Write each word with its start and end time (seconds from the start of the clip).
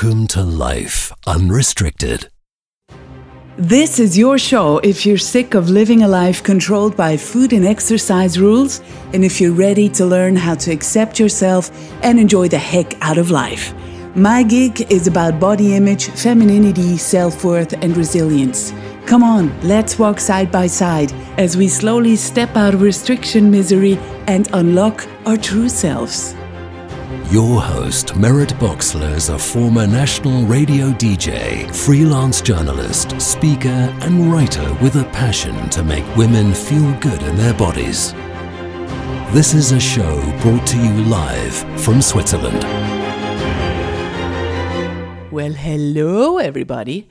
Welcome 0.00 0.28
to 0.28 0.44
Life 0.44 1.12
Unrestricted. 1.26 2.28
This 3.56 3.98
is 3.98 4.16
your 4.16 4.38
show 4.38 4.78
if 4.78 5.04
you're 5.04 5.18
sick 5.18 5.54
of 5.54 5.70
living 5.70 6.04
a 6.04 6.08
life 6.08 6.40
controlled 6.44 6.96
by 6.96 7.16
food 7.16 7.52
and 7.52 7.66
exercise 7.66 8.38
rules, 8.38 8.80
and 9.12 9.24
if 9.24 9.40
you're 9.40 9.50
ready 9.50 9.88
to 9.88 10.06
learn 10.06 10.36
how 10.36 10.54
to 10.54 10.70
accept 10.70 11.18
yourself 11.18 11.72
and 12.04 12.20
enjoy 12.20 12.46
the 12.46 12.58
heck 12.58 12.94
out 13.02 13.18
of 13.18 13.32
life. 13.32 13.74
My 14.14 14.44
gig 14.44 14.86
is 14.88 15.08
about 15.08 15.40
body 15.40 15.74
image, 15.74 16.10
femininity, 16.10 16.96
self 16.96 17.42
worth, 17.42 17.72
and 17.72 17.96
resilience. 17.96 18.72
Come 19.04 19.24
on, 19.24 19.50
let's 19.62 19.98
walk 19.98 20.20
side 20.20 20.52
by 20.52 20.68
side 20.68 21.12
as 21.38 21.56
we 21.56 21.66
slowly 21.66 22.14
step 22.14 22.54
out 22.56 22.74
of 22.74 22.82
restriction 22.82 23.50
misery 23.50 23.98
and 24.28 24.48
unlock 24.52 25.08
our 25.26 25.36
true 25.36 25.68
selves. 25.68 26.36
Your 27.30 27.60
host, 27.60 28.16
Merritt 28.16 28.54
Boxler, 28.54 29.14
is 29.14 29.28
a 29.28 29.38
former 29.38 29.86
national 29.86 30.46
radio 30.46 30.92
DJ, 30.92 31.70
freelance 31.74 32.40
journalist, 32.40 33.20
speaker, 33.20 33.68
and 33.68 34.32
writer 34.32 34.72
with 34.80 34.96
a 34.96 35.04
passion 35.12 35.68
to 35.68 35.82
make 35.82 36.06
women 36.16 36.54
feel 36.54 36.90
good 37.00 37.22
in 37.22 37.36
their 37.36 37.52
bodies. 37.52 38.14
This 39.34 39.52
is 39.52 39.72
a 39.72 39.78
show 39.78 40.22
brought 40.40 40.66
to 40.68 40.78
you 40.78 41.04
live 41.04 41.54
from 41.82 42.00
Switzerland. 42.00 42.62
Well, 45.30 45.52
hello, 45.52 46.38
everybody. 46.38 47.10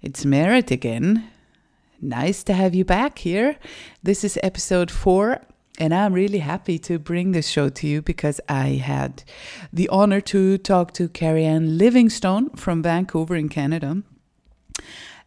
It's 0.00 0.24
Merritt 0.24 0.70
again. 0.70 1.28
Nice 2.00 2.44
to 2.44 2.52
have 2.52 2.72
you 2.72 2.84
back 2.84 3.18
here. 3.18 3.56
This 4.00 4.22
is 4.22 4.38
episode 4.44 4.92
four, 4.92 5.40
and 5.80 5.94
I'm 5.94 6.12
really 6.12 6.40
happy 6.40 6.78
to 6.80 6.98
bring 6.98 7.32
this 7.32 7.48
show 7.48 7.70
to 7.70 7.86
you 7.86 8.02
because 8.02 8.38
I 8.48 8.80
had 8.84 9.24
the 9.72 9.88
honor 9.88 10.20
to 10.20 10.58
talk 10.58 10.92
to 10.94 11.08
Keri-Anne 11.08 11.78
Livingstone 11.78 12.50
from 12.50 12.82
Vancouver 12.82 13.34
in 13.34 13.48
Canada. 13.48 14.02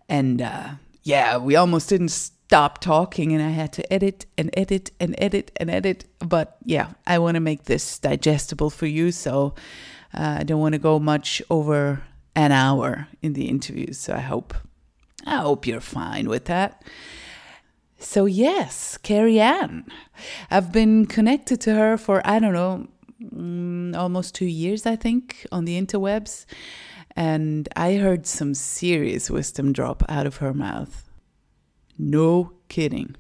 And 0.07 0.43
uh, 0.43 0.69
yeah, 1.01 1.37
we 1.37 1.55
almost 1.55 1.89
didn't 1.89 2.09
stop 2.09 2.79
talking, 2.79 3.33
and 3.33 3.41
I 3.41 3.49
had 3.49 3.73
to 3.73 3.93
edit 3.93 4.27
and 4.37 4.51
edit 4.53 4.91
and 4.99 5.15
edit 5.17 5.51
and 5.57 5.71
edit. 5.71 6.05
But 6.19 6.57
yeah, 6.63 6.91
I 7.07 7.17
want 7.17 7.33
to 7.33 7.41
make 7.41 7.63
this 7.63 7.97
digestible 7.97 8.69
for 8.69 8.85
you, 8.85 9.11
so 9.11 9.55
uh, 10.13 10.37
I 10.39 10.43
don't 10.43 10.61
want 10.61 10.73
to 10.73 10.79
go 10.79 10.99
much 10.99 11.41
over 11.49 12.03
an 12.35 12.51
hour 12.51 13.07
in 13.23 13.33
the 13.33 13.49
interviews. 13.49 13.97
So 13.97 14.13
I 14.13 14.19
hope 14.19 14.53
I 15.25 15.37
hope 15.37 15.65
you're 15.65 15.81
fine 15.81 16.29
with 16.29 16.45
that. 16.45 16.83
So, 18.03 18.25
yes, 18.25 18.97
Keri-Anne. 18.97 19.85
I've 20.51 20.71
been 20.71 21.05
connected 21.05 21.61
to 21.61 21.73
her 21.73 21.97
for, 21.97 22.21
I 22.25 22.39
don't 22.39 22.53
know, 22.53 22.87
mm, 23.23 23.95
almost 23.95 24.35
two 24.35 24.45
years, 24.45 24.85
I 24.85 24.97
think, 24.97 25.47
on 25.51 25.65
the 25.65 25.81
interwebs. 25.81 26.45
And 27.15 27.69
I 27.75 27.95
heard 27.95 28.27
some 28.27 28.53
serious 28.55 29.29
wisdom 29.29 29.71
drop 29.71 30.03
out 30.09 30.27
of 30.27 30.37
her 30.37 30.53
mouth. 30.53 31.09
No 31.97 32.51
kidding. 32.67 33.15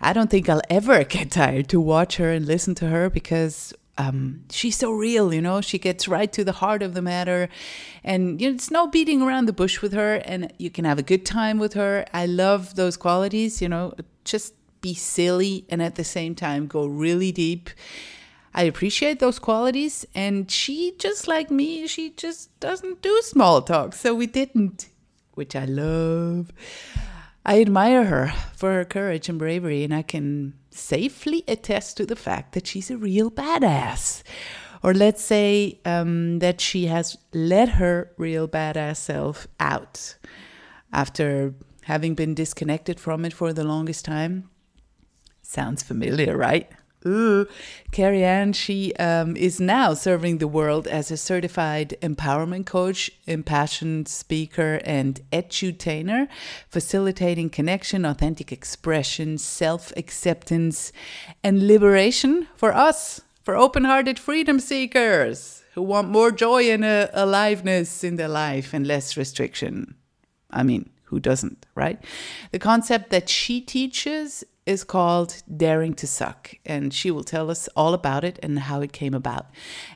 I 0.00 0.12
don't 0.12 0.30
think 0.30 0.48
I'll 0.48 0.62
ever 0.68 1.04
get 1.16 1.30
tired 1.30 1.68
to 1.70 1.80
watch 1.80 2.16
her 2.16 2.30
and 2.30 2.44
listen 2.44 2.74
to 2.76 2.88
her 2.88 3.08
because 3.08 3.72
um, 4.02 4.44
she's 4.50 4.76
so 4.76 4.92
real, 4.92 5.32
you 5.32 5.40
know. 5.40 5.60
She 5.60 5.78
gets 5.78 6.08
right 6.08 6.32
to 6.32 6.44
the 6.44 6.52
heart 6.52 6.82
of 6.82 6.94
the 6.94 7.02
matter, 7.02 7.48
and 8.02 8.40
you 8.40 8.48
know, 8.48 8.54
it's 8.54 8.70
no 8.70 8.86
beating 8.86 9.22
around 9.22 9.46
the 9.46 9.52
bush 9.52 9.80
with 9.82 9.92
her. 9.92 10.16
And 10.16 10.52
you 10.58 10.70
can 10.70 10.84
have 10.84 10.98
a 10.98 11.02
good 11.02 11.24
time 11.24 11.58
with 11.58 11.74
her. 11.74 12.04
I 12.12 12.26
love 12.26 12.74
those 12.74 12.96
qualities, 12.96 13.62
you 13.62 13.68
know. 13.68 13.94
Just 14.24 14.54
be 14.80 14.94
silly 14.94 15.64
and 15.68 15.80
at 15.80 15.94
the 15.94 16.04
same 16.04 16.34
time 16.34 16.66
go 16.66 16.86
really 16.86 17.30
deep. 17.30 17.70
I 18.54 18.64
appreciate 18.64 19.18
those 19.18 19.38
qualities, 19.38 20.04
and 20.14 20.50
she, 20.50 20.94
just 20.98 21.26
like 21.26 21.50
me, 21.50 21.86
she 21.86 22.10
just 22.10 22.58
doesn't 22.60 23.00
do 23.00 23.22
small 23.22 23.62
talk. 23.62 23.94
So 23.94 24.14
we 24.14 24.26
didn't, 24.26 24.88
which 25.34 25.56
I 25.56 25.64
love. 25.64 26.52
I 27.46 27.62
admire 27.62 28.04
her 28.04 28.32
for 28.54 28.72
her 28.74 28.84
courage 28.84 29.30
and 29.30 29.38
bravery, 29.38 29.84
and 29.84 29.94
I 29.94 30.02
can 30.02 30.52
safely 30.72 31.44
attest 31.46 31.96
to 31.96 32.06
the 32.06 32.16
fact 32.16 32.52
that 32.52 32.66
she's 32.66 32.90
a 32.90 32.96
real 32.96 33.30
badass. 33.30 34.22
Or 34.82 34.92
let's 34.92 35.22
say 35.22 35.78
um, 35.84 36.40
that 36.40 36.60
she 36.60 36.86
has 36.86 37.16
let 37.32 37.68
her 37.70 38.12
real 38.16 38.48
badass 38.48 38.96
self 38.96 39.46
out 39.60 40.16
after 40.92 41.54
having 41.84 42.14
been 42.14 42.34
disconnected 42.34 42.98
from 42.98 43.24
it 43.24 43.32
for 43.32 43.52
the 43.52 43.64
longest 43.64 44.04
time. 44.04 44.50
Sounds 45.40 45.82
familiar, 45.82 46.36
right? 46.36 46.70
Ooh. 47.06 47.46
Keri-Anne, 47.90 48.52
she 48.52 48.94
um, 48.96 49.36
is 49.36 49.60
now 49.60 49.94
serving 49.94 50.38
the 50.38 50.48
world 50.48 50.86
as 50.86 51.10
a 51.10 51.16
certified 51.16 51.96
empowerment 52.00 52.66
coach, 52.66 53.10
impassioned 53.26 54.08
speaker, 54.08 54.80
and 54.84 55.20
edutainer, 55.32 56.28
facilitating 56.68 57.50
connection, 57.50 58.04
authentic 58.04 58.52
expression, 58.52 59.38
self 59.38 59.92
acceptance, 59.96 60.92
and 61.42 61.66
liberation 61.66 62.46
for 62.56 62.72
us, 62.72 63.20
for 63.42 63.56
open 63.56 63.84
hearted 63.84 64.18
freedom 64.18 64.60
seekers 64.60 65.62
who 65.74 65.82
want 65.82 66.08
more 66.08 66.30
joy 66.30 66.70
and 66.70 66.84
uh, 66.84 67.08
aliveness 67.12 68.04
in 68.04 68.16
their 68.16 68.28
life 68.28 68.72
and 68.74 68.86
less 68.86 69.16
restriction. 69.16 69.94
I 70.50 70.62
mean, 70.62 70.90
who 71.04 71.18
doesn't, 71.18 71.66
right? 71.74 72.02
The 72.52 72.58
concept 72.58 73.10
that 73.10 73.28
she 73.28 73.60
teaches 73.60 74.44
is 74.64 74.84
called 74.84 75.42
Daring 75.54 75.92
to 75.94 76.06
Suck, 76.06 76.54
and 76.64 76.94
she 76.94 77.10
will 77.10 77.24
tell 77.24 77.50
us 77.50 77.68
all 77.74 77.94
about 77.94 78.22
it 78.22 78.38
and 78.42 78.58
how 78.58 78.80
it 78.80 78.92
came 78.92 79.14
about. 79.14 79.46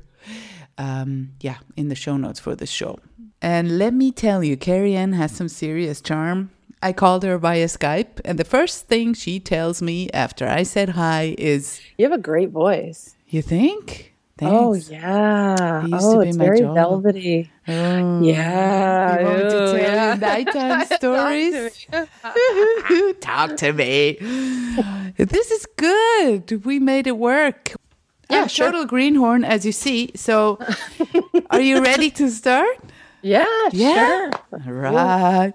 Um, 0.79 1.31
yeah, 1.41 1.57
in 1.75 1.87
the 1.87 1.95
show 1.95 2.17
notes 2.17 2.39
for 2.39 2.55
the 2.55 2.67
show. 2.67 2.99
And 3.41 3.77
let 3.77 3.93
me 3.93 4.11
tell 4.11 4.43
you, 4.43 4.57
Keri-Anne 4.57 5.13
has 5.13 5.31
some 5.31 5.47
serious 5.47 6.01
charm 6.01 6.49
I 6.81 6.93
called 6.93 7.23
her 7.23 7.37
via 7.37 7.65
Skype, 7.65 8.21
and 8.23 8.37
the 8.37 8.45
first 8.45 8.87
thing 8.87 9.13
she 9.13 9.39
tells 9.39 9.81
me 9.81 10.09
after 10.13 10.47
I 10.47 10.63
said 10.63 10.89
hi 10.89 11.35
is, 11.37 11.81
"You 11.97 12.05
have 12.05 12.13
a 12.13 12.21
great 12.21 12.49
voice." 12.51 13.15
You 13.29 13.41
think? 13.41 14.13
Oh, 14.41 14.73
Thanks. 14.73 14.89
Oh 14.89 14.93
yeah. 14.93 15.87
oh, 15.93 16.19
it's 16.21 16.37
very 16.37 16.59
job. 16.59 16.75
velvety. 16.75 17.49
Oh. 17.67 18.21
Yeah. 18.21 19.19
You 19.19 19.25
want 19.25 19.37
me 19.37 19.43
to 19.43 19.49
tell 19.49 19.77
yeah. 19.77 20.13
nighttime 20.13 20.85
stories? 20.85 21.87
Talk 23.19 23.57
to 23.57 23.73
me. 23.73 24.17
this 25.17 25.51
is 25.51 25.65
good. 25.75 26.63
We 26.65 26.77
made 26.77 27.07
it 27.07 27.17
work. 27.17 27.73
Yeah, 28.29 28.41
I'm 28.41 28.47
sure. 28.47 28.67
total 28.67 28.85
greenhorn, 28.85 29.43
as 29.43 29.65
you 29.65 29.71
see. 29.71 30.11
So, 30.15 30.59
are 31.49 31.61
you 31.61 31.81
ready 31.81 32.11
to 32.11 32.29
start? 32.29 32.77
Yeah, 33.23 33.45
yeah. 33.71 34.29
Sure. 34.31 34.31
All 34.53 34.71
right. 34.71 35.53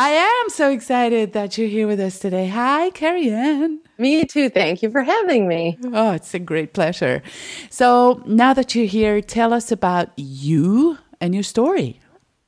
I 0.00 0.10
am 0.10 0.48
so 0.50 0.70
excited 0.70 1.32
that 1.32 1.58
you're 1.58 1.66
here 1.66 1.88
with 1.88 1.98
us 1.98 2.20
today. 2.20 2.46
Hi, 2.46 2.90
Keri-Anne. 2.90 3.80
Me 3.98 4.24
too. 4.24 4.48
Thank 4.48 4.80
you 4.80 4.92
for 4.92 5.02
having 5.02 5.48
me. 5.48 5.76
Oh, 5.92 6.12
it's 6.12 6.32
a 6.34 6.38
great 6.38 6.72
pleasure. 6.72 7.20
So 7.68 8.22
now 8.24 8.54
that 8.54 8.76
you're 8.76 8.86
here, 8.86 9.20
tell 9.20 9.52
us 9.52 9.72
about 9.72 10.10
you 10.14 10.98
and 11.20 11.34
your 11.34 11.42
story. 11.42 11.98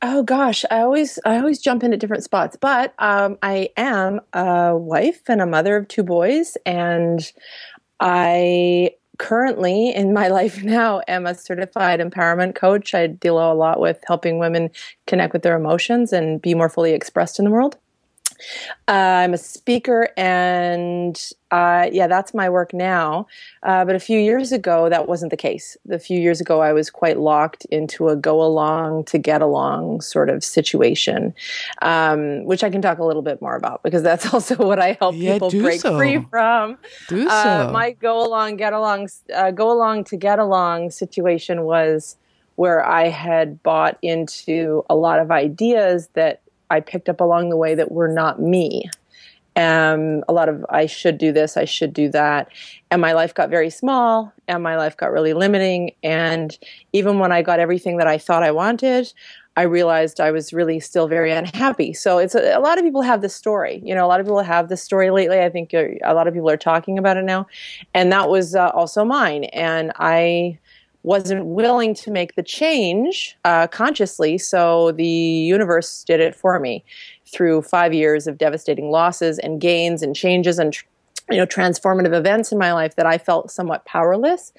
Oh 0.01 0.23
gosh, 0.23 0.65
I 0.71 0.83
always 0.83 1.19
I 1.25 1.39
always 1.39 1.59
jump 1.59 1.83
in 1.83 1.93
at 1.93 1.99
different 1.99 2.23
spots, 2.23 2.57
but 2.61 2.95
um, 3.01 3.37
I 3.43 3.71
am 3.77 4.21
a 4.33 4.77
wife 4.77 5.23
and 5.27 5.43
a 5.43 5.47
mother 5.47 5.77
of 5.77 5.89
two 5.89 6.05
boys, 6.05 6.57
and 6.65 7.33
I 7.99 8.93
currently 9.21 9.95
in 9.95 10.13
my 10.13 10.29
life 10.41 10.65
now 10.65 11.03
am 11.07 11.27
a 11.27 11.35
certified 11.35 12.01
empowerment 12.01 12.57
coach. 12.57 12.95
I 12.95 13.07
deal 13.07 13.39
a 13.39 13.55
lot 13.55 13.79
with 13.79 14.03
helping 14.09 14.39
women 14.39 14.71
connect 15.07 15.33
with 15.33 15.43
their 15.43 15.57
emotions 15.57 16.13
and 16.13 16.43
be 16.43 16.55
more 16.55 16.69
fully 16.69 16.93
expressed 16.93 17.39
in 17.39 17.45
the 17.45 17.51
world. 17.53 17.77
Uh, 18.89 18.93
I'm 18.93 19.35
a 19.35 19.39
speaker, 19.39 20.09
and 20.17 21.21
uh, 21.51 21.89
yeah, 21.93 22.07
that's 22.07 22.33
my 22.33 22.49
work 22.49 22.73
now. 22.73 23.27
Uh, 23.63 23.85
but 23.85 23.95
a 23.95 24.01
few 24.01 24.19
years 24.19 24.53
ago, 24.53 24.89
that 24.89 25.09
wasn't 25.09 25.31
the 25.31 25.37
case. 25.37 25.77
A 25.91 25.99
few 25.99 26.19
years 26.19 26.41
ago, 26.41 26.61
I 26.61 26.73
was 26.73 26.91
quite 26.91 27.19
locked 27.19 27.65
into 27.67 28.09
a 28.09 28.17
go 28.17 28.43
along 28.43 29.05
to 29.05 29.19
get 29.19 29.43
along 29.43 30.01
sort 30.01 30.31
of 30.31 30.45
situation, 30.45 31.35
um, 31.83 32.45
which 32.45 32.63
I 32.63 32.71
can 32.71 32.83
talk 32.83 32.99
a 32.99 33.05
little 33.05 33.23
bit 33.23 33.43
more 33.43 33.57
about 33.57 33.83
because 33.83 34.03
that's 34.03 34.33
also 34.35 34.57
what 34.57 34.79
I 34.79 34.97
help 35.01 35.15
yeah, 35.17 35.35
people 35.35 35.51
break 35.51 35.81
so. 35.81 35.97
free 35.97 36.25
from. 36.31 36.79
Do 37.09 37.29
uh, 37.29 37.67
so. 37.67 37.73
my 37.73 37.93
go 37.93 38.25
along, 38.25 38.57
get 38.57 38.73
along, 38.73 39.09
uh, 39.35 39.51
go 39.51 39.71
along 39.71 40.05
to 40.05 40.17
get 40.17 40.39
along 40.39 40.91
situation 40.91 41.63
was 41.63 42.17
where 42.61 42.85
I 42.85 43.09
had 43.09 43.63
bought 43.63 43.97
into 44.03 44.85
a 44.91 44.95
lot 44.95 45.19
of 45.19 45.31
ideas 45.31 46.09
that 46.13 46.43
I 46.71 46.81
picked 46.81 47.09
up 47.09 47.21
along 47.21 47.51
the 47.51 47.57
way 47.57 47.75
that 47.75 47.93
were 47.93 48.09
not 48.09 48.41
me. 48.41 48.89
um, 49.57 50.23
a 50.29 50.33
lot 50.33 50.49
of 50.49 50.65
I 50.71 50.87
should 50.87 51.19
do 51.19 51.33
this, 51.33 51.57
I 51.57 51.65
should 51.65 51.93
do 51.93 52.09
that. 52.11 52.49
And 52.91 53.03
my 53.03 53.13
life 53.13 53.35
got 53.35 53.51
very 53.51 53.71
small 53.71 54.33
and 54.47 54.63
my 54.63 54.77
life 54.77 54.97
got 54.97 55.11
really 55.11 55.35
limiting. 55.35 55.93
And 56.03 56.57
even 56.93 57.19
when 57.19 57.33
I 57.33 57.43
got 57.43 57.59
everything 57.59 57.97
that 57.99 58.07
I 58.07 58.17
thought 58.17 58.43
I 58.43 58.53
wanted, 58.53 59.13
I 59.57 59.63
realized 59.63 60.21
I 60.21 60.31
was 60.31 60.53
really 60.53 60.81
still 60.81 61.09
very 61.09 61.33
unhappy. 61.33 61.93
So 61.93 62.19
it's 62.19 62.35
a, 62.35 62.57
a, 62.57 62.61
lot 62.61 62.79
of 62.79 62.85
people 62.85 63.03
have 63.03 63.21
this 63.21 63.35
story. 63.35 63.83
You 63.85 63.95
know, 63.95 64.07
a 64.07 64.09
lot 64.09 64.21
of 64.21 64.27
people 64.27 64.41
have 64.41 64.69
this 64.69 64.83
story 64.83 65.11
lately. 65.11 65.41
I 65.41 65.51
think 65.51 65.75
a 65.75 66.15
lot 66.15 66.29
of 66.29 66.35
people 66.35 66.49
are 66.49 66.57
talking 66.57 66.99
about 66.99 67.17
it 67.17 67.25
now, 67.25 67.47
and 67.93 68.13
that 68.13 68.29
was 68.29 68.55
uh, 68.55 68.69
also 68.69 69.05
mine. 69.05 69.45
And 69.45 69.93
I 69.97 70.59
wasn't 71.03 71.47
willing 71.47 71.95
to 71.95 72.11
make 72.11 72.35
the 72.35 72.43
change 72.43 73.37
uh, 73.45 73.67
consciously, 73.67 74.37
so 74.39 74.93
the 74.93 75.07
universe 75.07 76.05
did 76.05 76.21
it 76.21 76.35
for 76.35 76.61
me 76.61 76.85
through 77.27 77.63
five 77.63 77.95
years 77.95 78.27
of 78.27 78.39
devastating 78.39 78.91
losses 78.91 79.39
and 79.39 79.61
gains 79.61 80.03
and 80.03 80.15
changes 80.15 80.59
and 80.59 80.77
you 81.31 81.37
know 81.37 81.47
transformative 81.47 82.13
events 82.13 82.53
in 82.53 82.59
my 82.59 82.73
life 82.73 82.97
that 82.97 83.07
I 83.07 83.19
felt 83.19 83.51
somewhat 83.51 83.85
powerless 83.85 84.53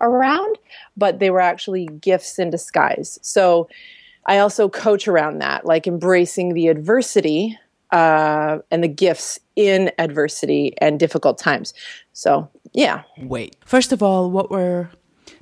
around, 0.00 0.58
but 0.96 1.18
they 1.18 1.30
were 1.30 1.40
actually 1.40 1.86
gifts 2.00 2.38
in 2.38 2.50
disguise. 2.50 3.18
So 3.22 3.68
I 4.26 4.38
also 4.38 4.68
coach 4.68 5.08
around 5.08 5.38
that, 5.38 5.64
like 5.64 5.86
embracing 5.86 6.54
the 6.54 6.68
adversity 6.68 7.58
uh, 7.92 8.58
and 8.70 8.82
the 8.82 8.88
gifts 8.88 9.38
in 9.54 9.92
adversity 9.98 10.74
and 10.78 10.98
difficult 10.98 11.38
times. 11.38 11.72
So, 12.12 12.48
yeah. 12.72 13.02
Wait. 13.18 13.56
First 13.64 13.92
of 13.92 14.02
all, 14.02 14.30
what 14.30 14.50
were 14.50 14.90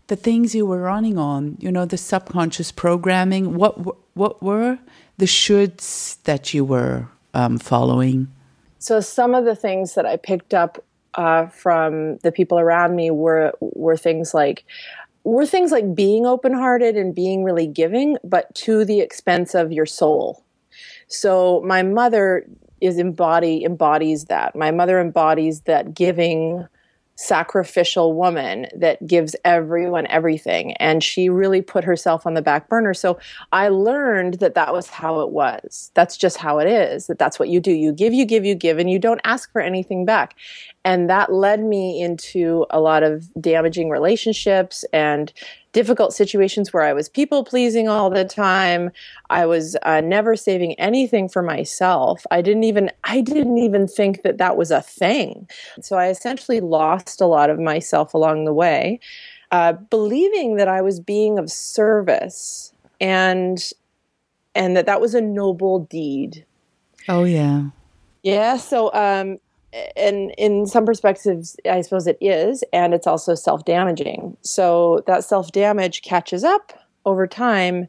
the 0.07 0.17
things 0.17 0.55
you 0.55 0.67
were 0.67 0.81
running 0.81 1.19
on? 1.19 1.57
You 1.61 1.71
know, 1.71 1.85
the 1.85 1.97
subconscious 1.97 2.73
programming. 2.73 3.55
What 3.55 3.75
what 4.17 4.43
were 4.43 4.79
the 5.19 5.27
shoulds 5.27 6.23
that 6.25 6.55
you 6.55 6.65
were 6.65 7.09
um, 7.33 7.59
following? 7.59 8.29
So, 8.79 9.01
some 9.01 9.35
of 9.35 9.45
the 9.45 9.57
things 9.57 9.95
that 9.95 10.07
I 10.07 10.17
picked 10.17 10.55
up 10.55 10.85
uh, 11.15 11.47
from 11.47 12.19
the 12.19 12.33
people 12.33 12.59
around 12.59 12.97
me 12.97 13.11
were 13.11 13.53
were 13.61 13.97
things 13.97 14.35
like 14.35 14.65
were 15.25 15.47
things 15.47 15.73
like 15.73 15.95
being 15.95 16.27
open 16.27 16.53
hearted 16.53 16.97
and 16.97 17.15
being 17.15 17.45
really 17.45 17.67
giving, 17.67 18.17
but 18.23 18.55
to 18.55 18.85
the 18.85 19.01
expense 19.01 19.55
of 19.55 19.73
your 19.73 19.87
soul. 19.87 20.45
So 21.07 21.63
my 21.65 21.83
mother 21.83 22.47
is 22.81 22.99
embody 22.99 23.65
embodies 23.65 24.27
that. 24.27 24.55
My 24.55 24.71
mother 24.71 25.01
embodies 25.01 25.63
that 25.63 25.95
giving 25.95 26.67
sacrificial 27.17 28.15
woman 28.15 28.67
that 28.75 29.05
gives 29.07 29.37
everyone 29.45 30.07
everything. 30.09 30.73
And 30.75 31.03
she 31.03 31.29
really 31.29 31.63
put 31.63 31.85
herself 31.85 32.27
on 32.27 32.35
the 32.35 32.43
back 32.43 32.69
burner. 32.69 32.95
So 32.95 33.19
i 33.53 33.69
learned 33.69 34.35
that 34.35 34.55
that 34.55 34.73
was 34.73 34.89
how 34.89 35.21
it 35.21 35.31
was. 35.31 35.91
That's 35.95 36.17
just 36.17 36.37
how 36.37 36.59
it 36.59 36.69
is 36.69 37.07
that 37.07 37.19
that's 37.19 37.39
what 37.39 37.49
you 37.49 37.61
do. 37.61 37.73
You 37.73 37.93
give 37.93 38.13
you 38.13 38.25
give 38.25 38.45
you 38.45 38.55
give 38.55 38.79
and 38.79 38.91
you 38.91 38.99
don't 38.99 39.21
ask 39.25 39.51
for 39.53 39.61
anything 39.61 40.05
back. 40.05 40.35
And 40.85 41.09
that 41.09 41.33
led 41.33 41.61
me 41.61 42.03
into 42.03 42.67
a 42.71 42.81
lot 42.81 43.03
of 43.03 43.33
damaging 43.41 43.89
relationships 43.89 44.85
and 44.93 45.33
difficult 45.75 46.15
situations 46.15 46.73
where 46.73 46.85
I 46.85 46.95
was 46.95 47.11
people 47.11 47.45
pleasing 47.45 47.89
all 47.89 48.09
the 48.09 48.25
time. 48.25 48.91
I 49.29 49.45
was 49.45 49.77
uh, 49.83 50.01
never 50.01 50.37
saving 50.37 50.73
anything 50.75 51.29
for 51.29 51.43
myself. 51.43 52.25
I 52.31 52.41
didn't 52.41 52.65
even 52.65 52.91
I 53.03 53.21
didn't 53.21 53.59
even 53.59 53.87
think 53.87 54.23
that 54.23 54.39
that 54.39 54.57
was 54.57 54.71
a 54.71 54.81
thing. 54.81 55.47
So 55.83 55.97
I 55.97 56.09
essentially 56.09 56.61
lost 56.61 57.21
a 57.21 57.27
lot 57.27 57.51
of 57.51 57.59
myself 57.59 58.15
along 58.15 58.47
the 58.47 58.55
way, 58.55 59.01
uh, 59.51 59.73
believing 59.73 60.57
that 60.57 60.69
I 60.69 60.81
was 60.81 60.99
being 61.01 61.39
of 61.39 61.51
service 61.51 62.73
and 63.01 63.63
and 64.55 64.77
that 64.77 64.87
that 64.87 65.01
was 65.01 65.15
a 65.15 65.21
noble 65.21 65.81
deed. 65.81 66.47
Oh 67.09 67.25
yeah. 67.25 67.65
Yeah, 68.23 68.57
so 68.57 68.91
um, 68.95 69.39
and 69.97 70.33
in 70.39 70.67
some 70.67 70.87
perspectives, 70.87 71.57
I 71.69 71.81
suppose 71.81 72.07
it 72.07 72.19
is, 72.21 72.63
and 72.73 72.95
it's 72.95 73.07
also 73.07 73.35
self 73.35 73.65
damaging. 73.65 74.37
So 74.43 75.03
that 75.07 75.25
self 75.25 75.53
damage 75.53 76.03
catches 76.03 76.45
up 76.45 76.73
over 77.05 77.27
time. 77.27 77.89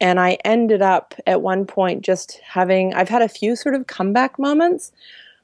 And 0.00 0.20
I 0.20 0.38
ended 0.44 0.82
up 0.82 1.14
at 1.26 1.40
one 1.40 1.66
point 1.66 2.04
just 2.04 2.40
having, 2.44 2.92
I've 2.94 3.08
had 3.08 3.22
a 3.22 3.28
few 3.28 3.56
sort 3.56 3.74
of 3.74 3.86
comeback 3.86 4.38
moments 4.38 4.92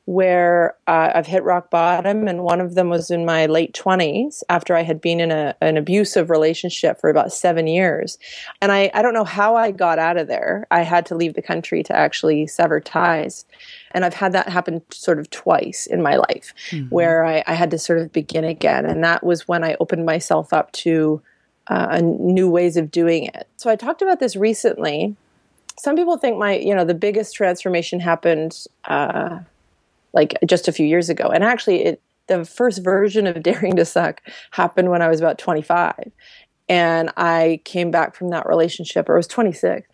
where 0.06 0.74
uh, 0.88 1.12
I've 1.14 1.26
hit 1.26 1.44
rock 1.44 1.70
bottom, 1.70 2.26
and 2.26 2.42
one 2.42 2.60
of 2.60 2.74
them 2.74 2.88
was 2.88 3.12
in 3.12 3.24
my 3.24 3.46
late 3.46 3.74
20s 3.74 4.42
after 4.48 4.74
I 4.74 4.82
had 4.82 5.00
been 5.00 5.20
in 5.20 5.30
a, 5.30 5.54
an 5.60 5.76
abusive 5.76 6.30
relationship 6.30 7.00
for 7.00 7.10
about 7.10 7.32
seven 7.32 7.68
years. 7.68 8.18
And 8.60 8.72
I, 8.72 8.90
I 8.92 9.02
don't 9.02 9.14
know 9.14 9.24
how 9.24 9.54
I 9.54 9.70
got 9.70 10.00
out 10.00 10.16
of 10.16 10.26
there. 10.26 10.66
I 10.72 10.82
had 10.82 11.06
to 11.06 11.14
leave 11.14 11.34
the 11.34 11.42
country 11.42 11.84
to 11.84 11.96
actually 11.96 12.48
sever 12.48 12.80
ties. 12.80 13.44
And 13.92 14.04
I've 14.04 14.14
had 14.14 14.32
that 14.32 14.48
happen 14.48 14.82
sort 14.90 15.18
of 15.18 15.30
twice 15.30 15.86
in 15.86 16.02
my 16.02 16.16
life 16.16 16.54
mm-hmm. 16.70 16.88
where 16.88 17.24
I, 17.24 17.42
I, 17.46 17.54
had 17.54 17.70
to 17.72 17.78
sort 17.78 17.98
of 17.98 18.12
begin 18.12 18.44
again. 18.44 18.86
And 18.86 19.02
that 19.02 19.24
was 19.24 19.48
when 19.48 19.64
I 19.64 19.76
opened 19.80 20.06
myself 20.06 20.52
up 20.52 20.70
to 20.72 21.20
uh, 21.66 22.00
new 22.02 22.48
ways 22.48 22.76
of 22.76 22.90
doing 22.90 23.24
it. 23.26 23.48
So 23.56 23.70
I 23.70 23.76
talked 23.76 24.02
about 24.02 24.20
this 24.20 24.36
recently. 24.36 25.16
Some 25.78 25.96
people 25.96 26.18
think 26.18 26.38
my, 26.38 26.56
you 26.56 26.74
know, 26.74 26.84
the 26.84 26.94
biggest 26.94 27.34
transformation 27.34 28.00
happened. 28.00 28.66
Uh, 28.84 29.40
like 30.12 30.36
just 30.46 30.68
a 30.68 30.72
few 30.72 30.86
years 30.86 31.08
ago. 31.08 31.28
And 31.28 31.44
actually, 31.44 31.84
it, 31.84 32.02
the 32.26 32.44
first 32.44 32.82
version 32.82 33.26
of 33.26 33.42
Daring 33.42 33.76
to 33.76 33.84
Suck 33.84 34.22
happened 34.52 34.90
when 34.90 35.02
I 35.02 35.08
was 35.08 35.20
about 35.20 35.38
25. 35.38 36.10
And 36.68 37.10
I 37.16 37.60
came 37.64 37.90
back 37.90 38.14
from 38.14 38.30
that 38.30 38.48
relationship, 38.48 39.08
or 39.08 39.14
I 39.14 39.16
was 39.16 39.26
26. 39.26 39.88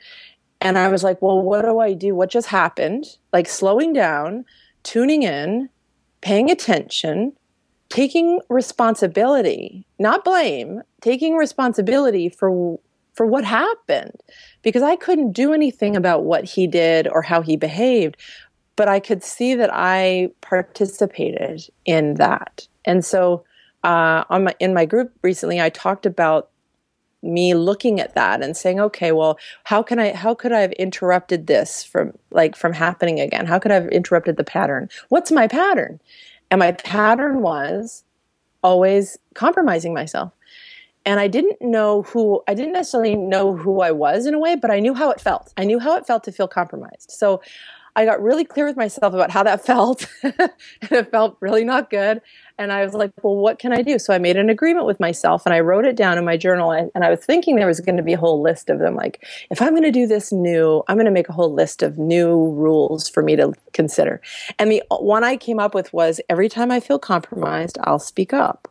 And 0.61 0.79
I 0.79 0.89
was 0.89 1.05
like, 1.05 1.21
well, 1.21 1.41
what 1.41 1.63
do 1.63 1.79
I 1.79 1.93
do? 1.93 2.15
What 2.15 2.31
just 2.31 2.49
happened? 2.49 3.05
Like 3.33 3.49
slowing 3.49 3.93
down, 3.93 4.45
tuning 4.83 5.23
in, 5.23 5.69
paying 6.21 6.51
attention, 6.51 7.33
taking 7.89 8.41
responsibility, 8.49 9.87
not 9.99 10.25
blame, 10.25 10.83
taking 11.01 11.37
responsibility 11.37 12.29
for 12.29 12.79
for 13.15 13.25
what 13.25 13.45
happened 13.45 14.21
because 14.63 14.83
I 14.83 14.95
couldn't 14.95 15.33
do 15.33 15.55
anything 15.55 15.97
about 15.97 16.25
what 16.25 16.45
he 16.45 16.67
did 16.67 17.09
or 17.09 17.23
how 17.23 17.41
he 17.41 17.57
behaved, 17.57 18.19
but 18.77 18.89
I 18.89 19.01
could 19.01 19.25
see 19.25 19.55
that 19.55 19.71
I 19.73 20.31
participated 20.43 21.63
in 21.87 22.15
that. 22.15 22.69
And 22.85 23.05
so, 23.05 23.45
uh, 23.85 24.25
on 24.29 24.45
my, 24.45 24.55
in 24.61 24.75
my 24.75 24.85
group 24.85 25.13
recently, 25.23 25.61
I 25.61 25.71
talked 25.71 26.05
about 26.05 26.51
me 27.27 27.55
looking 27.55 28.01
at 28.01 28.15
that 28.15 28.43
and 28.43 28.57
saying, 28.57 28.81
okay, 28.81 29.13
well, 29.13 29.39
how 29.65 29.83
can 29.83 29.99
I, 29.99 30.13
how 30.13 30.35
could 30.35 30.53
I 30.53 30.61
have 30.61 30.73
interrupted 30.73 31.47
this 31.47 31.85
from 31.85 32.13
like 32.31 32.57
from 32.57 32.73
happening 32.73 33.21
again? 33.21 33.47
How 33.47 33.59
could 33.59 33.73
I 33.73 33.75
have 33.75 33.89
interrupted 33.89 34.37
the 34.37 34.45
pattern? 34.45 34.89
What's 35.09 35.31
my 35.33 35.47
pattern? 35.47 36.01
And 36.51 36.61
my 36.61 36.73
pattern 36.73 37.43
was 37.43 38.05
always 38.63 39.19
compromising 39.35 39.93
myself. 39.95 40.33
And 41.05 41.21
I 41.21 41.29
didn't 41.29 41.63
know 41.63 42.03
who, 42.03 42.43
I 42.49 42.55
didn't 42.55 42.73
necessarily 42.73 43.15
know 43.15 43.57
who 43.57 43.81
I 43.81 43.93
was 43.93 44.27
in 44.27 44.35
a 44.35 44.41
way, 44.41 44.57
but 44.57 44.73
I 44.73 44.81
knew 44.81 44.93
how 44.93 45.11
it 45.11 45.21
felt. 45.21 45.53
I 45.57 45.65
knew 45.65 45.79
how 45.79 45.97
it 45.97 46.05
felt 46.05 46.25
to 46.25 46.33
feel 46.33 46.49
compromised. 46.49 47.13
So 47.13 47.41
I 47.97 48.05
got 48.05 48.23
really 48.23 48.45
clear 48.45 48.67
with 48.67 48.77
myself 48.77 49.15
about 49.15 49.31
how 49.31 49.43
that 49.43 49.65
felt. 49.67 50.07
and 50.23 50.53
it 50.83 51.11
felt 51.11 51.37
really 51.41 51.65
not 51.65 51.91
good. 51.91 52.21
And 52.59 52.71
I 52.73 52.85
was 52.85 52.95
like, 52.95 53.11
well, 53.23 53.37
what 53.37 53.59
can 53.59 53.73
I 53.73 53.83
do? 53.83 53.99
So 53.99 54.15
I 54.15 54.19
made 54.19 54.37
an 54.37 54.49
agreement 54.51 54.87
with 54.87 55.01
myself 55.01 55.45
and 55.45 55.55
I 55.55 55.61
wrote 55.61 55.85
it 55.85 55.97
down 55.97 56.19
in 56.19 56.25
my 56.25 56.37
journal. 56.37 56.71
And, 56.71 56.91
and 56.95 57.05
I 57.05 57.11
was 57.11 57.21
thinking 57.21 57.57
there 57.57 57.67
was 57.67 57.81
going 57.81 57.97
to 57.97 58.03
be 58.03 58.13
a 58.13 58.19
whole 58.19 58.41
list 58.41 58.71
of 58.71 58.79
them. 58.79 58.95
Like, 58.95 59.27
if 59.51 59.61
I'm 59.61 59.71
going 59.71 59.83
to 59.83 59.91
do 59.91 60.07
this 60.07 60.31
new, 60.31 60.83
I'm 60.89 60.97
going 60.97 61.07
to 61.07 61.11
make 61.11 61.29
a 61.29 61.33
whole 61.33 61.53
list 61.53 61.83
of 61.83 61.99
new 61.99 62.51
rules 62.53 63.09
for 63.09 63.23
me 63.23 63.35
to 63.37 63.53
consider. 63.73 64.21
And 64.59 64.71
the 64.71 64.83
one 64.91 65.25
I 65.25 65.37
came 65.37 65.59
up 65.59 65.75
with 65.75 65.93
was 65.93 66.21
every 66.29 66.49
time 66.49 66.71
I 66.71 66.81
feel 66.81 66.99
compromised, 66.99 67.79
I'll 67.85 67.99
speak 67.99 68.33
up. 68.33 68.71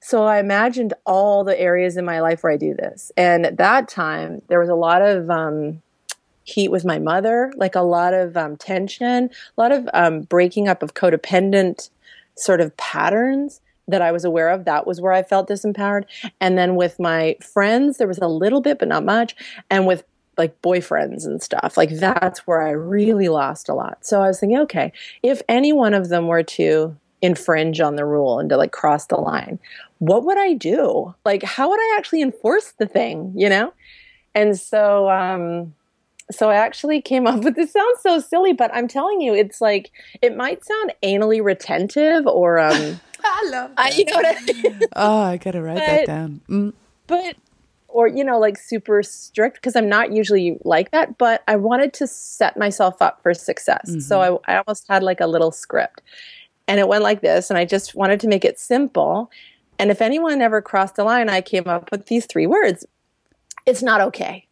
So 0.00 0.24
I 0.24 0.38
imagined 0.38 0.92
all 1.06 1.44
the 1.44 1.58
areas 1.58 1.96
in 1.96 2.04
my 2.04 2.20
life 2.20 2.42
where 2.42 2.52
I 2.52 2.58
do 2.58 2.74
this. 2.74 3.10
And 3.16 3.46
at 3.46 3.56
that 3.56 3.88
time, 3.88 4.42
there 4.48 4.60
was 4.60 4.68
a 4.68 4.74
lot 4.74 5.02
of, 5.02 5.30
um, 5.30 5.80
heat 6.44 6.70
with 6.70 6.84
my 6.84 6.98
mother, 6.98 7.52
like 7.56 7.74
a 7.74 7.80
lot 7.80 8.14
of 8.14 8.36
um, 8.36 8.56
tension, 8.56 9.30
a 9.56 9.60
lot 9.60 9.72
of 9.72 9.88
um, 9.92 10.22
breaking 10.22 10.68
up 10.68 10.82
of 10.82 10.94
codependent 10.94 11.90
sort 12.36 12.60
of 12.60 12.76
patterns 12.76 13.60
that 13.88 14.02
I 14.02 14.12
was 14.12 14.24
aware 14.24 14.50
of. 14.50 14.64
That 14.64 14.86
was 14.86 15.00
where 15.00 15.12
I 15.12 15.22
felt 15.22 15.48
disempowered. 15.48 16.04
And 16.40 16.56
then 16.56 16.76
with 16.76 17.00
my 17.00 17.36
friends, 17.40 17.98
there 17.98 18.08
was 18.08 18.18
a 18.18 18.28
little 18.28 18.60
bit, 18.60 18.78
but 18.78 18.88
not 18.88 19.04
much. 19.04 19.34
And 19.70 19.86
with 19.86 20.04
like 20.36 20.60
boyfriends 20.62 21.24
and 21.24 21.42
stuff, 21.42 21.76
like 21.76 21.90
that's 21.90 22.46
where 22.46 22.62
I 22.62 22.70
really 22.70 23.28
lost 23.28 23.68
a 23.68 23.74
lot. 23.74 24.04
So 24.04 24.22
I 24.22 24.28
was 24.28 24.40
thinking, 24.40 24.58
okay, 24.60 24.92
if 25.22 25.42
any 25.48 25.72
one 25.72 25.94
of 25.94 26.08
them 26.08 26.26
were 26.26 26.42
to 26.42 26.96
infringe 27.22 27.80
on 27.80 27.96
the 27.96 28.04
rule 28.04 28.38
and 28.38 28.50
to 28.50 28.56
like 28.56 28.72
cross 28.72 29.06
the 29.06 29.16
line, 29.16 29.58
what 29.98 30.24
would 30.24 30.38
I 30.38 30.54
do? 30.54 31.14
Like, 31.24 31.42
how 31.42 31.70
would 31.70 31.80
I 31.80 31.94
actually 31.96 32.20
enforce 32.20 32.72
the 32.72 32.86
thing, 32.86 33.32
you 33.36 33.48
know? 33.48 33.72
And 34.34 34.58
so, 34.58 35.08
um, 35.08 35.74
so 36.30 36.50
I 36.50 36.56
actually 36.56 37.00
came 37.02 37.26
up 37.26 37.42
with 37.42 37.56
this 37.56 37.72
sounds 37.72 38.00
so 38.00 38.20
silly, 38.20 38.52
but 38.52 38.74
I'm 38.74 38.88
telling 38.88 39.20
you, 39.20 39.34
it's 39.34 39.60
like 39.60 39.90
it 40.22 40.36
might 40.36 40.64
sound 40.64 40.94
anally 41.02 41.42
retentive 41.42 42.26
or 42.26 42.58
um 42.58 43.00
I 43.26 43.48
love 43.50 43.70
that. 43.76 43.92
I, 43.92 43.96
you 43.96 44.04
know 44.04 44.16
what 44.16 44.26
I 44.26 44.52
mean? 44.52 44.80
oh, 44.96 45.20
I 45.20 45.36
gotta 45.38 45.62
write 45.62 45.76
but, 45.76 45.86
that 45.86 46.06
down. 46.06 46.40
Mm. 46.48 46.72
But 47.06 47.36
or 47.88 48.08
you 48.08 48.24
know 48.24 48.38
like 48.38 48.58
super 48.58 49.02
strict 49.04 49.54
because 49.54 49.76
i'm 49.76 49.88
not 49.88 50.12
usually 50.12 50.58
like 50.64 50.90
that 50.90 51.16
but 51.16 51.44
i 51.46 51.54
wanted 51.54 51.92
to 51.92 52.08
set 52.08 52.56
myself 52.56 53.00
up 53.00 53.22
for 53.22 53.32
success 53.32 53.88
mm-hmm. 53.88 54.00
so 54.00 54.42
I, 54.46 54.52
I 54.52 54.62
almost 54.66 54.86
had 54.88 55.04
like 55.04 55.20
a 55.20 55.28
little 55.28 55.52
script 55.52 56.02
and 56.66 56.80
it 56.80 56.88
went 56.88 57.04
like 57.04 57.20
this 57.20 57.50
and 57.50 57.58
i 57.58 57.64
just 57.64 57.94
wanted 57.94 58.18
to 58.20 58.26
make 58.26 58.44
it 58.44 58.58
simple 58.58 59.30
and 59.78 59.92
if 59.92 60.02
anyone 60.02 60.42
ever 60.42 60.60
crossed 60.60 60.96
the 60.96 61.04
line 61.04 61.30
i 61.30 61.40
came 61.40 61.68
up 61.68 61.92
with 61.92 62.06
these 62.06 62.26
three 62.26 62.48
words 62.48 62.84
it's 63.64 63.82
not 63.82 64.00
okay 64.00 64.44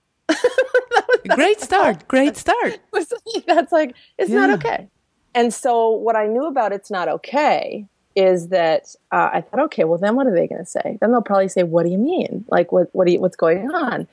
great 1.29 1.61
start 1.69 2.07
great 2.09 2.37
start 2.37 2.79
that's 3.47 3.73
like 3.73 3.95
it's 4.19 4.31
yeah. 4.31 4.47
not 4.47 4.51
okay 4.51 4.89
and 5.35 5.53
so 5.53 5.91
what 5.91 6.17
i 6.17 6.27
knew 6.27 6.47
about 6.47 6.73
it's 6.73 6.91
not 6.91 7.09
okay 7.09 7.87
is 8.15 8.49
that 8.49 8.95
uh, 9.11 9.31
I 9.33 9.41
thought, 9.41 9.61
okay, 9.61 9.85
well 9.85 9.99
then 9.99 10.17
what 10.17 10.27
are 10.27 10.35
they 10.35 10.47
going 10.47 10.61
to 10.61 10.67
say? 10.67 10.99
Then 11.01 11.13
they'll 11.13 11.23
probably 11.23 11.49
say, 11.49 11.63
"What 11.63 11.85
do 11.85 11.91
you 11.91 11.99
mean? 11.99 12.45
Like 12.49 12.73
what 12.73 12.89
what 12.93 13.11
you, 13.11 13.21
what's 13.21 13.37
going 13.37 13.71
on?" 13.71 14.07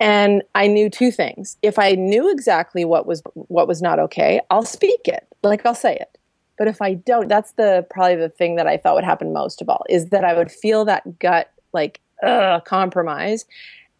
And 0.00 0.42
I 0.54 0.66
knew 0.66 0.90
two 0.90 1.10
things. 1.10 1.56
If 1.62 1.78
I 1.78 1.92
knew 1.92 2.30
exactly 2.30 2.84
what 2.84 3.06
was 3.06 3.22
what 3.34 3.68
was 3.68 3.80
not 3.80 3.98
okay, 3.98 4.40
I'll 4.50 4.64
speak 4.64 5.06
it. 5.06 5.26
Like 5.42 5.64
I'll 5.64 5.74
say 5.74 5.96
it. 5.96 6.18
But 6.56 6.68
if 6.68 6.80
I 6.80 6.94
don't, 6.94 7.28
that's 7.28 7.52
the 7.52 7.86
probably 7.90 8.16
the 8.16 8.28
thing 8.28 8.56
that 8.56 8.66
I 8.66 8.76
thought 8.76 8.94
would 8.94 9.04
happen 9.04 9.32
most 9.32 9.60
of 9.60 9.68
all 9.68 9.84
is 9.88 10.06
that 10.06 10.24
I 10.24 10.34
would 10.34 10.50
feel 10.50 10.84
that 10.84 11.18
gut 11.18 11.50
like 11.72 12.00
ugh, 12.22 12.64
compromise 12.64 13.44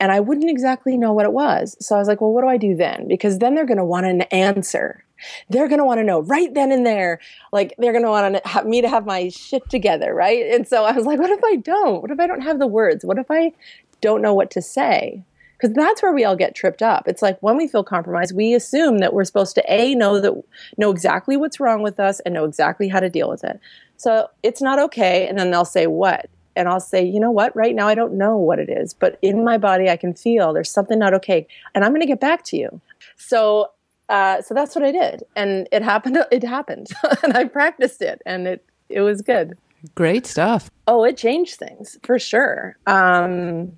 and 0.00 0.12
I 0.12 0.20
wouldn't 0.20 0.50
exactly 0.50 0.96
know 0.96 1.12
what 1.12 1.24
it 1.24 1.32
was. 1.32 1.76
So 1.80 1.96
I 1.96 1.98
was 1.98 2.08
like, 2.08 2.20
well, 2.20 2.32
what 2.32 2.42
do 2.42 2.48
I 2.48 2.56
do 2.56 2.74
then? 2.74 3.08
Because 3.08 3.38
then 3.38 3.54
they're 3.54 3.66
going 3.66 3.78
to 3.78 3.84
want 3.84 4.06
an 4.06 4.22
answer 4.22 5.04
they're 5.48 5.68
going 5.68 5.78
to 5.78 5.84
want 5.84 5.98
to 5.98 6.04
know 6.04 6.20
right 6.20 6.52
then 6.54 6.72
and 6.72 6.86
there. 6.86 7.20
Like 7.52 7.74
they're 7.78 7.92
going 7.92 8.04
to 8.04 8.10
want 8.10 8.66
me 8.66 8.82
to 8.82 8.88
have 8.88 9.06
my 9.06 9.28
shit 9.28 9.68
together, 9.70 10.14
right? 10.14 10.46
And 10.52 10.66
so 10.66 10.84
I 10.84 10.92
was 10.92 11.06
like, 11.06 11.18
what 11.18 11.30
if 11.30 11.42
I 11.44 11.56
don't? 11.56 12.02
What 12.02 12.10
if 12.10 12.20
I 12.20 12.26
don't 12.26 12.42
have 12.42 12.58
the 12.58 12.66
words? 12.66 13.04
What 13.04 13.18
if 13.18 13.30
I 13.30 13.52
don't 14.00 14.22
know 14.22 14.34
what 14.34 14.50
to 14.52 14.62
say? 14.62 15.22
Because 15.56 15.74
that's 15.74 16.02
where 16.02 16.12
we 16.12 16.24
all 16.24 16.36
get 16.36 16.54
tripped 16.54 16.82
up. 16.82 17.06
It's 17.06 17.22
like 17.22 17.38
when 17.40 17.56
we 17.56 17.68
feel 17.68 17.84
compromised, 17.84 18.34
we 18.34 18.54
assume 18.54 18.98
that 18.98 19.14
we're 19.14 19.24
supposed 19.24 19.54
to 19.54 19.64
a 19.72 19.94
know 19.94 20.20
that 20.20 20.34
know 20.76 20.90
exactly 20.90 21.36
what's 21.36 21.60
wrong 21.60 21.82
with 21.82 22.00
us 22.00 22.20
and 22.20 22.34
know 22.34 22.44
exactly 22.44 22.88
how 22.88 23.00
to 23.00 23.08
deal 23.08 23.30
with 23.30 23.44
it. 23.44 23.60
So 23.96 24.28
it's 24.42 24.60
not 24.60 24.80
okay, 24.80 25.26
and 25.28 25.38
then 25.38 25.52
they'll 25.52 25.64
say 25.64 25.86
what, 25.86 26.28
and 26.56 26.68
I'll 26.68 26.80
say, 26.80 27.04
you 27.04 27.20
know 27.20 27.30
what, 27.30 27.54
right 27.56 27.74
now 27.74 27.88
I 27.88 27.94
don't 27.94 28.14
know 28.14 28.36
what 28.36 28.58
it 28.58 28.68
is, 28.68 28.94
but 28.94 29.18
in 29.22 29.44
my 29.44 29.58
body 29.58 29.88
I 29.88 29.96
can 29.96 30.14
feel 30.14 30.52
there's 30.52 30.70
something 30.70 30.98
not 30.98 31.14
okay, 31.14 31.46
and 31.74 31.84
I'm 31.84 31.90
going 31.90 32.00
to 32.00 32.06
get 32.06 32.20
back 32.20 32.44
to 32.44 32.56
you. 32.56 32.80
So 33.16 33.70
uh, 34.08 34.42
so 34.42 34.52
that's 34.54 34.74
what 34.74 34.84
I 34.84 34.92
did, 34.92 35.24
and 35.34 35.66
it 35.72 35.82
happened. 35.82 36.18
It 36.30 36.42
happened, 36.42 36.88
and 37.22 37.36
I 37.36 37.44
practiced 37.44 38.02
it, 38.02 38.20
and 38.26 38.46
it 38.46 38.64
it 38.88 39.00
was 39.00 39.22
good. 39.22 39.56
Great 39.94 40.26
stuff. 40.26 40.70
Oh, 40.86 41.04
it 41.04 41.16
changed 41.16 41.56
things 41.56 41.98
for 42.02 42.18
sure. 42.18 42.76
Um, 42.86 43.72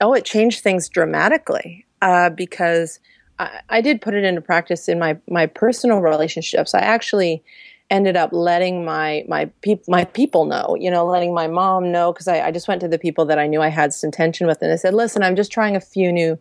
oh, 0.00 0.12
it 0.14 0.24
changed 0.24 0.62
things 0.62 0.88
dramatically 0.88 1.86
uh, 2.02 2.30
because 2.30 3.00
I, 3.38 3.60
I, 3.68 3.80
did 3.80 4.00
put 4.00 4.14
it 4.14 4.24
into 4.24 4.40
practice 4.40 4.88
in 4.88 4.98
my 4.98 5.18
my 5.28 5.46
personal 5.46 6.00
relationships. 6.00 6.74
I 6.74 6.80
actually 6.80 7.42
ended 7.90 8.16
up 8.16 8.30
letting 8.32 8.84
my 8.84 9.24
my 9.28 9.46
pe- 9.62 9.80
my 9.88 10.04
people 10.04 10.44
know, 10.44 10.76
you 10.78 10.90
know, 10.90 11.06
letting 11.06 11.34
my 11.34 11.46
mom 11.46 11.90
know 11.90 12.12
because 12.12 12.28
I, 12.28 12.46
I 12.46 12.50
just 12.50 12.68
went 12.68 12.80
to 12.82 12.88
the 12.88 12.98
people 12.98 13.24
that 13.26 13.38
I 13.38 13.46
knew 13.46 13.62
I 13.62 13.68
had 13.68 13.92
some 13.94 14.10
tension 14.10 14.46
with, 14.46 14.62
and 14.62 14.72
I 14.72 14.76
said, 14.76 14.94
"Listen, 14.94 15.22
I'm 15.22 15.36
just 15.36 15.52
trying 15.52 15.76
a 15.76 15.80
few 15.80 16.12
new." 16.12 16.38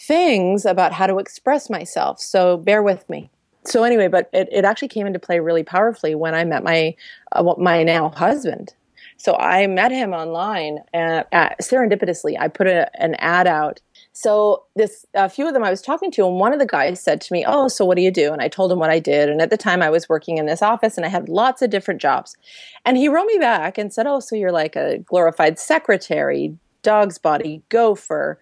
things 0.00 0.64
about 0.64 0.92
how 0.92 1.06
to 1.06 1.18
express 1.18 1.68
myself. 1.68 2.18
So 2.20 2.56
bear 2.56 2.82
with 2.82 3.08
me. 3.08 3.30
So 3.64 3.84
anyway, 3.84 4.08
but 4.08 4.30
it, 4.32 4.48
it 4.50 4.64
actually 4.64 4.88
came 4.88 5.06
into 5.06 5.18
play 5.18 5.40
really 5.40 5.62
powerfully 5.62 6.14
when 6.14 6.34
I 6.34 6.44
met 6.44 6.64
my 6.64 6.94
uh, 7.32 7.54
my 7.58 7.82
now 7.82 8.08
husband. 8.08 8.74
So 9.18 9.36
I 9.36 9.66
met 9.66 9.92
him 9.92 10.14
online 10.14 10.78
at, 10.94 11.28
at, 11.32 11.60
serendipitously. 11.60 12.40
I 12.40 12.48
put 12.48 12.66
a, 12.66 12.90
an 13.00 13.14
ad 13.16 13.46
out. 13.46 13.80
So 14.20 14.64
this 14.76 15.06
a 15.14 15.30
few 15.30 15.48
of 15.48 15.54
them 15.54 15.64
I 15.64 15.70
was 15.70 15.80
talking 15.80 16.10
to, 16.10 16.26
and 16.26 16.38
one 16.38 16.52
of 16.52 16.58
the 16.58 16.66
guys 16.66 17.00
said 17.00 17.22
to 17.22 17.32
me, 17.32 17.42
"Oh, 17.46 17.68
so 17.68 17.86
what 17.86 17.96
do 17.96 18.02
you 18.02 18.10
do?" 18.10 18.34
And 18.34 18.42
I 18.42 18.48
told 18.48 18.70
him 18.70 18.78
what 18.78 18.90
I 18.90 18.98
did. 18.98 19.30
And 19.30 19.40
at 19.40 19.48
the 19.48 19.56
time, 19.56 19.80
I 19.80 19.88
was 19.88 20.10
working 20.10 20.36
in 20.36 20.44
this 20.44 20.60
office, 20.60 20.98
and 20.98 21.06
I 21.06 21.08
had 21.08 21.30
lots 21.30 21.62
of 21.62 21.70
different 21.70 22.02
jobs. 22.02 22.36
And 22.84 22.98
he 22.98 23.08
wrote 23.08 23.24
me 23.24 23.38
back 23.38 23.78
and 23.78 23.90
said, 23.90 24.06
"Oh, 24.06 24.20
so 24.20 24.36
you're 24.36 24.52
like 24.52 24.76
a 24.76 24.98
glorified 24.98 25.58
secretary, 25.58 26.54
dog's 26.82 27.16
body, 27.16 27.62
gopher." 27.70 28.38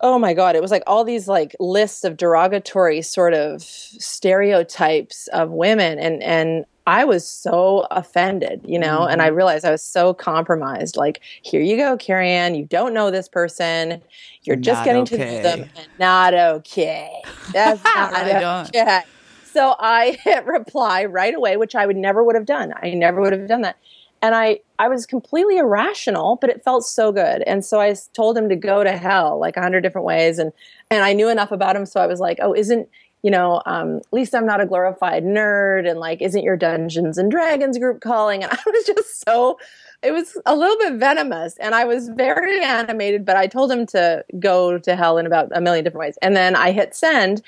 Oh 0.00 0.18
my 0.18 0.34
god 0.34 0.56
it 0.56 0.62
was 0.62 0.70
like 0.70 0.82
all 0.86 1.04
these 1.04 1.28
like 1.28 1.54
lists 1.58 2.04
of 2.04 2.16
derogatory 2.16 3.02
sort 3.02 3.34
of 3.34 3.62
stereotypes 3.62 5.28
of 5.28 5.50
women 5.50 5.98
and 5.98 6.22
and 6.22 6.66
I 6.88 7.04
was 7.04 7.26
so 7.28 7.86
offended, 7.90 8.60
you 8.64 8.78
know, 8.78 9.00
mm-hmm. 9.00 9.12
and 9.12 9.22
I 9.22 9.26
mm-hmm. 9.26 9.36
realized 9.36 9.64
I 9.64 9.72
was 9.72 9.82
so 9.82 10.14
compromised. 10.14 10.96
Like, 10.96 11.20
here 11.42 11.60
you 11.60 11.76
go, 11.76 11.96
Keri-Anne, 11.96 12.54
you 12.54 12.64
don't 12.64 12.94
know 12.94 13.10
this 13.10 13.28
person. 13.28 14.00
You're 14.42 14.54
just 14.54 14.80
not 14.80 14.84
getting 14.84 15.02
okay. 15.02 15.16
to 15.16 15.24
know 15.24 15.42
them. 15.42 15.70
Not 15.98 16.34
okay. 16.34 17.10
That's 17.52 17.82
not 17.96 18.68
okay. 18.68 19.02
So 19.44 19.74
I 19.80 20.16
hit 20.22 20.46
reply 20.46 21.06
right 21.06 21.34
away, 21.34 21.56
which 21.56 21.74
I 21.74 21.86
would 21.86 21.96
never 21.96 22.22
would 22.22 22.36
have 22.36 22.46
done. 22.46 22.72
I 22.80 22.90
never 22.90 23.20
would 23.20 23.32
have 23.32 23.48
done 23.48 23.62
that 23.62 23.78
and 24.26 24.34
I 24.34 24.58
I 24.78 24.88
was 24.88 25.06
completely 25.06 25.56
irrational, 25.56 26.36
but 26.40 26.50
it 26.50 26.64
felt 26.64 26.84
so 26.84 27.12
good. 27.12 27.42
And 27.46 27.64
so 27.64 27.80
I 27.80 27.94
told 28.12 28.36
him 28.36 28.48
to 28.48 28.56
go 28.56 28.82
to 28.82 28.96
hell 28.96 29.38
like 29.38 29.56
a 29.56 29.62
hundred 29.62 29.82
different 29.82 30.04
ways, 30.04 30.40
and 30.40 30.52
and 30.90 31.04
I 31.04 31.12
knew 31.12 31.28
enough 31.28 31.52
about 31.52 31.76
him, 31.76 31.86
so 31.86 32.00
I 32.00 32.06
was 32.08 32.18
like, 32.18 32.38
oh, 32.42 32.52
isn't 32.52 32.88
you 33.22 33.30
know, 33.30 33.62
um, 33.66 33.96
at 33.96 34.12
least 34.12 34.34
I'm 34.34 34.46
not 34.46 34.60
a 34.60 34.66
glorified 34.66 35.24
nerd, 35.24 35.88
and 35.88 35.98
like, 36.00 36.20
isn't 36.20 36.42
your 36.42 36.56
Dungeons 36.56 37.18
and 37.18 37.30
Dragons 37.30 37.78
group 37.78 38.00
calling? 38.00 38.42
And 38.44 38.52
I 38.52 38.58
was 38.66 38.84
just 38.84 39.24
so, 39.24 39.58
it 40.02 40.12
was 40.12 40.36
a 40.44 40.54
little 40.54 40.76
bit 40.78 40.94
venomous, 40.94 41.56
and 41.58 41.74
I 41.74 41.84
was 41.84 42.08
very 42.08 42.62
animated, 42.62 43.24
but 43.24 43.36
I 43.36 43.46
told 43.46 43.70
him 43.70 43.86
to 43.86 44.24
go 44.38 44.78
to 44.78 44.96
hell 44.96 45.18
in 45.18 45.26
about 45.26 45.48
a 45.52 45.60
million 45.60 45.84
different 45.84 46.00
ways, 46.00 46.18
and 46.20 46.36
then 46.36 46.54
I 46.56 46.72
hit 46.72 46.94
send, 46.94 47.42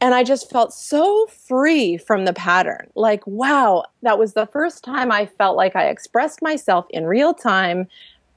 and 0.00 0.14
I 0.14 0.24
just 0.24 0.50
felt 0.50 0.72
so 0.72 1.26
free 1.26 1.98
from 1.98 2.24
the 2.24 2.32
pattern. 2.32 2.88
Like, 2.94 3.26
wow, 3.26 3.84
that 4.02 4.18
was 4.18 4.32
the 4.32 4.46
first 4.46 4.82
time 4.82 5.12
I 5.12 5.26
felt 5.26 5.56
like 5.56 5.76
I 5.76 5.88
expressed 5.88 6.40
myself 6.40 6.86
in 6.90 7.04
real 7.04 7.34
time 7.34 7.86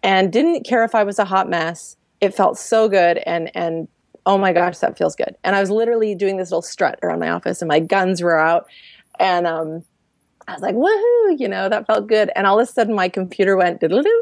and 0.01 0.32
didn't 0.32 0.65
care 0.65 0.84
if 0.84 0.93
I 0.93 1.03
was 1.03 1.20
a 1.20 1.25
hot 1.25 1.50
mess. 1.50 1.96
It 2.20 2.36
felt 2.36 2.58
so 2.58 2.89
good 2.89 3.17
and 3.20 3.50
and 3.55 3.88
oh 4.25 4.38
my 4.38 4.53
gosh, 4.53 4.77
that 4.79 4.98
feels 4.98 5.15
good. 5.15 5.36
And 5.43 5.55
I 5.55 5.62
was 5.62 5.70
literally 5.70 6.15
doing 6.15 6.38
this 6.38 6.51
little 6.51 6.62
strut 6.62 7.00
around 7.01 7.20
my 7.20 7.29
office 7.29 7.62
and 7.62 7.70
my 7.70 7.79
guns 7.79 8.22
were 8.22 8.39
out 8.39 8.67
and 9.20 9.48
um 9.48 9.84
I 10.48 10.53
was 10.53 10.62
like, 10.62 10.75
woohoo, 10.75 11.39
you 11.39 11.48
know, 11.48 11.70
that 11.70 11.88
felt 11.88 12.08
good. 12.08 12.29
And 12.36 12.46
all 12.46 12.60
of 12.60 12.67
a 12.67 12.72
sudden 12.72 12.93
my 12.93 13.08
computer 13.08 13.55
went 13.55 13.82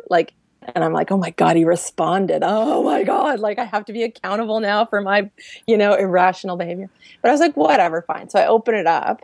like 0.09 0.33
and 0.61 0.83
I'm 0.83 0.93
like, 0.93 1.11
oh 1.11 1.17
my 1.17 1.31
God, 1.31 1.55
he 1.55 1.65
responded. 1.65 2.43
Oh 2.43 2.83
my 2.83 3.03
God, 3.03 3.39
like 3.39 3.57
I 3.59 3.65
have 3.65 3.85
to 3.85 3.93
be 3.93 4.03
accountable 4.03 4.59
now 4.59 4.85
for 4.85 5.01
my, 5.01 5.29
you 5.67 5.77
know, 5.77 5.93
irrational 5.93 6.57
behavior. 6.57 6.89
But 7.21 7.29
I 7.29 7.31
was 7.31 7.41
like, 7.41 7.57
whatever, 7.57 8.03
fine. 8.03 8.29
So 8.29 8.39
I 8.39 8.47
open 8.47 8.75
it 8.75 8.87
up 8.87 9.21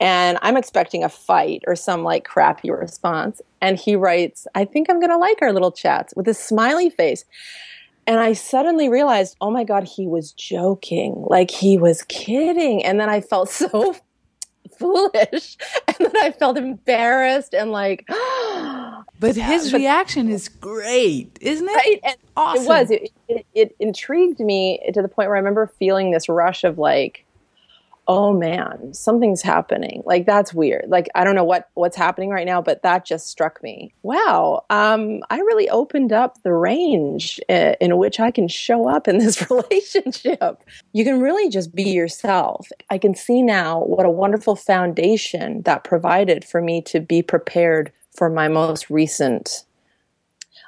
and 0.00 0.38
I'm 0.42 0.56
expecting 0.56 1.04
a 1.04 1.08
fight 1.08 1.62
or 1.66 1.76
some 1.76 2.04
like 2.04 2.24
crappy 2.24 2.70
response. 2.70 3.40
And 3.60 3.78
he 3.78 3.96
writes, 3.96 4.46
I 4.54 4.64
think 4.64 4.88
I'm 4.88 5.00
going 5.00 5.10
to 5.10 5.18
like 5.18 5.42
our 5.42 5.52
little 5.52 5.72
chats 5.72 6.14
with 6.16 6.28
a 6.28 6.34
smiley 6.34 6.90
face. 6.90 7.24
And 8.06 8.20
I 8.20 8.32
suddenly 8.32 8.88
realized, 8.88 9.36
oh 9.40 9.50
my 9.50 9.64
God, 9.64 9.84
he 9.84 10.06
was 10.06 10.32
joking. 10.32 11.24
Like 11.28 11.50
he 11.50 11.76
was 11.76 12.02
kidding. 12.04 12.82
And 12.84 12.98
then 12.98 13.10
I 13.10 13.20
felt 13.20 13.48
so 13.50 13.94
foolish. 14.78 15.56
And 15.98 16.12
then 16.12 16.22
I 16.22 16.30
felt 16.30 16.56
embarrassed 16.56 17.54
and 17.54 17.72
like, 17.72 18.06
but 19.20 19.34
his 19.34 19.72
but, 19.72 19.78
reaction 19.78 20.28
is 20.30 20.48
great, 20.48 21.36
isn't 21.40 21.68
it? 21.68 21.72
Right. 21.72 22.00
And 22.04 22.16
awesome. 22.36 22.62
It 22.62 22.68
was. 22.68 22.90
It, 22.92 23.10
it, 23.28 23.46
it 23.54 23.76
intrigued 23.80 24.38
me 24.38 24.80
to 24.94 25.02
the 25.02 25.08
point 25.08 25.28
where 25.28 25.36
I 25.36 25.40
remember 25.40 25.66
feeling 25.78 26.12
this 26.12 26.28
rush 26.28 26.62
of 26.62 26.78
like, 26.78 27.24
oh 28.08 28.32
man, 28.32 28.94
something's 28.94 29.42
happening. 29.42 30.02
Like 30.06 30.24
that's 30.24 30.54
weird. 30.54 30.86
Like 30.88 31.08
I 31.14 31.24
don't 31.24 31.34
know 31.34 31.44
what 31.44 31.68
what's 31.74 31.96
happening 31.96 32.30
right 32.30 32.46
now, 32.46 32.62
but 32.62 32.82
that 32.82 33.04
just 33.04 33.28
struck 33.28 33.62
me. 33.62 33.94
Wow, 34.02 34.64
um, 34.70 35.20
I 35.28 35.38
really 35.40 35.68
opened 35.68 36.12
up 36.12 36.42
the 36.42 36.54
range 36.54 37.38
in, 37.48 37.76
in 37.80 37.98
which 37.98 38.18
I 38.18 38.30
can 38.30 38.48
show 38.48 38.88
up 38.88 39.06
in 39.06 39.18
this 39.18 39.48
relationship. 39.50 40.64
You 40.92 41.04
can 41.04 41.20
really 41.20 41.50
just 41.50 41.74
be 41.74 41.90
yourself. 41.90 42.68
I 42.90 42.96
can 42.96 43.14
see 43.14 43.42
now 43.42 43.84
what 43.84 44.06
a 44.06 44.10
wonderful 44.10 44.56
foundation 44.56 45.62
that 45.62 45.84
provided 45.84 46.44
for 46.44 46.62
me 46.62 46.80
to 46.82 47.00
be 47.00 47.22
prepared 47.22 47.92
for 48.16 48.30
my 48.30 48.48
most 48.48 48.88
recent. 48.88 49.64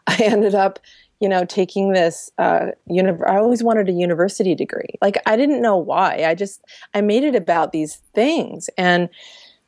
I 0.06 0.16
ended 0.22 0.54
up 0.54 0.78
you 1.20 1.28
know, 1.28 1.44
taking 1.44 1.92
this, 1.92 2.30
uh, 2.38 2.68
uni- 2.86 3.22
I 3.26 3.36
always 3.36 3.62
wanted 3.62 3.88
a 3.88 3.92
university 3.92 4.54
degree. 4.54 4.94
Like, 5.02 5.18
I 5.26 5.36
didn't 5.36 5.60
know 5.60 5.76
why. 5.76 6.24
I 6.26 6.34
just, 6.34 6.62
I 6.94 7.02
made 7.02 7.24
it 7.24 7.34
about 7.34 7.72
these 7.72 7.96
things. 8.14 8.70
And 8.78 9.10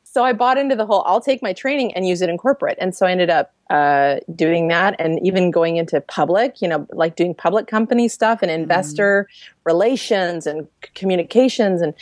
so 0.03 0.23
I 0.23 0.33
bought 0.33 0.57
into 0.57 0.75
the 0.75 0.85
whole, 0.85 1.03
I'll 1.07 1.21
take 1.21 1.41
my 1.41 1.53
training 1.53 1.95
and 1.95 2.07
use 2.07 2.21
it 2.21 2.29
in 2.29 2.37
corporate. 2.37 2.77
And 2.79 2.95
so 2.95 3.05
I 3.05 3.11
ended 3.11 3.29
up 3.31 3.53
uh, 3.69 4.17
doing 4.35 4.67
that 4.67 4.95
and 4.99 5.19
even 5.25 5.49
going 5.49 5.77
into 5.77 6.01
public, 6.01 6.61
you 6.61 6.67
know, 6.67 6.87
like 6.91 7.15
doing 7.15 7.33
public 7.33 7.65
company 7.65 8.07
stuff 8.07 8.41
and 8.41 8.51
investor 8.51 9.23
mm-hmm. 9.23 9.61
relations 9.65 10.45
and 10.45 10.67
communications 10.93 11.81
and, 11.81 11.95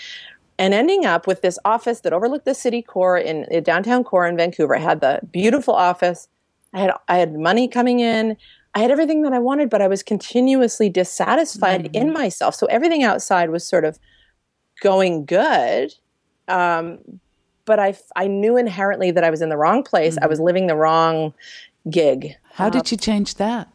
and 0.57 0.73
ending 0.73 1.05
up 1.05 1.25
with 1.25 1.41
this 1.41 1.57
office 1.63 2.01
that 2.01 2.11
overlooked 2.11 2.45
the 2.45 2.53
city 2.53 2.81
core 2.81 3.17
in, 3.17 3.45
in 3.45 3.63
downtown 3.63 4.03
core 4.03 4.27
in 4.27 4.35
Vancouver. 4.35 4.75
I 4.75 4.79
had 4.79 4.99
the 5.01 5.21
beautiful 5.31 5.73
office. 5.73 6.27
I 6.73 6.79
had 6.79 6.91
I 7.07 7.17
had 7.17 7.33
money 7.35 7.67
coming 7.67 7.99
in. 7.99 8.37
I 8.73 8.79
had 8.79 8.91
everything 8.91 9.23
that 9.23 9.33
I 9.33 9.39
wanted, 9.39 9.69
but 9.69 9.81
I 9.81 9.87
was 9.87 10.01
continuously 10.01 10.89
dissatisfied 10.89 11.85
mm-hmm. 11.85 11.95
in 11.95 12.13
myself. 12.13 12.55
So 12.55 12.67
everything 12.67 13.03
outside 13.03 13.49
was 13.49 13.67
sort 13.67 13.83
of 13.83 13.99
going 14.81 15.25
good. 15.25 15.93
Um, 16.47 16.99
but 17.65 17.79
I, 17.79 17.95
I 18.15 18.27
knew 18.27 18.57
inherently 18.57 19.11
that 19.11 19.23
I 19.23 19.29
was 19.29 19.41
in 19.41 19.49
the 19.49 19.57
wrong 19.57 19.83
place. 19.83 20.15
Mm-hmm. 20.15 20.23
I 20.23 20.27
was 20.27 20.39
mm-hmm. 20.39 20.45
living 20.45 20.67
the 20.67 20.75
wrong 20.75 21.33
gig. 21.89 22.35
How 22.53 22.65
um, 22.65 22.71
did 22.71 22.91
you 22.91 22.97
change 22.97 23.35
that? 23.35 23.67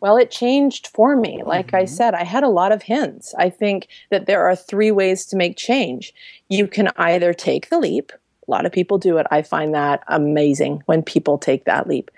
Well, 0.00 0.18
it 0.18 0.30
changed 0.30 0.88
for 0.88 1.16
me. 1.16 1.42
Like 1.44 1.68
mm-hmm. 1.68 1.76
I 1.76 1.84
said, 1.86 2.14
I 2.14 2.24
had 2.24 2.44
a 2.44 2.48
lot 2.48 2.72
of 2.72 2.82
hints. 2.82 3.34
I 3.38 3.48
think 3.48 3.88
that 4.10 4.26
there 4.26 4.44
are 4.44 4.54
three 4.54 4.90
ways 4.90 5.24
to 5.26 5.36
make 5.36 5.56
change. 5.56 6.12
You 6.48 6.68
can 6.68 6.90
either 6.96 7.32
take 7.32 7.70
the 7.70 7.78
leap. 7.78 8.12
A 8.46 8.50
lot 8.50 8.66
of 8.66 8.72
people 8.72 8.98
do 8.98 9.16
it. 9.16 9.26
I 9.30 9.40
find 9.42 9.74
that 9.74 10.04
amazing 10.08 10.82
when 10.86 11.02
people 11.02 11.38
take 11.38 11.64
that 11.64 11.88
leap. 11.88 12.10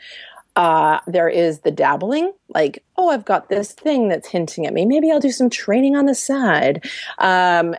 Uh, 0.56 1.00
there 1.06 1.28
is 1.28 1.60
the 1.60 1.70
dabbling, 1.70 2.32
like, 2.48 2.82
oh, 2.96 3.10
I've 3.10 3.26
got 3.26 3.50
this 3.50 3.72
thing 3.72 4.08
that's 4.08 4.28
hinting 4.28 4.66
at 4.66 4.72
me. 4.72 4.86
Maybe 4.86 5.12
I'll 5.12 5.20
do 5.20 5.30
some 5.30 5.50
training 5.50 5.96
on 5.96 6.06
the 6.06 6.14
side. 6.14 6.84
Um, 7.18 7.76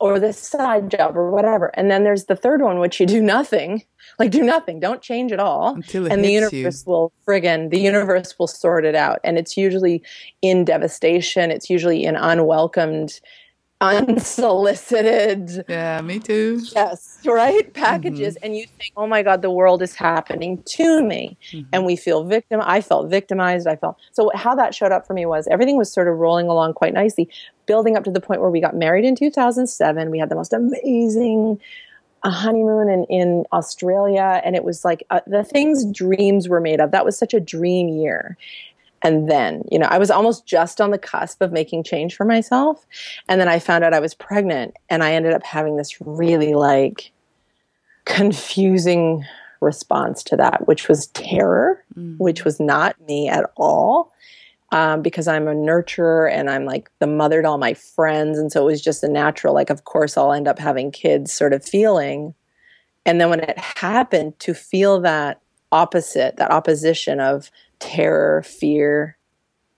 or 0.00 0.18
this 0.18 0.38
side 0.38 0.90
job 0.90 1.16
or 1.16 1.30
whatever. 1.30 1.70
And 1.74 1.90
then 1.90 2.04
there's 2.04 2.24
the 2.24 2.36
third 2.36 2.60
one, 2.60 2.78
which 2.78 3.00
you 3.00 3.06
do 3.06 3.22
nothing, 3.22 3.84
like 4.18 4.30
do 4.30 4.42
nothing, 4.42 4.80
don't 4.80 5.00
change 5.00 5.32
at 5.32 5.40
all. 5.40 5.76
Until 5.76 6.10
and 6.12 6.22
the 6.22 6.30
universe 6.30 6.84
you. 6.86 6.92
will 6.92 7.12
friggin' 7.26 7.70
the 7.70 7.80
universe 7.80 8.38
will 8.38 8.46
sort 8.46 8.84
it 8.84 8.94
out. 8.94 9.20
And 9.24 9.38
it's 9.38 9.56
usually 9.56 10.02
in 10.42 10.64
devastation. 10.64 11.50
It's 11.50 11.70
usually 11.70 12.04
in 12.04 12.16
unwelcomed 12.16 13.20
unsolicited. 13.84 15.64
Yeah, 15.68 16.00
me 16.00 16.18
too. 16.18 16.60
Yes, 16.74 17.18
right? 17.24 17.72
Packages. 17.72 18.34
Mm-hmm. 18.36 18.44
And 18.44 18.56
you 18.56 18.66
think, 18.78 18.92
oh 18.96 19.06
my 19.06 19.22
God, 19.22 19.42
the 19.42 19.50
world 19.50 19.82
is 19.82 19.94
happening 19.94 20.62
to 20.66 21.02
me. 21.02 21.36
Mm-hmm. 21.52 21.68
And 21.72 21.86
we 21.86 21.96
feel 21.96 22.24
victim. 22.24 22.60
I 22.62 22.80
felt 22.80 23.10
victimized. 23.10 23.66
I 23.66 23.76
felt. 23.76 23.98
So, 24.12 24.30
how 24.34 24.54
that 24.54 24.74
showed 24.74 24.92
up 24.92 25.06
for 25.06 25.14
me 25.14 25.26
was 25.26 25.46
everything 25.48 25.76
was 25.76 25.92
sort 25.92 26.08
of 26.08 26.16
rolling 26.16 26.48
along 26.48 26.74
quite 26.74 26.94
nicely, 26.94 27.28
building 27.66 27.96
up 27.96 28.04
to 28.04 28.10
the 28.10 28.20
point 28.20 28.40
where 28.40 28.50
we 28.50 28.60
got 28.60 28.74
married 28.74 29.04
in 29.04 29.16
2007. 29.16 30.10
We 30.10 30.18
had 30.18 30.28
the 30.28 30.36
most 30.36 30.52
amazing 30.52 31.60
a 32.24 32.30
honeymoon 32.30 32.88
in, 32.88 33.04
in 33.04 33.44
Australia. 33.52 34.40
And 34.44 34.56
it 34.56 34.64
was 34.64 34.84
like 34.84 35.04
uh, 35.10 35.20
the 35.26 35.44
things 35.44 35.84
dreams 35.84 36.48
were 36.48 36.60
made 36.60 36.80
of. 36.80 36.90
That 36.90 37.04
was 37.04 37.18
such 37.18 37.34
a 37.34 37.40
dream 37.40 37.88
year. 37.88 38.38
And 39.04 39.30
then, 39.30 39.62
you 39.70 39.78
know, 39.78 39.86
I 39.90 39.98
was 39.98 40.10
almost 40.10 40.46
just 40.46 40.80
on 40.80 40.90
the 40.90 40.98
cusp 40.98 41.42
of 41.42 41.52
making 41.52 41.84
change 41.84 42.16
for 42.16 42.24
myself. 42.24 42.86
And 43.28 43.38
then 43.38 43.48
I 43.48 43.58
found 43.58 43.84
out 43.84 43.92
I 43.92 44.00
was 44.00 44.14
pregnant 44.14 44.74
and 44.88 45.04
I 45.04 45.12
ended 45.12 45.34
up 45.34 45.44
having 45.44 45.76
this 45.76 46.00
really 46.00 46.54
like 46.54 47.12
confusing 48.06 49.24
response 49.60 50.22
to 50.24 50.36
that, 50.36 50.66
which 50.66 50.88
was 50.88 51.08
terror, 51.08 51.84
mm. 51.94 52.18
which 52.18 52.44
was 52.44 52.58
not 52.58 52.98
me 53.06 53.28
at 53.28 53.50
all. 53.56 54.10
Um, 54.72 55.02
because 55.02 55.28
I'm 55.28 55.46
a 55.46 55.54
nurturer 55.54 56.28
and 56.32 56.50
I'm 56.50 56.64
like 56.64 56.90
the 56.98 57.06
mother 57.06 57.42
to 57.42 57.48
all 57.48 57.58
my 57.58 57.74
friends. 57.74 58.38
And 58.38 58.50
so 58.50 58.62
it 58.62 58.72
was 58.72 58.82
just 58.82 59.04
a 59.04 59.08
natural, 59.08 59.54
like, 59.54 59.70
of 59.70 59.84
course, 59.84 60.16
I'll 60.16 60.32
end 60.32 60.48
up 60.48 60.58
having 60.58 60.90
kids 60.90 61.32
sort 61.32 61.52
of 61.52 61.64
feeling. 61.64 62.34
And 63.06 63.20
then 63.20 63.30
when 63.30 63.40
it 63.40 63.56
happened, 63.56 64.36
to 64.40 64.54
feel 64.54 65.00
that 65.02 65.40
opposite, 65.70 66.38
that 66.38 66.50
opposition 66.50 67.20
of 67.20 67.52
terror, 67.78 68.42
fear, 68.42 69.16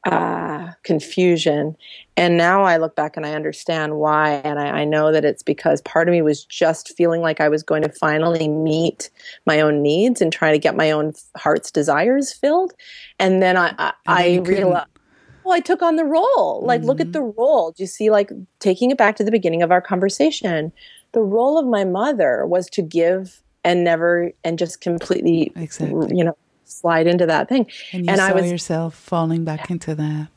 uh, 0.07 0.71
confusion. 0.85 1.76
And 2.17 2.37
now 2.37 2.62
I 2.62 2.76
look 2.76 2.95
back 2.95 3.17
and 3.17 3.26
I 3.26 3.33
understand 3.35 3.97
why. 3.97 4.35
And 4.45 4.59
I, 4.59 4.81
I, 4.81 4.85
know 4.85 5.11
that 5.11 5.25
it's 5.25 5.43
because 5.43 5.83
part 5.83 6.09
of 6.09 6.12
me 6.12 6.23
was 6.23 6.45
just 6.45 6.97
feeling 6.97 7.23
like 7.23 7.41
I 7.41 7.49
was 7.49 7.65
going 7.65 7.83
to 7.83 7.88
finally 7.88 8.47
meet 8.47 9.11
my 9.47 9.61
own 9.61 9.83
needs 9.83 10.23
and 10.23 10.33
try 10.33 10.53
to 10.53 10.59
get 10.59 10.76
my 10.76 10.93
own 10.93 11.12
heart's 11.37 11.73
desires 11.73 12.33
filled. 12.33 12.73
And 13.19 13.43
then 13.43 13.57
I, 13.57 13.75
I, 13.79 13.93
I 14.07 14.38
realized. 14.45 14.87
Well, 15.45 15.55
I 15.55 15.61
took 15.61 15.83
on 15.83 15.97
the 15.97 16.05
role. 16.05 16.62
Like, 16.65 16.81
mm-hmm. 16.81 16.88
look 16.88 17.00
at 17.00 17.09
mm-hmm. 17.09 17.12
the 17.12 17.23
role. 17.23 17.73
Do 17.73 17.83
you 17.83 17.87
see, 17.87 18.11
like, 18.11 18.31
taking 18.59 18.91
it 18.91 18.99
back 18.99 19.17
to 19.17 19.25
the 19.25 19.31
beginning 19.31 19.62
of 19.62 19.71
our 19.71 19.81
conversation? 19.81 20.73
The 21.12 21.21
role 21.21 21.59
of 21.59 21.67
my 21.67 21.85
mother 21.85 22.47
was 22.47 22.69
to 22.71 22.83
give 22.83 23.43
and 23.65 23.85
never, 23.85 24.33
and 24.45 24.59
just 24.59 24.81
completely, 24.81 25.53
exactly. 25.55 26.17
you 26.17 26.25
know, 26.25 26.37
slide 26.66 27.06
into 27.06 27.26
that 27.26 27.49
thing. 27.49 27.66
And 27.92 28.06
you 28.06 28.11
and 28.11 28.18
saw 28.18 28.26
I 28.28 28.32
was, 28.32 28.50
yourself 28.50 28.94
falling 28.94 29.44
back 29.44 29.70
into 29.70 29.94
that. 29.94 30.28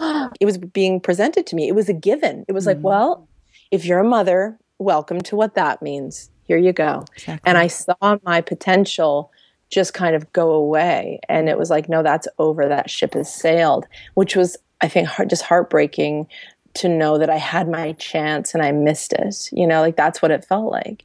It 0.40 0.46
was 0.46 0.58
being 0.58 0.98
presented 0.98 1.46
to 1.46 1.56
me. 1.56 1.68
It 1.68 1.76
was 1.76 1.88
a 1.88 1.92
given. 1.92 2.44
It 2.48 2.52
was 2.52 2.64
mm. 2.64 2.68
like, 2.68 2.78
well, 2.80 3.28
if 3.70 3.84
you're 3.84 4.00
a 4.00 4.04
mother, 4.04 4.58
welcome 4.78 5.20
to 5.20 5.36
what 5.36 5.54
that 5.54 5.80
means. 5.80 6.30
Here 6.48 6.56
you 6.56 6.72
go. 6.72 7.04
Exactly. 7.14 7.48
And 7.48 7.56
I 7.56 7.68
saw 7.68 8.18
my 8.24 8.40
potential 8.40 9.30
just 9.70 9.94
kind 9.94 10.14
of 10.14 10.30
go 10.32 10.50
away. 10.50 11.20
And 11.28 11.48
it 11.48 11.58
was 11.58 11.70
like, 11.70 11.88
no, 11.88 12.02
that's 12.02 12.28
over. 12.38 12.68
That 12.68 12.90
ship 12.90 13.14
has 13.14 13.32
sailed, 13.32 13.86
which 14.14 14.36
was, 14.36 14.56
I 14.80 14.88
think, 14.88 15.08
heart, 15.08 15.30
just 15.30 15.42
heartbreaking 15.42 16.26
to 16.74 16.88
know 16.88 17.18
that 17.18 17.30
I 17.30 17.36
had 17.36 17.68
my 17.68 17.92
chance 17.92 18.54
and 18.54 18.62
I 18.62 18.72
missed 18.72 19.12
it. 19.12 19.48
You 19.52 19.66
know, 19.66 19.80
like 19.80 19.96
that's 19.96 20.20
what 20.20 20.30
it 20.30 20.44
felt 20.44 20.70
like. 20.70 21.02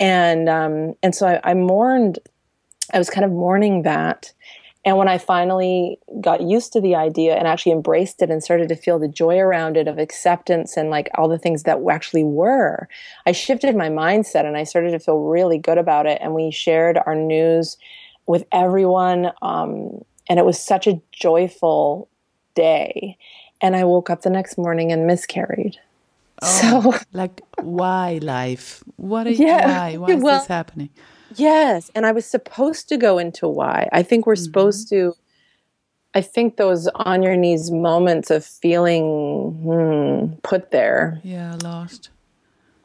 And 0.00 0.48
um, 0.48 0.94
and 1.02 1.14
so 1.14 1.26
I, 1.26 1.50
I 1.50 1.54
mourned 1.54 2.18
I 2.92 2.98
was 2.98 3.10
kind 3.10 3.24
of 3.24 3.30
mourning 3.30 3.82
that. 3.82 4.32
And 4.84 4.98
when 4.98 5.08
I 5.08 5.16
finally 5.16 5.98
got 6.20 6.42
used 6.42 6.74
to 6.74 6.80
the 6.80 6.94
idea 6.94 7.36
and 7.36 7.48
actually 7.48 7.72
embraced 7.72 8.20
it 8.20 8.30
and 8.30 8.44
started 8.44 8.68
to 8.68 8.76
feel 8.76 8.98
the 8.98 9.08
joy 9.08 9.38
around 9.38 9.78
it 9.78 9.88
of 9.88 9.98
acceptance 9.98 10.76
and 10.76 10.90
like 10.90 11.08
all 11.14 11.26
the 11.26 11.38
things 11.38 11.62
that 11.62 11.78
actually 11.90 12.24
were, 12.24 12.86
I 13.24 13.32
shifted 13.32 13.74
my 13.76 13.88
mindset 13.88 14.44
and 14.44 14.58
I 14.58 14.64
started 14.64 14.90
to 14.90 14.98
feel 14.98 15.20
really 15.20 15.56
good 15.56 15.78
about 15.78 16.04
it. 16.04 16.18
And 16.20 16.34
we 16.34 16.50
shared 16.50 16.98
our 17.06 17.14
news 17.14 17.78
with 18.26 18.44
everyone. 18.52 19.30
Um, 19.40 20.04
and 20.28 20.38
it 20.38 20.44
was 20.44 20.62
such 20.62 20.86
a 20.86 21.00
joyful 21.12 22.08
day. 22.54 23.16
And 23.62 23.74
I 23.74 23.84
woke 23.84 24.10
up 24.10 24.20
the 24.20 24.30
next 24.30 24.58
morning 24.58 24.92
and 24.92 25.06
miscarried. 25.06 25.78
Oh, 26.42 26.92
so, 26.92 27.00
like, 27.12 27.40
why 27.58 28.18
life? 28.20 28.82
What? 28.96 29.26
Are, 29.26 29.30
yeah, 29.30 29.66
why? 29.66 29.96
Why 29.96 30.08
is 30.10 30.22
well, 30.22 30.38
this 30.38 30.48
happening? 30.48 30.90
Yes. 31.36 31.90
And 31.94 32.06
I 32.06 32.12
was 32.12 32.26
supposed 32.26 32.88
to 32.88 32.96
go 32.96 33.18
into 33.18 33.48
why. 33.48 33.88
I 33.92 34.02
think 34.02 34.26
we're 34.26 34.34
mm-hmm. 34.34 34.44
supposed 34.44 34.88
to, 34.90 35.14
I 36.14 36.20
think 36.20 36.56
those 36.56 36.88
on 36.94 37.22
your 37.22 37.36
knees 37.36 37.70
moments 37.70 38.30
of 38.30 38.44
feeling 38.44 39.52
hmm, 39.62 40.34
put 40.42 40.70
there. 40.70 41.20
Yeah, 41.24 41.56
lost. 41.62 42.10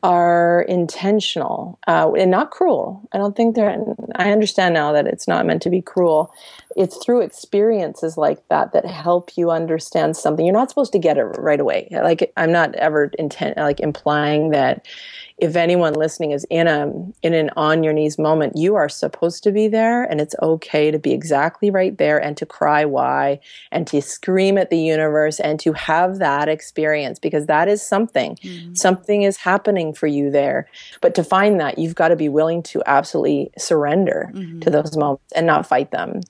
Are 0.01 0.61
intentional 0.69 1.77
uh, 1.85 2.09
and 2.13 2.31
not 2.31 2.51
cruel. 2.51 3.01
I 3.11 3.17
don't 3.17 3.35
think 3.35 3.55
they're, 3.55 3.83
I 4.15 4.31
understand 4.31 4.73
now 4.73 4.93
that 4.93 5.05
it's 5.05 5.27
not 5.27 5.45
meant 5.45 5.61
to 5.63 5.69
be 5.69 5.81
cruel. 5.81 6.33
It's 6.77 7.03
through 7.03 7.19
experiences 7.19 8.15
like 8.15 8.47
that 8.47 8.71
that 8.71 8.85
help 8.85 9.35
you 9.35 9.51
understand 9.51 10.15
something. 10.15 10.45
You're 10.45 10.53
not 10.53 10.69
supposed 10.69 10.93
to 10.93 10.99
get 10.99 11.17
it 11.17 11.23
right 11.23 11.59
away. 11.59 11.89
Like, 11.91 12.31
I'm 12.37 12.51
not 12.53 12.75
ever 12.75 13.11
intent, 13.19 13.57
like 13.57 13.81
implying 13.81 14.51
that 14.51 14.87
if 15.39 15.55
anyone 15.55 15.93
listening 15.93 16.31
is 16.31 16.45
in 16.49 16.67
a 16.67 16.91
in 17.23 17.33
an 17.33 17.49
on 17.55 17.83
your 17.83 17.93
knees 17.93 18.17
moment 18.17 18.55
you 18.55 18.75
are 18.75 18.89
supposed 18.89 19.43
to 19.43 19.51
be 19.51 19.67
there 19.67 20.03
and 20.03 20.19
it's 20.19 20.35
okay 20.41 20.91
to 20.91 20.99
be 20.99 21.11
exactly 21.11 21.71
right 21.71 21.97
there 21.97 22.17
and 22.17 22.35
to 22.37 22.45
cry 22.45 22.85
why 22.85 23.39
and 23.71 23.87
to 23.87 24.01
scream 24.01 24.57
at 24.57 24.69
the 24.69 24.77
universe 24.77 25.39
and 25.39 25.59
to 25.59 25.73
have 25.73 26.19
that 26.19 26.49
experience 26.49 27.19
because 27.19 27.45
that 27.45 27.67
is 27.67 27.81
something 27.81 28.35
mm-hmm. 28.35 28.73
something 28.73 29.23
is 29.23 29.37
happening 29.37 29.93
for 29.93 30.07
you 30.07 30.29
there 30.29 30.67
but 31.01 31.15
to 31.15 31.23
find 31.23 31.59
that 31.59 31.77
you've 31.77 31.95
got 31.95 32.09
to 32.09 32.15
be 32.15 32.29
willing 32.29 32.61
to 32.61 32.81
absolutely 32.85 33.51
surrender 33.57 34.31
mm-hmm. 34.33 34.59
to 34.59 34.69
those 34.69 34.95
moments 34.97 35.33
and 35.35 35.47
not 35.47 35.65
fight 35.65 35.91
them 35.91 36.21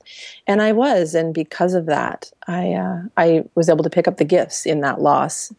and 0.47 0.61
i 0.61 0.71
was 0.71 1.15
and 1.15 1.33
because 1.33 1.73
of 1.73 1.87
that 1.87 2.31
i 2.47 2.73
uh, 2.73 3.01
i 3.17 3.43
was 3.55 3.69
able 3.69 3.83
to 3.83 3.89
pick 3.89 4.07
up 4.07 4.17
the 4.17 4.25
gifts 4.25 4.65
in 4.65 4.81
that 4.81 5.01
loss 5.01 5.51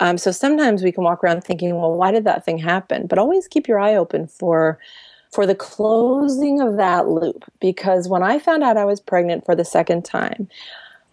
um, 0.00 0.18
so 0.18 0.30
sometimes 0.30 0.82
we 0.82 0.92
can 0.92 1.04
walk 1.04 1.22
around 1.24 1.42
thinking, 1.42 1.74
well, 1.76 1.94
why 1.94 2.10
did 2.10 2.24
that 2.24 2.44
thing 2.44 2.58
happen? 2.58 3.06
But 3.06 3.18
always 3.18 3.48
keep 3.48 3.68
your 3.68 3.78
eye 3.78 3.94
open 3.94 4.26
for 4.26 4.78
for 5.32 5.44
the 5.44 5.54
closing 5.54 6.60
of 6.60 6.78
that 6.78 7.06
loop 7.06 7.44
because 7.60 8.08
when 8.08 8.22
I 8.22 8.38
found 8.38 8.62
out 8.62 8.78
I 8.78 8.86
was 8.86 8.98
pregnant 8.98 9.44
for 9.44 9.54
the 9.54 9.64
second 9.64 10.04
time, 10.04 10.48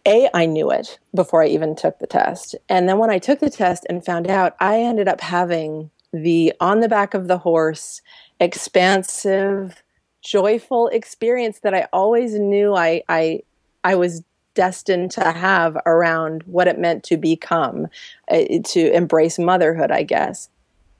a 0.05 0.29
I 0.33 0.45
knew 0.45 0.71
it 0.71 0.99
before 1.13 1.43
I 1.43 1.47
even 1.47 1.75
took 1.75 1.99
the 1.99 2.07
test. 2.07 2.55
And 2.69 2.87
then 2.87 2.97
when 2.97 3.09
I 3.09 3.19
took 3.19 3.39
the 3.39 3.49
test 3.49 3.85
and 3.89 4.05
found 4.05 4.29
out, 4.29 4.55
I 4.59 4.79
ended 4.79 5.07
up 5.07 5.19
having 5.19 5.89
the 6.13 6.53
on 6.61 6.79
the 6.79 6.87
back 6.87 7.13
of 7.13 7.27
the 7.27 7.37
horse 7.37 8.01
expansive 8.39 9.83
joyful 10.21 10.87
experience 10.89 11.59
that 11.59 11.73
I 11.73 11.87
always 11.91 12.35
knew 12.35 12.75
I 12.75 13.03
I 13.09 13.41
I 13.83 13.95
was 13.95 14.23
destined 14.55 15.11
to 15.11 15.31
have 15.31 15.77
around 15.85 16.43
what 16.43 16.67
it 16.67 16.79
meant 16.79 17.03
to 17.03 17.17
become, 17.17 17.87
uh, 18.31 18.43
to 18.63 18.91
embrace 18.93 19.37
motherhood, 19.37 19.91
I 19.91 20.03
guess. 20.03 20.49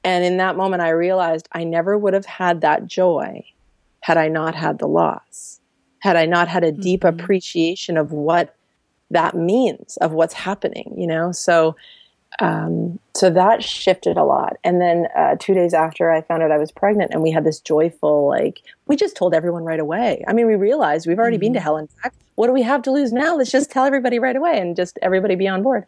And 0.04 0.24
in 0.24 0.38
that 0.38 0.56
moment, 0.56 0.84
I 0.84 0.90
realized 0.90 1.50
I 1.52 1.64
never 1.64 1.98
would 1.98 2.14
have 2.14 2.28
had 2.28 2.62
that 2.62 2.86
joy 2.86 3.44
had 4.02 4.18
I 4.18 4.28
not 4.28 4.54
had 4.54 4.78
the 4.78 4.88
loss, 4.88 5.60
had 6.00 6.16
I 6.16 6.28
not 6.28 6.48
had 6.48 6.64
a 6.64 6.72
deep 6.72 7.02
mm-hmm. 7.02 7.20
appreciation 7.20 7.98
of 7.98 8.12
what 8.12 8.56
that 9.10 9.36
means, 9.36 9.98
of 9.98 10.12
what's 10.12 10.36
happening, 10.36 10.94
you 10.96 11.08
know? 11.08 11.32
So, 11.32 11.76
um, 12.40 13.00
so 13.16 13.30
that 13.30 13.64
shifted 13.64 14.18
a 14.18 14.24
lot. 14.24 14.58
And 14.64 14.82
then 14.82 15.08
uh, 15.16 15.36
two 15.40 15.54
days 15.54 15.74
after 15.74 16.12
I 16.12 16.22
found 16.22 16.44
out 16.44 16.52
I 16.52 16.58
was 16.58 16.72
pregnant, 16.72 17.12
and 17.14 17.22
we 17.24 17.32
had 17.32 17.46
this 17.46 17.60
joyful, 17.60 18.28
like, 18.28 18.62
we 18.88 18.96
just 18.96 19.16
told 19.16 19.34
everyone 19.34 19.64
right 19.64 19.80
away. 19.80 20.24
I 20.28 20.34
mean, 20.34 20.48
we 20.48 20.56
realized 20.56 21.08
we've 21.08 21.18
already 21.18 21.38
mm-hmm. 21.38 21.42
been 21.42 21.54
to 21.54 21.60
mm-hmm. 21.60 21.64
hell 21.64 21.78
and 21.78 21.90
back. 22.04 22.14
What 22.36 22.48
do 22.48 22.54
we 22.54 22.64
have 22.64 22.82
to 22.82 22.92
lose 22.92 23.14
now? 23.14 23.38
Let's 23.38 23.50
just 23.50 23.72
tell 23.72 23.86
everybody 23.86 24.20
right 24.20 24.36
away 24.36 24.60
and 24.60 24.76
just 24.76 25.00
everybody 25.02 25.36
be 25.36 25.48
on 25.48 25.64
board. 25.64 25.86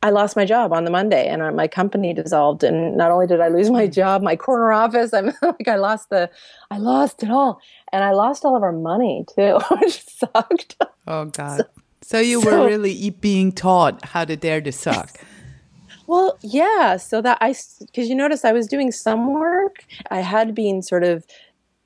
I 0.00 0.10
lost 0.10 0.36
my 0.36 0.44
job 0.44 0.72
on 0.72 0.84
the 0.84 0.92
Monday, 0.92 1.26
and 1.26 1.42
uh, 1.42 1.50
my 1.50 1.66
company 1.66 2.14
dissolved. 2.14 2.62
And 2.62 2.96
not 2.96 3.10
only 3.10 3.26
did 3.26 3.40
I 3.40 3.48
lose 3.48 3.68
my 3.68 3.88
job, 3.88 4.22
my 4.22 4.36
corner 4.36 4.72
office, 4.72 5.12
I'm 5.12 5.26
like, 5.42 5.66
I 5.66 5.74
lost 5.74 6.10
the, 6.10 6.30
I 6.70 6.78
lost 6.78 7.24
it 7.24 7.30
all, 7.30 7.60
and 7.92 8.04
I 8.04 8.12
lost 8.12 8.44
all 8.44 8.56
of 8.56 8.62
our 8.62 8.72
money 8.72 9.24
too, 9.34 9.58
which 9.80 10.04
sucked. 10.04 10.76
Oh 11.08 11.24
God. 11.32 11.58
So, 11.58 11.64
so 12.02 12.20
you 12.20 12.40
so, 12.42 12.62
were 12.62 12.68
really 12.68 13.10
being 13.10 13.50
taught 13.50 14.04
how 14.04 14.24
to 14.24 14.36
dare 14.36 14.60
to 14.60 14.70
suck. 14.70 15.18
Well, 16.08 16.38
yeah. 16.40 16.96
So 16.96 17.20
that 17.20 17.36
I, 17.42 17.54
because 17.80 18.08
you 18.08 18.14
notice 18.14 18.44
I 18.44 18.52
was 18.52 18.66
doing 18.66 18.90
some 18.90 19.34
work, 19.34 19.84
I 20.10 20.20
had 20.20 20.54
been 20.54 20.80
sort 20.80 21.04
of 21.04 21.24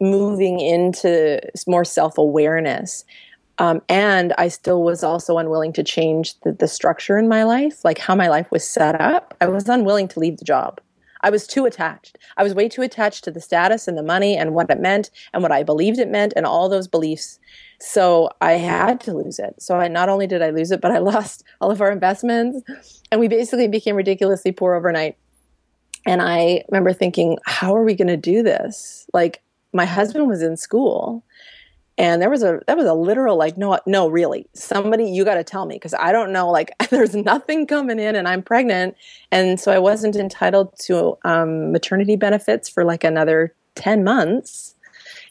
moving 0.01 0.61
into 0.61 1.41
more 1.67 1.85
self 1.85 2.17
awareness. 2.17 3.05
Um, 3.59 3.83
and 3.89 4.33
I 4.39 4.49
still 4.49 4.83
was 4.83 5.03
also 5.03 5.39
unwilling 5.39 5.73
to 5.75 5.83
change 5.83 6.39
the, 6.41 6.53
the 6.53 6.69
structure 6.69 7.19
in 7.19 7.29
my 7.29 7.43
life, 7.43 7.85
like 7.85 7.99
how 7.99 8.15
my 8.15 8.29
life 8.29 8.51
was 8.51 8.67
set 8.67 8.99
up. 9.01 9.35
I 9.41 9.49
was 9.49 9.69
unwilling 9.69 10.09
to 10.09 10.21
leave 10.21 10.39
the 10.39 10.45
job. 10.45 10.81
I 11.23 11.31
was 11.31 11.47
too 11.47 11.67
attached. 11.67 12.17
I 12.37 12.45
was 12.45 12.55
way 12.55 12.69
too 12.69 12.83
attached 12.83 13.25
to 13.25 13.31
the 13.31 13.41
status 13.41 13.87
and 13.87 13.99
the 13.99 14.03
money 14.03 14.37
and 14.37 14.55
what 14.55 14.71
it 14.71 14.81
meant 14.81 15.11
and 15.33 15.43
what 15.43 15.53
I 15.53 15.63
believed 15.63 15.99
it 15.99 16.09
meant 16.09 16.33
and 16.37 16.47
all 16.47 16.69
those 16.69 16.89
beliefs 16.89 17.39
so 17.83 18.31
I 18.41 18.53
had 18.53 19.01
to 19.03 19.13
lose 19.13 19.41
it. 19.41 19.57
So 19.59 19.77
I 19.77 19.89
not 19.89 20.09
only 20.09 20.29
did 20.29 20.41
I 20.41 20.51
lose 20.51 20.71
it, 20.71 20.81
but 20.81 20.93
I 20.93 20.99
lost 21.13 21.43
all 21.61 21.71
of 21.71 21.81
our 21.81 21.91
investments 21.91 22.61
and 23.11 23.21
we 23.21 23.29
basically 23.29 23.69
became 23.69 23.97
ridiculously 23.97 24.53
poor 24.53 24.75
overnight. 24.75 25.17
And 26.07 26.23
I 26.23 26.65
remember 26.71 26.93
thinking, 26.93 27.39
how 27.45 27.75
are 27.77 27.85
we 27.85 27.95
going 27.95 28.09
to 28.09 28.17
do 28.17 28.43
this? 28.43 29.07
Like 29.13 29.43
my 29.73 29.85
husband 29.85 30.29
was 30.29 30.43
in 30.43 30.57
school 30.57 31.25
and 31.99 32.23
there 32.23 32.31
was 32.31 32.43
a 32.43 32.61
that 32.67 32.77
was 32.77 32.87
a 32.87 32.95
literal 32.95 33.37
like 33.37 33.59
no 33.59 33.79
no 33.87 34.09
really 34.09 34.47
somebody 34.55 35.05
you 35.05 35.25
got 35.25 35.35
to 35.35 35.45
tell 35.45 35.67
me 35.67 35.77
because 35.77 35.93
i 35.95 36.11
don't 36.11 36.33
know 36.33 36.51
like 36.51 36.71
there's 36.91 37.15
nothing 37.15 37.67
coming 37.67 37.99
in 37.99 38.17
and 38.17 38.27
i'm 38.27 38.43
pregnant 38.43 38.97
and 39.31 39.61
so 39.61 39.71
i 39.71 39.79
wasn't 39.79 40.17
entitled 40.17 40.73
to 40.79 41.17
um, 41.25 41.71
maternity 41.71 42.17
benefits 42.17 42.67
for 42.67 42.83
like 42.83 43.05
another 43.05 43.55
10 43.75 44.03
months 44.03 44.75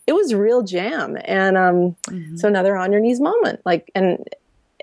it 0.08 0.14
was 0.14 0.34
real 0.34 0.62
jam. 0.62 1.18
And 1.26 1.58
um, 1.58 1.96
mm-hmm. 2.08 2.38
so 2.38 2.48
another 2.48 2.76
on 2.76 2.92
your 2.92 3.02
knees 3.02 3.20
moment. 3.20 3.62
Like 3.66 3.92
and 3.96 4.26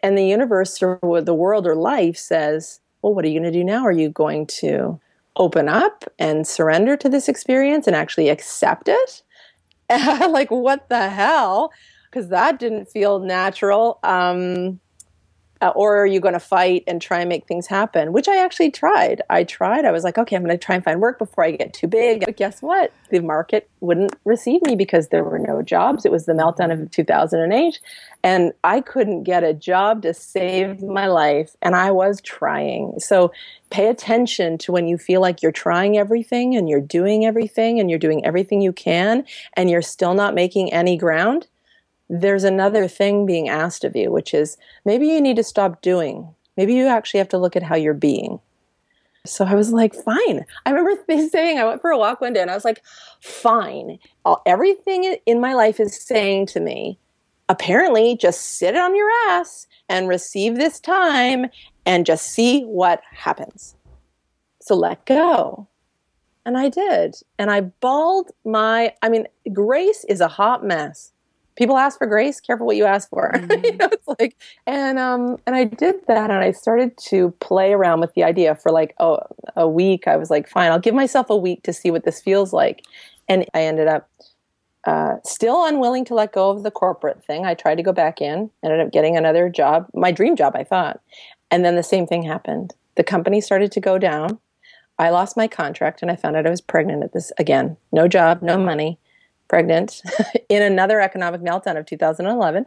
and 0.03 0.17
the 0.17 0.27
universe 0.27 0.81
or 0.83 1.21
the 1.21 1.35
world 1.35 1.67
or 1.67 1.75
life 1.75 2.17
says 2.17 2.81
well 3.03 3.15
what 3.15 3.25
are 3.25 3.29
you 3.29 3.41
going 3.41 3.53
to 3.53 3.59
do 3.59 3.65
now? 3.65 3.85
Are 3.85 3.93
you 3.93 4.09
going 4.09 4.47
to 4.47 5.01
open 5.37 5.69
up 5.69 6.05
and 6.19 6.47
surrender 6.47 6.97
to 6.97 7.09
this 7.09 7.29
experience 7.29 7.87
and 7.87 7.97
actually 7.97 8.29
accept 8.29 8.89
it? 8.89 9.23
Like 10.31 10.51
what 10.51 10.89
the 10.89 11.09
hell? 11.09 11.73
Because 12.11 12.29
that 12.29 12.59
didn't 12.59 12.87
feel 12.87 13.21
natural. 13.21 13.99
Um, 14.03 14.81
uh, 15.61 15.73
or 15.75 15.97
are 15.99 16.07
you 16.07 16.21
going 16.21 16.35
to 16.35 16.41
fight 16.41 16.85
and 16.87 17.03
try 17.03 17.21
and 17.21 17.29
make 17.29 17.47
things 17.47 17.67
happen? 17.67 18.13
Which 18.13 18.29
I 18.29 18.37
actually 18.45 18.71
tried. 18.71 19.23
I 19.29 19.45
tried. 19.45 19.85
I 19.85 19.91
was 19.91 20.05
like, 20.05 20.19
okay, 20.19 20.37
I'm 20.37 20.45
going 20.45 20.57
to 20.57 20.65
try 20.65 20.75
and 20.75 20.85
find 20.85 21.01
work 21.01 21.19
before 21.19 21.45
I 21.45 21.53
get 21.53 21.73
too 21.73 21.89
big. 21.89 22.25
But 22.25 22.37
guess 22.37 22.63
what? 22.63 22.93
The 23.11 23.21
market 23.21 23.69
wouldn't 23.81 24.15
receive 24.25 24.63
me 24.63 24.77
because 24.77 25.09
there 25.09 25.25
were 25.25 25.39
no 25.39 25.63
jobs. 25.63 26.05
It 26.05 26.13
was 26.13 26.27
the 26.27 26.33
meltdown 26.33 26.73
of 26.73 26.91
2008. 26.91 27.81
And 28.23 28.53
I 28.63 28.81
couldn't 28.81 29.25
get 29.25 29.45
a 29.45 29.55
job 29.55 30.03
to 30.03 30.15
save 30.15 30.83
my 30.83 31.07
life. 31.07 31.57
And 31.63 31.75
I 31.75 31.91
was 31.91 32.21
trying. 32.21 32.95
So 32.99 33.33
pay 33.71 33.89
attention 33.89 34.59
to 34.59 34.73
when 34.73 34.87
you 34.87 34.97
feel 34.97 35.21
like 35.21 35.43
you're 35.43 35.53
trying 35.53 35.99
everything 35.99 36.57
and 36.57 36.69
you're 36.69 36.81
doing 36.81 37.25
everything 37.25 37.81
and 37.81 37.91
you're 37.91 37.99
doing 37.99 38.25
everything 38.25 38.61
you 38.61 38.73
can 38.73 39.25
and 39.55 39.71
you're 39.71 39.83
still 39.83 40.15
not 40.15 40.35
making 40.35 40.73
any 40.73 40.97
ground 40.97 41.47
there's 42.09 42.45
another 42.45 42.89
thing 42.89 43.27
being 43.27 43.49
asked 43.49 43.85
of 43.85 43.95
you, 43.95 44.11
which 44.11 44.33
is 44.33 44.57
maybe 44.85 45.07
you 45.07 45.21
need 45.21 45.37
to 45.37 45.45
stop 45.45 45.83
doing. 45.83 46.35
Maybe 46.57 46.75
you 46.75 46.87
actually 46.87 47.19
have 47.19 47.29
to 47.31 47.39
look 47.39 47.57
at 47.57 47.63
how 47.63 47.77
you're 47.77 47.95
being. 47.95 48.41
So 49.27 49.45
I 49.45 49.55
was 49.55 49.73
like, 49.73 49.95
fine. 49.95 50.45
I 50.65 50.71
remember 50.71 51.03
saying, 51.29 51.59
I 51.59 51.65
went 51.65 51.81
for 51.81 51.91
a 51.91 51.99
walk 51.99 52.21
one 52.21 52.33
day 52.33 52.41
and 52.41 52.51
I 52.51 52.55
was 52.55 52.65
like, 52.65 52.83
fine. 53.21 53.99
All, 54.25 54.43
everything 54.47 55.17
in 55.27 55.41
my 55.41 55.55
life 55.55 55.81
is 55.81 56.01
saying 56.01 56.47
to 56.47 56.61
me, 56.61 56.99
apparently, 57.49 58.17
just 58.17 58.59
sit 58.59 58.77
on 58.77 58.97
your 58.97 59.11
ass 59.29 59.67
and 59.89 60.09
receive 60.09 60.57
this 60.57 60.81
time 60.81 61.47
and 61.85 62.07
just 62.07 62.27
see 62.27 62.63
what 62.63 63.03
happens. 63.13 63.75
So 64.61 64.75
let 64.75 65.05
go. 65.05 65.67
And 66.45 66.57
I 66.57 66.71
did. 66.71 67.17
And 67.39 67.51
I 67.51 67.61
bawled 67.61 68.31
my, 68.45 68.95
I 69.03 69.11
mean, 69.11 69.27
grace 69.53 70.05
is 70.09 70.21
a 70.21 70.29
hot 70.29 70.65
mess 70.65 71.13
people 71.59 71.77
ask 71.77 71.99
for 71.99 72.07
grace 72.07 72.41
careful 72.41 72.67
what 72.67 72.77
you 72.77 72.85
ask 72.85 73.11
for. 73.11 73.33
Mm-hmm. 73.49 73.65
you 73.65 73.77
know, 73.77 73.89
it's 73.91 74.09
like 74.21 74.37
and 74.67 74.99
um 74.99 75.39
and 75.47 75.57
i 75.57 75.65
did 75.65 75.97
that 76.07 76.31
and 76.31 76.41
i 76.41 76.53
started 76.53 76.97
to 76.99 77.31
play 77.41 77.73
around 77.73 78.01
with 78.01 78.13
the 78.15 78.23
idea 78.23 78.55
for 78.55 78.71
like 78.71 78.95
oh, 79.01 79.21
a 79.57 79.67
week. 79.67 80.07
I 80.07 80.17
was 80.17 80.29
like 80.31 80.49
fine 80.49 80.71
i'll 80.71 80.79
give 80.79 80.95
myself 80.95 81.31
a 81.31 81.37
week 81.37 81.63
to 81.63 81.73
see 81.73 81.91
what 81.91 82.05
this 82.05 82.21
feels 82.21 82.53
like. 82.53 82.85
And 83.29 83.47
i 83.55 83.63
ended 83.63 83.89
up 83.89 84.09
uh, 84.87 85.17
still 85.25 85.65
unwilling 85.65 86.05
to 86.07 86.15
let 86.15 86.33
go 86.33 86.51
of 86.51 86.63
the 86.63 86.71
corporate 86.71 87.25
thing. 87.25 87.45
I 87.45 87.55
tried 87.55 87.77
to 87.77 87.83
go 87.83 87.93
back 87.93 88.21
in 88.21 88.51
ended 88.63 88.81
up 88.81 88.93
getting 88.93 89.17
another 89.17 89.49
job 89.49 89.87
my 89.95 90.13
dream 90.13 90.37
job 90.37 90.55
i 90.57 90.65
thought. 90.65 91.01
And 91.51 91.65
then 91.65 91.77
the 91.77 91.83
same 91.83 92.07
thing 92.07 92.23
happened. 92.23 92.75
The 92.97 93.05
company 93.05 93.41
started 93.41 93.73
to 93.73 93.81
go 93.81 93.99
down. 93.99 94.39
I 94.99 95.11
lost 95.11 95.37
my 95.37 95.49
contract 95.49 96.03
and 96.03 96.11
i 96.11 96.17
found 96.17 96.37
out 96.37 96.47
i 96.47 96.51
was 96.51 96.61
pregnant 96.61 97.05
at 97.05 97.13
this 97.13 97.33
again 97.39 97.77
no 97.93 98.09
job 98.09 98.43
no 98.43 98.59
money 98.59 98.99
pregnant 99.49 100.03
in 100.49 100.63
another 100.63 101.01
economic 101.01 101.41
meltdown 101.41 101.79
of 101.79 101.87
2011. 101.87 102.67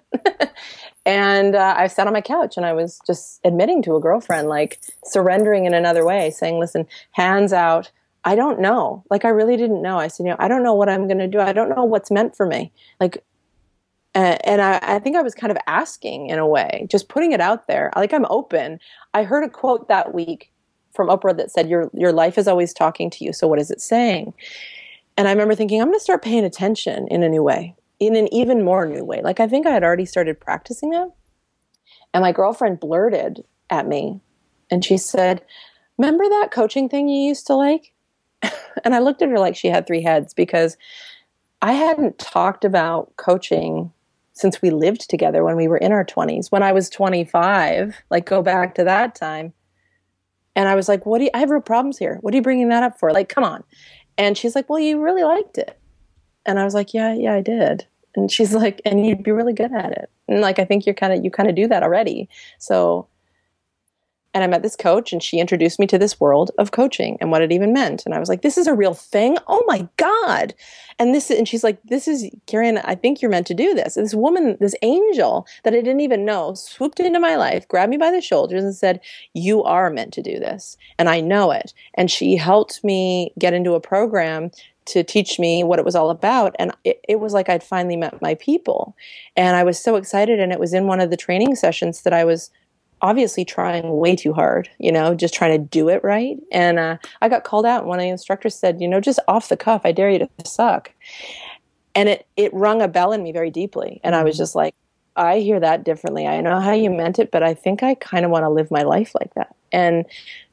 and 1.06 1.56
uh, 1.56 1.76
I 1.78 1.88
sat 1.88 2.08
on 2.08 2.14
my 2.14 2.22
couch 2.22 2.58
and 2.58 2.66
I 2.66 2.74
was 2.74 3.00
just 3.06 3.40
admitting 3.44 3.82
to 3.84 3.96
a 3.96 4.02
girlfriend, 4.02 4.50
like 4.50 4.80
surrendering 5.06 5.66
in 5.66 5.74
another 5.74 6.06
way, 6.06 6.32
saying, 6.32 6.60
listen, 6.60 6.88
hands 7.12 7.54
out. 7.54 7.92
I 8.24 8.36
don't 8.36 8.60
know. 8.60 9.04
Like, 9.10 9.26
I 9.26 9.30
really 9.30 9.58
didn't 9.58 9.82
know. 9.82 9.98
I 9.98 10.08
said, 10.08 10.26
you 10.26 10.30
know, 10.30 10.36
I 10.38 10.48
don't 10.48 10.64
know 10.64 10.76
what 10.76 10.90
I'm 10.90 11.08
going 11.08 11.18
to 11.18 11.28
do. 11.28 11.40
I 11.40 11.54
don't 11.54 11.70
know 11.70 11.84
what's 11.84 12.12
meant 12.12 12.36
for 12.36 12.46
me. 12.46 12.72
Like, 13.00 13.24
uh, 14.14 14.38
and 14.44 14.62
I, 14.62 14.80
I 14.82 15.00
think 15.00 15.16
I 15.16 15.22
was 15.22 15.34
kind 15.34 15.50
of 15.50 15.58
asking 15.66 16.28
in 16.28 16.38
a 16.38 16.46
way, 16.46 16.86
just 16.92 17.10
putting 17.10 17.32
it 17.32 17.42
out 17.42 17.68
there. 17.68 17.92
Like, 17.96 18.14
I'm 18.14 18.28
open. 18.30 18.80
I 19.14 19.24
heard 19.24 19.44
a 19.44 19.50
quote 19.50 19.88
that 19.88 20.14
week 20.14 20.52
from 20.94 21.08
Oprah 21.08 21.36
that 21.38 21.50
said, 21.50 21.70
your, 21.70 21.90
your 21.94 22.12
life 22.12 22.38
is 22.38 22.48
always 22.48 22.74
talking 22.74 23.10
to 23.10 23.24
you. 23.24 23.34
So, 23.34 23.48
what 23.48 23.58
is 23.58 23.72
it 23.72 23.82
saying? 23.82 24.34
And 25.22 25.28
I 25.28 25.34
remember 25.34 25.54
thinking, 25.54 25.80
I'm 25.80 25.90
going 25.90 26.00
to 26.00 26.04
start 26.04 26.24
paying 26.24 26.46
attention 26.46 27.08
in 27.10 27.22
a 27.22 27.30
new 27.30 27.44
way, 27.44 27.76
in 28.00 28.16
an 28.16 28.28
even 28.34 28.64
more 28.64 28.88
new 28.88 29.06
way. 29.06 29.22
Like 29.22 29.40
I 29.40 29.48
think 29.48 29.68
I 29.68 29.70
had 29.70 29.84
already 29.84 30.08
started 30.08 30.40
practicing 30.40 30.90
that. 30.90 31.12
And 32.12 32.24
my 32.24 32.32
girlfriend 32.32 32.80
blurted 32.80 33.44
at 33.70 33.88
me 33.88 34.20
and 34.72 34.84
she 34.84 34.98
said, 34.98 35.46
Remember 36.00 36.28
that 36.28 36.50
coaching 36.52 36.90
thing 36.90 37.08
you 37.08 37.28
used 37.28 37.46
to 37.46 37.54
like? 37.54 37.94
and 38.84 38.96
I 38.96 38.98
looked 38.98 39.22
at 39.22 39.30
her 39.30 39.38
like 39.38 39.56
she 39.56 39.68
had 39.68 39.86
three 39.86 40.02
heads 40.02 40.34
because 40.34 40.76
I 41.62 41.74
hadn't 41.74 42.18
talked 42.18 42.66
about 42.66 43.16
coaching 43.18 43.94
since 44.34 44.60
we 44.60 44.72
lived 44.72 45.08
together 45.08 45.44
when 45.44 45.56
we 45.56 45.68
were 45.68 45.78
in 45.78 45.92
our 45.92 46.04
20s. 46.04 46.52
When 46.52 46.64
I 46.64 46.72
was 46.72 46.90
25, 46.90 47.96
like 48.10 48.26
go 48.26 48.42
back 48.42 48.74
to 48.74 48.84
that 48.86 49.14
time. 49.14 49.54
And 50.56 50.68
I 50.68 50.74
was 50.74 50.90
like, 50.90 51.06
what 51.06 51.20
do 51.20 51.26
you, 51.26 51.30
I 51.36 51.40
have 51.40 51.52
real 51.52 51.62
problems 51.62 52.00
here. 52.00 52.18
What 52.22 52.34
are 52.34 52.38
you 52.38 52.44
bringing 52.44 52.70
that 52.70 52.82
up 52.82 53.00
for? 53.00 53.12
Like, 53.14 53.30
come 53.30 53.44
on. 53.44 53.64
And 54.18 54.38
she's 54.38 54.56
like, 54.56 54.70
Well, 54.70 54.80
you 54.80 55.02
really 55.02 55.24
liked 55.24 55.58
it. 55.58 55.78
And 56.46 56.60
I 56.60 56.64
was 56.64 56.74
like, 56.74 56.94
Yeah, 56.94 57.14
yeah, 57.14 57.34
I 57.34 57.42
did. 57.42 57.86
And 58.16 58.32
she's 58.32 58.54
like, 58.54 58.82
And 58.86 59.06
you'd 59.06 59.24
be 59.24 59.32
really 59.32 59.54
good 59.54 59.74
at 59.74 59.92
it. 59.92 60.10
And 60.28 60.42
like, 60.42 60.60
I 60.60 60.66
think 60.66 60.86
you're 60.86 60.96
kind 60.96 61.14
of, 61.14 61.24
you 61.24 61.32
kind 61.32 61.50
of 61.50 61.56
do 61.56 61.68
that 61.68 61.84
already. 61.84 62.30
So 62.58 63.08
and 64.34 64.44
I 64.44 64.48
met 64.48 64.64
this 64.64 64.76
coach, 64.76 65.12
and 65.12 65.22
she 65.22 65.40
introduced 65.40 65.80
me 65.80 65.88
to 65.88 65.98
this 65.98 66.20
world 66.20 66.52
of 66.58 66.72
coaching 66.72 67.18
and 67.20 67.32
what 67.32 67.42
it 67.42 67.52
even 67.52 67.74
meant. 67.74 68.06
And 68.06 68.14
I 68.14 68.20
was 68.20 68.30
like, 68.30 68.42
"This 68.42 68.58
is 68.58 68.68
a 68.68 68.74
real 68.74 68.94
thing! 68.94 69.38
Oh 69.48 69.64
my 69.68 69.88
god!" 69.98 70.54
And 71.00 71.14
this, 71.14 71.30
and 71.30 71.48
she's 71.48 71.64
like, 71.64 71.78
"This 71.84 72.08
is 72.08 72.30
Karen. 72.46 72.78
I 72.80 72.96
think 72.96 73.22
you're 73.22 73.32
meant 73.32 73.48
to 73.48 73.54
do 73.54 73.74
this." 73.74 73.98
And 73.98 74.06
this 74.06 74.16
woman, 74.16 74.58
this 74.60 74.76
angel 74.82 75.48
that 75.64 75.74
I 75.74 75.78
didn't 75.78 76.02
even 76.02 76.26
know, 76.26 76.54
swooped 76.54 77.00
into 77.00 77.20
my 77.20 77.36
life, 77.36 77.68
grabbed 77.68 77.90
me 77.90 77.98
by 77.98 78.12
the 78.12 78.22
shoulders, 78.22 78.64
and 78.64 78.76
said, 78.76 79.02
"You 79.34 79.64
are 79.64 79.90
meant 79.90 80.14
to 80.14 80.22
do 80.22 80.40
this, 80.40 80.78
and 80.98 81.10
I 81.10 81.20
know 81.20 81.52
it." 81.52 81.74
And 81.96 82.10
she 82.10 82.38
helped 82.38 82.84
me 82.84 83.34
get 83.38 83.54
into 83.54 83.74
a 83.74 83.82
program 83.82 84.52
to 84.84 85.04
teach 85.04 85.40
me 85.40 85.64
what 85.64 85.80
it 85.80 85.86
was 85.86 85.96
all 85.96 86.10
about. 86.10 86.56
And 86.58 86.72
it, 86.84 87.00
it, 87.08 87.20
was 87.20 87.34
like 87.34 87.50
I'd 87.50 87.64
finally 87.64 87.96
met 87.96 88.22
my 88.22 88.36
people. 88.36 88.96
And 89.36 89.56
I 89.56 89.64
was 89.64 89.80
so 89.80 89.96
excited. 89.96 90.40
And 90.40 90.52
it 90.52 90.60
was 90.60 90.74
in 90.74 90.88
one 90.88 91.00
of 91.00 91.10
the 91.10 91.18
training 91.18 91.56
sessions 91.56 92.02
that 92.02 92.14
I 92.14 92.24
was 92.24 92.50
obviously 93.02 93.44
trying 93.44 93.98
way 93.98 94.16
too 94.16 94.34
hard, 94.34 94.70
you 94.80 94.92
know, 94.92 95.16
just 95.16 95.34
trying 95.34 95.60
to 95.60 95.68
do 95.68 95.90
it 95.90 96.04
right. 96.04 96.38
And 96.52 96.80
uh, 96.80 96.98
I 97.22 97.30
got 97.30 97.44
called 97.44 97.66
out. 97.66 97.82
And 97.82 97.90
one 97.90 98.00
of 98.00 98.04
the 98.04 98.10
instructors 98.10 98.56
said, 98.56 98.82
you 98.82 98.88
know, 98.88 99.00
just 99.00 99.20
off 99.28 99.50
the 99.50 99.58
cuff, 99.58 99.82
I 99.84 99.92
dare 99.92 100.10
you 100.10 100.20
to 100.20 100.30
suck. 100.46 100.92
And 101.96 102.08
it, 102.08 102.28
it 102.38 102.54
rung 102.54 102.82
a 102.82 102.88
bell 102.88 103.12
in 103.12 103.24
me 103.24 103.32
very 103.32 103.50
deeply. 103.50 104.00
And 104.04 104.16
I 104.16 104.24
was 104.24 104.36
mm-hmm. 104.36 104.44
just 104.44 104.56
like, 104.56 104.76
I 105.22 105.40
hear 105.40 105.60
that 105.60 105.84
differently. 105.84 106.26
I 106.26 106.42
know 106.42 106.60
how 106.60 106.74
you 106.74 106.90
meant 106.90 107.20
it, 107.20 107.30
but 107.30 107.44
I 107.44 107.54
think 107.54 107.84
I 107.84 107.94
kind 107.94 108.26
of 108.26 108.32
want 108.32 108.44
to 108.44 108.50
live 108.50 108.72
my 108.72 108.82
life 108.82 109.14
like 109.14 109.34
that. 109.36 109.56
And 109.72 110.06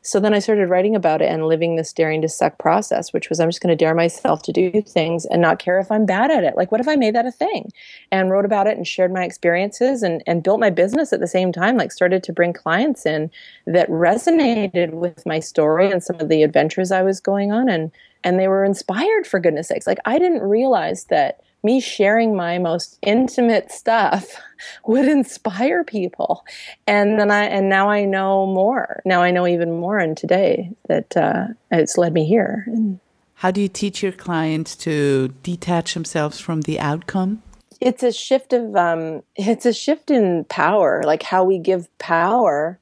so 0.02 0.20
then 0.20 0.34
I 0.34 0.38
started 0.38 0.68
writing 0.68 0.94
about 0.94 1.22
it 1.22 1.30
and 1.30 1.46
living 1.46 1.76
this 1.76 1.92
daring 1.92 2.20
to 2.20 2.28
suck 2.28 2.58
process, 2.58 3.12
which 3.12 3.30
was 3.30 3.40
I'm 3.40 3.48
just 3.48 3.62
going 3.62 3.76
to 3.76 3.84
dare 3.84 3.94
myself 3.94 4.42
to 4.42 4.52
do 4.52 4.82
things 4.82 5.24
and 5.24 5.40
not 5.40 5.58
care 5.58 5.78
if 5.78 5.90
I'm 5.90 6.04
bad 6.04 6.30
at 6.30 6.44
it. 6.44 6.54
Like, 6.54 6.70
what 6.70 6.82
if 6.82 6.86
I 6.86 6.96
made 6.96 7.14
that 7.14 7.26
a 7.26 7.32
thing? 7.32 7.72
And 8.12 8.30
wrote 8.30 8.44
about 8.44 8.66
it 8.66 8.76
and 8.76 8.86
shared 8.86 9.12
my 9.12 9.24
experiences 9.24 10.02
and, 10.02 10.22
and 10.26 10.42
built 10.42 10.60
my 10.60 10.70
business 10.70 11.14
at 11.14 11.20
the 11.20 11.26
same 11.26 11.50
time, 11.50 11.78
like, 11.78 11.90
started 11.90 12.22
to 12.24 12.32
bring 12.32 12.52
clients 12.52 13.06
in 13.06 13.30
that 13.66 13.88
resonated 13.88 14.90
with 14.90 15.24
my 15.24 15.40
story 15.40 15.90
and 15.90 16.04
some 16.04 16.20
of 16.20 16.28
the 16.28 16.42
adventures 16.42 16.92
I 16.92 17.02
was 17.02 17.20
going 17.20 17.52
on. 17.52 17.70
And, 17.70 17.90
and 18.22 18.38
they 18.38 18.48
were 18.48 18.64
inspired 18.64 19.26
for 19.26 19.40
goodness 19.40 19.68
sakes. 19.68 19.86
Like, 19.86 20.00
I 20.04 20.18
didn't 20.18 20.42
realize 20.42 21.04
that 21.04 21.40
me 21.62 21.80
sharing 21.80 22.36
my 22.36 22.58
most 22.58 22.98
intimate 23.02 23.70
stuff 23.70 24.40
would 24.86 25.06
inspire 25.06 25.84
people. 25.84 26.44
And 26.86 27.18
then 27.18 27.30
i 27.30 27.44
and 27.44 27.68
now 27.68 27.90
i 27.90 28.04
know 28.04 28.46
more. 28.46 29.02
Now 29.04 29.22
i 29.22 29.30
know 29.30 29.46
even 29.46 29.78
more 29.78 29.98
and 29.98 30.16
today 30.16 30.70
that 30.88 31.16
uh, 31.16 31.48
it's 31.70 31.98
led 31.98 32.12
me 32.12 32.26
here. 32.26 32.64
And 32.66 33.00
how 33.34 33.50
do 33.50 33.60
you 33.60 33.68
teach 33.68 34.02
your 34.02 34.12
clients 34.12 34.74
to 34.76 35.28
detach 35.42 35.94
themselves 35.94 36.40
from 36.40 36.62
the 36.62 36.80
outcome? 36.80 37.42
It's 37.80 38.02
a 38.02 38.12
shift 38.12 38.52
of 38.52 38.74
um, 38.74 39.22
it's 39.36 39.66
a 39.66 39.72
shift 39.72 40.10
in 40.10 40.44
power 40.44 41.02
like 41.04 41.22
how 41.22 41.44
we 41.44 41.58
give 41.58 41.86
power 41.98 42.80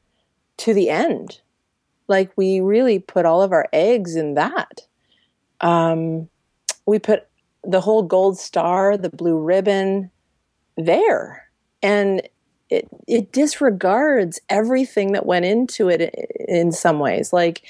to 0.58 0.72
the 0.72 0.90
end. 0.90 1.40
Like 2.08 2.30
we 2.36 2.60
really 2.60 2.98
put 2.98 3.26
all 3.26 3.42
of 3.42 3.52
our 3.52 3.68
eggs 3.72 4.16
in 4.16 4.34
that. 4.34 4.86
Um, 5.60 6.28
we 6.86 6.98
put 6.98 7.26
the 7.66 7.80
whole 7.80 8.02
gold 8.02 8.38
star, 8.38 8.96
the 8.96 9.10
blue 9.10 9.38
ribbon 9.38 10.10
there. 10.76 11.48
And 11.82 12.22
it, 12.68 12.88
it 13.06 13.32
disregards 13.32 14.40
everything 14.48 15.12
that 15.12 15.26
went 15.26 15.44
into 15.44 15.88
it 15.88 16.14
in 16.48 16.72
some 16.72 16.98
ways. 16.98 17.32
Like 17.32 17.62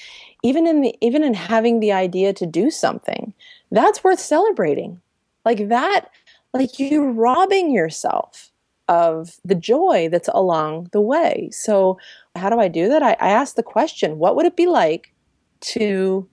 even 0.42 0.66
in 0.66 0.80
the 0.80 0.96
even 1.00 1.22
in 1.22 1.35
having 1.35 1.80
the 1.80 1.92
idea 1.92 2.32
to 2.35 2.46
do 2.46 2.70
something, 2.70 3.35
that's 3.70 4.04
worth 4.04 4.20
celebrating. 4.20 5.00
Like 5.44 5.68
that, 5.68 6.06
like 6.54 6.78
you're 6.78 7.11
robbing 7.12 7.72
yourself 7.72 8.50
of 8.88 9.37
the 9.44 9.54
joy 9.54 10.09
that's 10.11 10.28
along 10.32 10.88
the 10.92 11.00
way. 11.00 11.50
So 11.52 11.98
how 12.35 12.50
do 12.50 12.59
I 12.59 12.68
do 12.68 12.88
that? 12.88 13.02
I, 13.02 13.16
I 13.20 13.30
ask 13.30 13.56
the 13.56 13.62
question, 13.62 14.18
what 14.18 14.37
would 14.37 14.46
it 14.46 14.56
be 14.56 14.66
like 14.66 15.12
to 15.61 16.28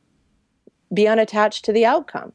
be 0.93 1.07
unattached 1.07 1.65
to 1.65 1.73
the 1.73 1.85
outcome? 1.85 2.31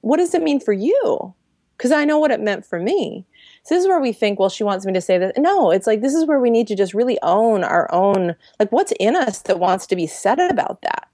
What 0.00 0.18
does 0.18 0.34
it 0.34 0.42
mean 0.42 0.60
for 0.60 0.72
you? 0.72 1.34
Because 1.76 1.92
I 1.92 2.04
know 2.04 2.18
what 2.18 2.30
it 2.30 2.40
meant 2.40 2.66
for 2.66 2.80
me. 2.80 3.24
So 3.62 3.74
this 3.74 3.82
is 3.82 3.88
where 3.88 4.00
we 4.00 4.12
think, 4.12 4.38
well, 4.38 4.48
she 4.48 4.64
wants 4.64 4.84
me 4.86 4.92
to 4.92 5.00
say 5.00 5.18
that. 5.18 5.38
No, 5.38 5.70
it's 5.70 5.86
like 5.86 6.00
this 6.00 6.14
is 6.14 6.26
where 6.26 6.40
we 6.40 6.50
need 6.50 6.66
to 6.68 6.74
just 6.74 6.94
really 6.94 7.18
own 7.22 7.62
our 7.62 7.92
own, 7.92 8.34
like 8.58 8.72
what's 8.72 8.92
in 8.98 9.14
us 9.14 9.42
that 9.42 9.60
wants 9.60 9.86
to 9.88 9.96
be 9.96 10.06
said 10.06 10.38
about 10.38 10.82
that. 10.82 11.08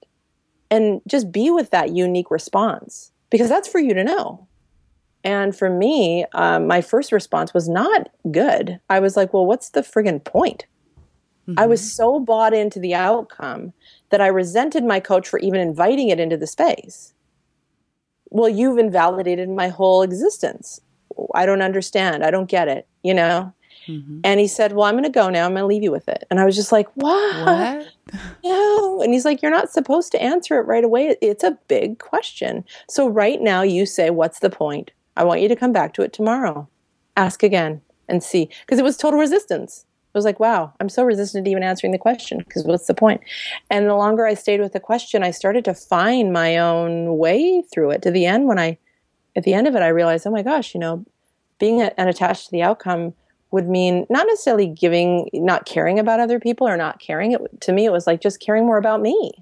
And 0.71 1.01
just 1.07 1.31
be 1.31 1.51
with 1.51 1.69
that 1.71 1.91
unique 1.91 2.31
response 2.31 3.11
because 3.29 3.49
that's 3.49 3.67
for 3.67 3.79
you 3.79 3.93
to 3.93 4.03
know. 4.03 4.47
And 5.23 5.55
for 5.55 5.69
me, 5.69 6.25
um, 6.33 6.67
my 6.67 6.81
first 6.81 7.11
response 7.11 7.53
was 7.53 7.67
not 7.67 8.09
good. 8.31 8.79
I 8.89 8.99
was 8.99 9.17
like, 9.17 9.33
well, 9.33 9.45
what's 9.45 9.71
the 9.71 9.81
friggin' 9.81 10.23
point? 10.23 10.65
Mm-hmm. 11.47 11.59
I 11.59 11.65
was 11.65 11.81
mm-hmm. 11.81 11.89
so 11.89 12.19
bought 12.19 12.53
into 12.53 12.79
the 12.79 12.93
outcome 12.93 13.73
that 14.09 14.21
I 14.21 14.27
resented 14.27 14.83
my 14.83 14.99
coach 14.99 15.27
for 15.27 15.39
even 15.39 15.59
inviting 15.59 16.09
it 16.09 16.19
into 16.19 16.37
the 16.37 16.47
space 16.47 17.14
well, 18.29 18.49
you've 18.49 18.77
invalidated 18.77 19.49
my 19.49 19.69
whole 19.69 20.01
existence. 20.01 20.81
I 21.33 21.45
don't 21.45 21.61
understand. 21.61 22.23
I 22.23 22.31
don't 22.31 22.49
get 22.49 22.67
it, 22.67 22.87
you 23.03 23.13
know? 23.13 23.53
Mm-hmm. 23.87 24.21
And 24.23 24.39
he 24.39 24.47
said, 24.47 24.73
Well, 24.73 24.85
I'm 24.85 24.95
going 24.95 25.03
to 25.03 25.09
go 25.09 25.29
now. 25.29 25.45
I'm 25.45 25.51
going 25.51 25.61
to 25.61 25.67
leave 25.67 25.83
you 25.83 25.91
with 25.91 26.07
it. 26.07 26.25
And 26.29 26.39
I 26.39 26.45
was 26.45 26.55
just 26.55 26.71
like, 26.71 26.87
What? 26.95 27.45
what? 27.45 28.19
no. 28.43 29.01
And 29.01 29.13
he's 29.13 29.25
like, 29.25 29.41
You're 29.41 29.51
not 29.51 29.71
supposed 29.71 30.11
to 30.13 30.21
answer 30.21 30.59
it 30.59 30.65
right 30.65 30.83
away. 30.83 31.15
It's 31.21 31.43
a 31.43 31.57
big 31.67 31.99
question. 31.99 32.65
So, 32.89 33.07
right 33.07 33.41
now, 33.41 33.61
you 33.61 33.85
say, 33.85 34.09
What's 34.09 34.39
the 34.39 34.49
point? 34.49 34.91
I 35.17 35.23
want 35.23 35.41
you 35.41 35.47
to 35.47 35.55
come 35.55 35.71
back 35.71 35.93
to 35.93 36.01
it 36.01 36.13
tomorrow. 36.13 36.67
Ask 37.15 37.43
again 37.43 37.81
and 38.07 38.23
see. 38.23 38.49
Because 38.61 38.79
it 38.79 38.83
was 38.83 38.97
total 38.97 39.19
resistance. 39.19 39.84
I 40.15 40.17
was 40.17 40.25
like, 40.25 40.39
wow, 40.39 40.71
I'm 40.79 40.87
so 40.87 41.03
resistant 41.03 41.43
to 41.43 41.51
even 41.51 41.61
answering 41.61 41.91
the 41.91 41.97
question 41.99 42.37
because 42.37 42.63
what's 42.63 42.87
the 42.87 42.93
point? 42.93 43.19
And 43.69 43.89
the 43.89 43.95
longer 43.95 44.25
I 44.25 44.33
stayed 44.33 44.61
with 44.61 44.71
the 44.71 44.79
question, 44.79 45.23
I 45.23 45.31
started 45.31 45.65
to 45.65 45.73
find 45.73 46.31
my 46.31 46.57
own 46.57 47.17
way 47.17 47.61
through 47.73 47.91
it. 47.91 48.01
To 48.03 48.11
the 48.11 48.25
end, 48.25 48.47
when 48.47 48.57
I, 48.57 48.77
at 49.35 49.43
the 49.43 49.53
end 49.53 49.67
of 49.67 49.75
it, 49.75 49.81
I 49.81 49.89
realized, 49.89 50.25
oh 50.25 50.31
my 50.31 50.41
gosh, 50.41 50.73
you 50.73 50.79
know, 50.79 51.03
being 51.59 51.81
unattached 51.81 52.45
to 52.45 52.51
the 52.51 52.61
outcome 52.61 53.13
would 53.51 53.67
mean 53.67 54.05
not 54.09 54.25
necessarily 54.25 54.67
giving, 54.67 55.29
not 55.33 55.65
caring 55.65 55.99
about 55.99 56.21
other 56.21 56.39
people 56.39 56.65
or 56.65 56.77
not 56.77 57.01
caring. 57.01 57.33
It, 57.33 57.41
to 57.61 57.73
me, 57.73 57.83
it 57.83 57.91
was 57.91 58.07
like 58.07 58.21
just 58.21 58.39
caring 58.39 58.65
more 58.65 58.77
about 58.77 59.01
me, 59.01 59.33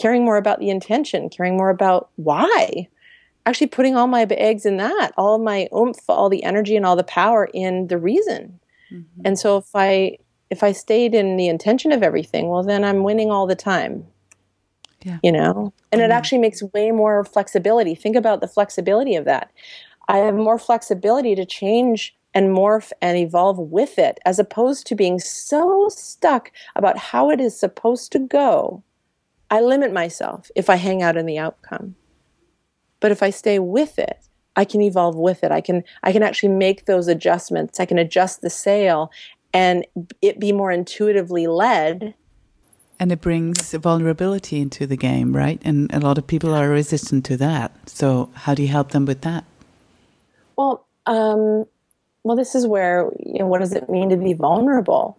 caring 0.00 0.24
more 0.24 0.38
about 0.38 0.60
the 0.60 0.70
intention, 0.70 1.28
caring 1.28 1.58
more 1.58 1.68
about 1.68 2.08
why. 2.16 2.88
Actually, 3.44 3.66
putting 3.66 3.96
all 3.96 4.06
my 4.06 4.22
eggs 4.30 4.64
in 4.64 4.78
that, 4.78 5.12
all 5.18 5.38
my 5.38 5.68
oomph, 5.76 6.08
all 6.08 6.30
the 6.30 6.42
energy, 6.42 6.74
and 6.74 6.86
all 6.86 6.96
the 6.96 7.04
power 7.04 7.50
in 7.52 7.88
the 7.88 7.98
reason 7.98 8.60
Mm-hmm. 8.92 9.22
And 9.24 9.38
so 9.38 9.58
if 9.58 9.68
I 9.74 10.18
if 10.50 10.62
I 10.62 10.72
stayed 10.72 11.14
in 11.14 11.36
the 11.36 11.48
intention 11.48 11.92
of 11.92 12.02
everything, 12.02 12.48
well 12.48 12.62
then 12.62 12.84
I'm 12.84 13.02
winning 13.02 13.30
all 13.30 13.46
the 13.46 13.56
time. 13.56 14.06
Yeah. 15.02 15.18
You 15.22 15.32
know? 15.32 15.72
And 15.92 16.00
mm-hmm. 16.00 16.10
it 16.10 16.14
actually 16.14 16.38
makes 16.38 16.62
way 16.62 16.90
more 16.90 17.24
flexibility. 17.24 17.94
Think 17.94 18.16
about 18.16 18.40
the 18.40 18.48
flexibility 18.48 19.14
of 19.14 19.24
that. 19.24 19.50
I 20.08 20.18
have 20.18 20.34
more 20.34 20.58
flexibility 20.58 21.34
to 21.34 21.44
change 21.44 22.14
and 22.34 22.54
morph 22.54 22.92
and 23.00 23.16
evolve 23.16 23.58
with 23.58 23.98
it 23.98 24.18
as 24.26 24.38
opposed 24.38 24.86
to 24.86 24.94
being 24.94 25.18
so 25.18 25.88
stuck 25.88 26.52
about 26.74 26.98
how 26.98 27.30
it 27.30 27.40
is 27.40 27.58
supposed 27.58 28.12
to 28.12 28.18
go. 28.18 28.82
I 29.50 29.60
limit 29.60 29.92
myself 29.92 30.50
if 30.54 30.68
I 30.68 30.76
hang 30.76 31.02
out 31.02 31.16
in 31.16 31.26
the 31.26 31.38
outcome. 31.38 31.94
But 33.00 33.10
if 33.12 33.22
I 33.22 33.30
stay 33.30 33.58
with 33.58 33.98
it, 33.98 34.25
I 34.56 34.64
can 34.64 34.80
evolve 34.80 35.16
with 35.16 35.44
it. 35.44 35.52
I 35.52 35.60
can 35.60 35.84
I 36.02 36.12
can 36.12 36.22
actually 36.22 36.48
make 36.48 36.86
those 36.86 37.08
adjustments. 37.08 37.78
I 37.78 37.86
can 37.86 37.98
adjust 37.98 38.40
the 38.40 38.50
sail 38.50 39.10
and 39.52 39.86
it 40.20 40.40
be 40.40 40.52
more 40.52 40.72
intuitively 40.72 41.46
led. 41.46 42.14
And 42.98 43.12
it 43.12 43.20
brings 43.20 43.72
vulnerability 43.72 44.60
into 44.60 44.86
the 44.86 44.96
game, 44.96 45.36
right? 45.36 45.60
And 45.64 45.92
a 45.92 46.00
lot 46.00 46.16
of 46.16 46.26
people 46.26 46.54
are 46.54 46.68
resistant 46.68 47.26
to 47.26 47.36
that. 47.36 47.88
So 47.88 48.30
how 48.34 48.54
do 48.54 48.62
you 48.62 48.68
help 48.68 48.90
them 48.90 49.04
with 49.04 49.20
that? 49.20 49.44
Well, 50.56 50.86
um, 51.04 51.66
well, 52.24 52.36
this 52.36 52.54
is 52.54 52.66
where 52.66 53.10
you 53.24 53.38
know 53.38 53.46
what 53.46 53.60
does 53.60 53.72
it 53.72 53.88
mean 53.90 54.08
to 54.08 54.16
be 54.16 54.32
vulnerable? 54.32 55.18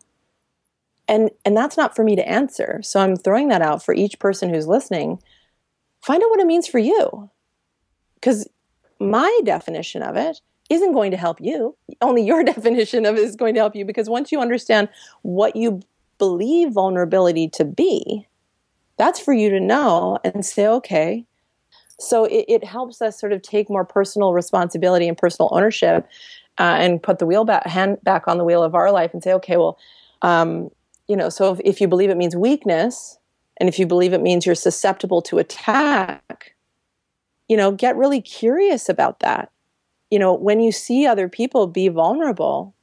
And 1.08 1.30
and 1.45 1.56
that's 1.56 1.78
not 1.78 1.95
for 1.95 2.04
me 2.04 2.15
to 2.15 2.28
answer. 2.28 2.82
So 2.84 3.00
I'm 3.00 3.15
throwing 3.15 3.47
that 3.50 3.62
out 3.62 3.84
for 3.86 3.93
each 3.93 4.19
person 4.19 4.50
who's 4.54 4.67
listening. 4.67 5.19
Find 6.04 6.21
out 6.21 6.30
what 6.30 6.39
it 6.39 6.47
means 6.47 6.67
for 6.67 6.80
you. 6.80 7.30
Because 8.15 8.50
my 8.99 9.39
definition 9.43 10.01
of 10.01 10.15
it 10.15 10.41
isn't 10.69 10.93
going 10.93 11.12
to 11.12 11.17
help 11.17 11.39
you. 11.39 11.75
Only 12.01 12.23
your 12.23 12.43
definition 12.53 13.05
of 13.05 13.15
it 13.15 13.21
is 13.21 13.36
going 13.36 13.53
to 13.55 13.60
help 13.60 13.75
you 13.75 13.86
because 13.86 14.10
once 14.10 14.31
you 14.31 14.39
understand 14.39 14.89
what 15.21 15.55
you 15.55 15.81
believe 16.17 16.71
vulnerability 16.71 17.47
to 17.49 17.65
be, 17.65 18.27
that's 18.97 19.19
for 19.19 19.33
you 19.33 19.49
to 19.49 19.60
know 19.60 20.17
and 20.23 20.45
say, 20.45 20.67
okay. 20.67 21.25
So 21.99 22.25
it, 22.25 22.45
it 22.47 22.63
helps 22.63 23.01
us 23.01 23.19
sort 23.19 23.33
of 23.33 23.41
take 23.41 23.69
more 23.69 23.86
personal 23.86 24.33
responsibility 24.33 25.07
and 25.07 25.17
personal 25.17 25.49
ownership 25.51 26.07
uh, 26.60 26.77
and 26.79 27.01
put 27.01 27.19
the 27.19 27.25
wheel 27.25 27.45
back, 27.45 27.65
hand 27.65 27.99
back 28.03 28.27
on 28.27 28.38
the 28.38 28.43
wheel 28.43 28.63
of 28.63 28.75
our 28.75 28.91
life 28.91 29.13
and 29.13 29.23
say, 29.23 29.33
okay, 29.33 29.57
well, 29.57 29.77
um, 30.23 30.69
you 31.07 31.15
know, 31.15 31.29
so 31.29 31.53
if, 31.53 31.60
if 31.63 31.81
you 31.81 31.88
believe 31.88 32.10
it 32.10 32.17
means 32.17 32.36
weakness 32.36 33.17
and 33.57 33.69
if 33.69 33.79
you 33.79 33.86
believe 33.86 34.13
it 34.13 34.21
means 34.21 34.45
you're 34.45 34.55
susceptible 34.55 35.21
to 35.23 35.38
attack, 35.38 36.55
you 37.47 37.57
know, 37.57 37.71
get 37.71 37.95
really 37.95 38.21
curious 38.21 38.89
about 38.89 39.19
that. 39.19 39.51
You 40.10 40.19
know, 40.19 40.33
when 40.33 40.60
you 40.60 40.71
see 40.71 41.05
other 41.05 41.27
people 41.27 41.67
be 41.67 41.88
vulnerable, 41.89 42.73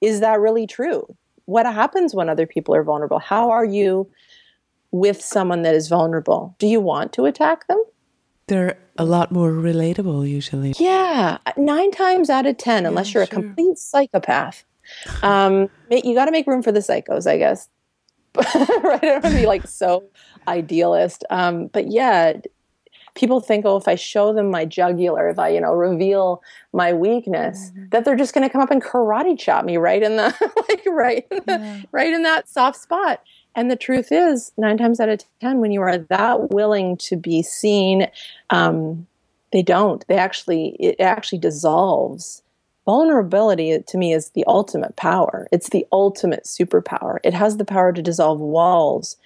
is 0.00 0.20
that 0.20 0.40
really 0.40 0.66
true? 0.66 1.06
What 1.44 1.66
happens 1.66 2.14
when 2.14 2.28
other 2.28 2.46
people 2.46 2.74
are 2.74 2.82
vulnerable? 2.82 3.18
How 3.18 3.50
are 3.50 3.64
you 3.64 4.10
with 4.90 5.20
someone 5.20 5.62
that 5.62 5.74
is 5.74 5.88
vulnerable? 5.88 6.54
Do 6.58 6.66
you 6.66 6.80
want 6.80 7.12
to 7.14 7.26
attack 7.26 7.66
them? 7.66 7.82
They're 8.46 8.78
a 8.98 9.04
lot 9.04 9.30
more 9.30 9.52
relatable 9.52 10.28
usually. 10.28 10.74
Yeah, 10.78 11.38
nine 11.56 11.90
times 11.92 12.30
out 12.30 12.46
of 12.46 12.56
10, 12.56 12.86
unless 12.86 13.08
yeah, 13.08 13.20
you're 13.20 13.26
sure. 13.26 13.38
a 13.38 13.42
complete 13.42 13.78
psychopath. 13.78 14.64
Um, 15.22 15.70
you 15.90 16.14
got 16.14 16.24
to 16.24 16.32
make 16.32 16.46
room 16.46 16.62
for 16.62 16.72
the 16.72 16.80
psychos, 16.80 17.30
I 17.30 17.38
guess. 17.38 17.68
right? 18.36 18.46
I 18.54 18.98
don't 18.98 19.22
want 19.22 19.34
to 19.34 19.40
be 19.40 19.46
like 19.46 19.66
so 19.66 20.04
idealist. 20.48 21.24
Um, 21.30 21.68
but 21.68 21.90
yeah, 21.90 22.34
people 23.14 23.40
think, 23.40 23.64
oh, 23.64 23.76
if 23.76 23.88
I 23.88 23.94
show 23.94 24.32
them 24.32 24.50
my 24.50 24.64
jugular, 24.64 25.28
if 25.28 25.38
I, 25.38 25.48
you 25.48 25.60
know, 25.60 25.72
reveal 25.72 26.42
my 26.72 26.92
weakness, 26.92 27.70
mm-hmm. 27.70 27.88
that 27.90 28.04
they're 28.04 28.16
just 28.16 28.34
going 28.34 28.46
to 28.46 28.52
come 28.52 28.62
up 28.62 28.70
and 28.70 28.82
karate 28.82 29.38
chop 29.38 29.64
me 29.64 29.76
right 29.76 30.02
in 30.02 30.16
the, 30.16 30.34
like, 30.68 30.82
right, 30.86 31.26
in 31.30 31.42
the, 31.46 31.52
yeah. 31.52 31.82
right 31.92 32.12
in 32.12 32.22
that 32.22 32.48
soft 32.48 32.80
spot. 32.80 33.22
And 33.54 33.70
the 33.70 33.76
truth 33.76 34.12
is, 34.12 34.52
nine 34.56 34.78
times 34.78 35.00
out 35.00 35.08
of 35.08 35.24
10, 35.40 35.58
when 35.58 35.72
you 35.72 35.80
are 35.80 35.98
that 35.98 36.50
willing 36.50 36.96
to 36.98 37.16
be 37.16 37.42
seen, 37.42 38.08
um, 38.50 39.06
they 39.52 39.62
don't. 39.62 40.06
They 40.06 40.16
actually, 40.16 40.76
it 40.78 41.00
actually 41.00 41.38
dissolves 41.38 42.42
vulnerability 42.90 43.82
to 43.86 43.98
me 43.98 44.12
is 44.12 44.30
the 44.30 44.44
ultimate 44.48 44.96
power. 44.96 45.46
It's 45.52 45.70
the 45.70 45.86
ultimate 45.92 46.44
superpower. 46.44 47.18
It 47.22 47.34
has 47.34 47.56
the 47.56 47.64
power 47.64 47.92
to 47.92 48.02
dissolve 48.02 48.40
walls 48.40 49.16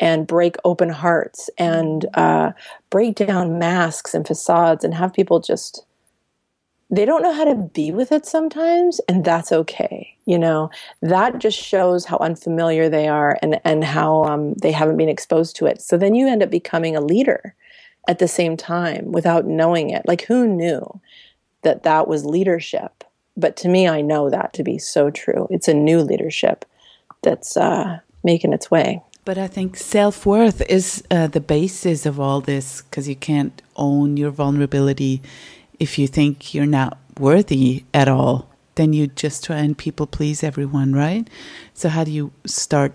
and 0.00 0.26
break 0.26 0.56
open 0.64 0.88
hearts 0.88 1.50
and 1.58 2.06
uh, 2.14 2.52
break 2.90 3.16
down 3.16 3.58
masks 3.58 4.14
and 4.14 4.26
facades 4.26 4.84
and 4.84 4.94
have 4.94 5.12
people 5.12 5.40
just 5.40 5.84
they 6.90 7.04
don't 7.04 7.22
know 7.22 7.34
how 7.34 7.44
to 7.44 7.54
be 7.54 7.90
with 7.90 8.12
it 8.12 8.24
sometimes 8.24 8.98
and 9.08 9.24
that's 9.24 9.52
okay 9.52 10.18
you 10.28 10.38
know? 10.38 10.70
That 11.00 11.38
just 11.38 11.58
shows 11.58 12.04
how 12.04 12.18
unfamiliar 12.18 12.90
they 12.90 13.08
are 13.08 13.38
and 13.40 13.58
and 13.64 13.82
how 13.82 14.24
um, 14.24 14.52
they 14.54 14.70
haven't 14.70 14.98
been 14.98 15.08
exposed 15.08 15.56
to 15.56 15.66
it. 15.66 15.80
So 15.80 15.96
then 15.96 16.14
you 16.14 16.28
end 16.28 16.42
up 16.42 16.50
becoming 16.50 16.94
a 16.94 17.00
leader 17.00 17.54
at 18.06 18.18
the 18.18 18.28
same 18.28 18.54
time 18.54 19.10
without 19.10 19.46
knowing 19.46 19.88
it. 19.88 20.02
Like 20.06 20.26
who 20.26 20.46
knew 20.46 21.00
that 21.62 21.82
that 21.84 22.08
was 22.08 22.26
leadership? 22.26 23.04
But 23.38 23.56
to 23.58 23.68
me 23.68 23.88
i 23.88 24.02
know 24.02 24.28
that 24.28 24.52
to 24.52 24.62
be 24.62 24.76
so 24.76 25.10
true. 25.10 25.48
It's 25.50 25.66
a 25.68 25.72
new 25.72 26.00
leadership 26.02 26.66
that's 27.22 27.56
uh, 27.56 28.00
making 28.22 28.52
its 28.52 28.70
way 28.70 29.02
but 29.24 29.38
I 29.38 29.46
think 29.46 29.76
self 29.76 30.24
worth 30.24 30.62
is 30.70 31.04
uh, 31.10 31.26
the 31.26 31.40
basis 31.40 32.06
of 32.06 32.18
all 32.18 32.40
this 32.40 32.82
because 32.82 33.08
you 33.08 33.16
can't 33.16 33.60
own 33.76 34.16
your 34.16 34.30
vulnerability 34.30 35.22
if 35.78 35.98
you 35.98 36.06
think 36.06 36.54
you're 36.54 36.66
not 36.66 36.98
worthy 37.18 37.84
at 37.94 38.08
all, 38.08 38.48
then 38.74 38.92
you 38.92 39.08
just 39.08 39.44
try 39.44 39.58
and 39.58 39.76
people 39.76 40.06
please 40.06 40.42
everyone, 40.42 40.92
right? 40.92 41.28
So, 41.74 41.88
how 41.88 42.04
do 42.04 42.10
you 42.10 42.32
start 42.46 42.94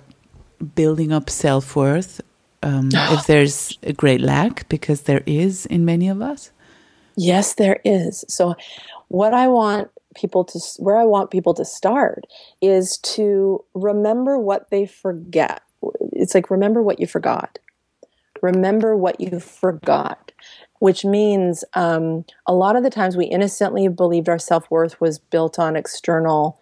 building 0.76 1.12
up 1.12 1.30
self 1.30 1.76
worth 1.76 2.22
um, 2.62 2.90
if 2.94 3.28
there's 3.28 3.78
a 3.84 3.94
great 3.94 4.22
lack? 4.22 4.68
Because 4.70 5.02
there 5.02 5.24
is 5.26 5.66
in 5.66 5.86
many 5.86 6.10
of 6.10 6.22
us. 6.22 6.52
Yes, 7.16 7.54
there 7.56 7.80
is. 7.86 8.26
So, 8.28 8.56
what 9.08 9.34
I 9.34 9.48
want 9.48 9.90
people 10.16 10.44
to, 10.46 10.60
where 10.78 10.98
I 10.98 11.06
want 11.06 11.32
people 11.32 11.54
to 11.56 11.66
start 11.66 12.26
is 12.62 12.98
to 12.98 13.64
remember 13.74 14.38
what 14.40 14.70
they 14.70 14.86
forget. 14.86 15.62
It's 16.12 16.36
like 16.36 16.50
remember 16.50 16.82
what 16.82 17.00
you 17.00 17.08
forgot. 17.08 17.60
Remember 18.42 18.96
what 18.98 19.22
you 19.22 19.40
forgot 19.40 20.24
which 20.84 21.06
means 21.06 21.64
um, 21.76 22.26
a 22.46 22.54
lot 22.54 22.76
of 22.76 22.84
the 22.84 22.90
times 22.90 23.16
we 23.16 23.24
innocently 23.24 23.88
believed 23.88 24.28
our 24.28 24.38
self 24.38 24.70
worth 24.70 25.00
was 25.00 25.18
built 25.18 25.58
on 25.58 25.78
external 25.78 26.60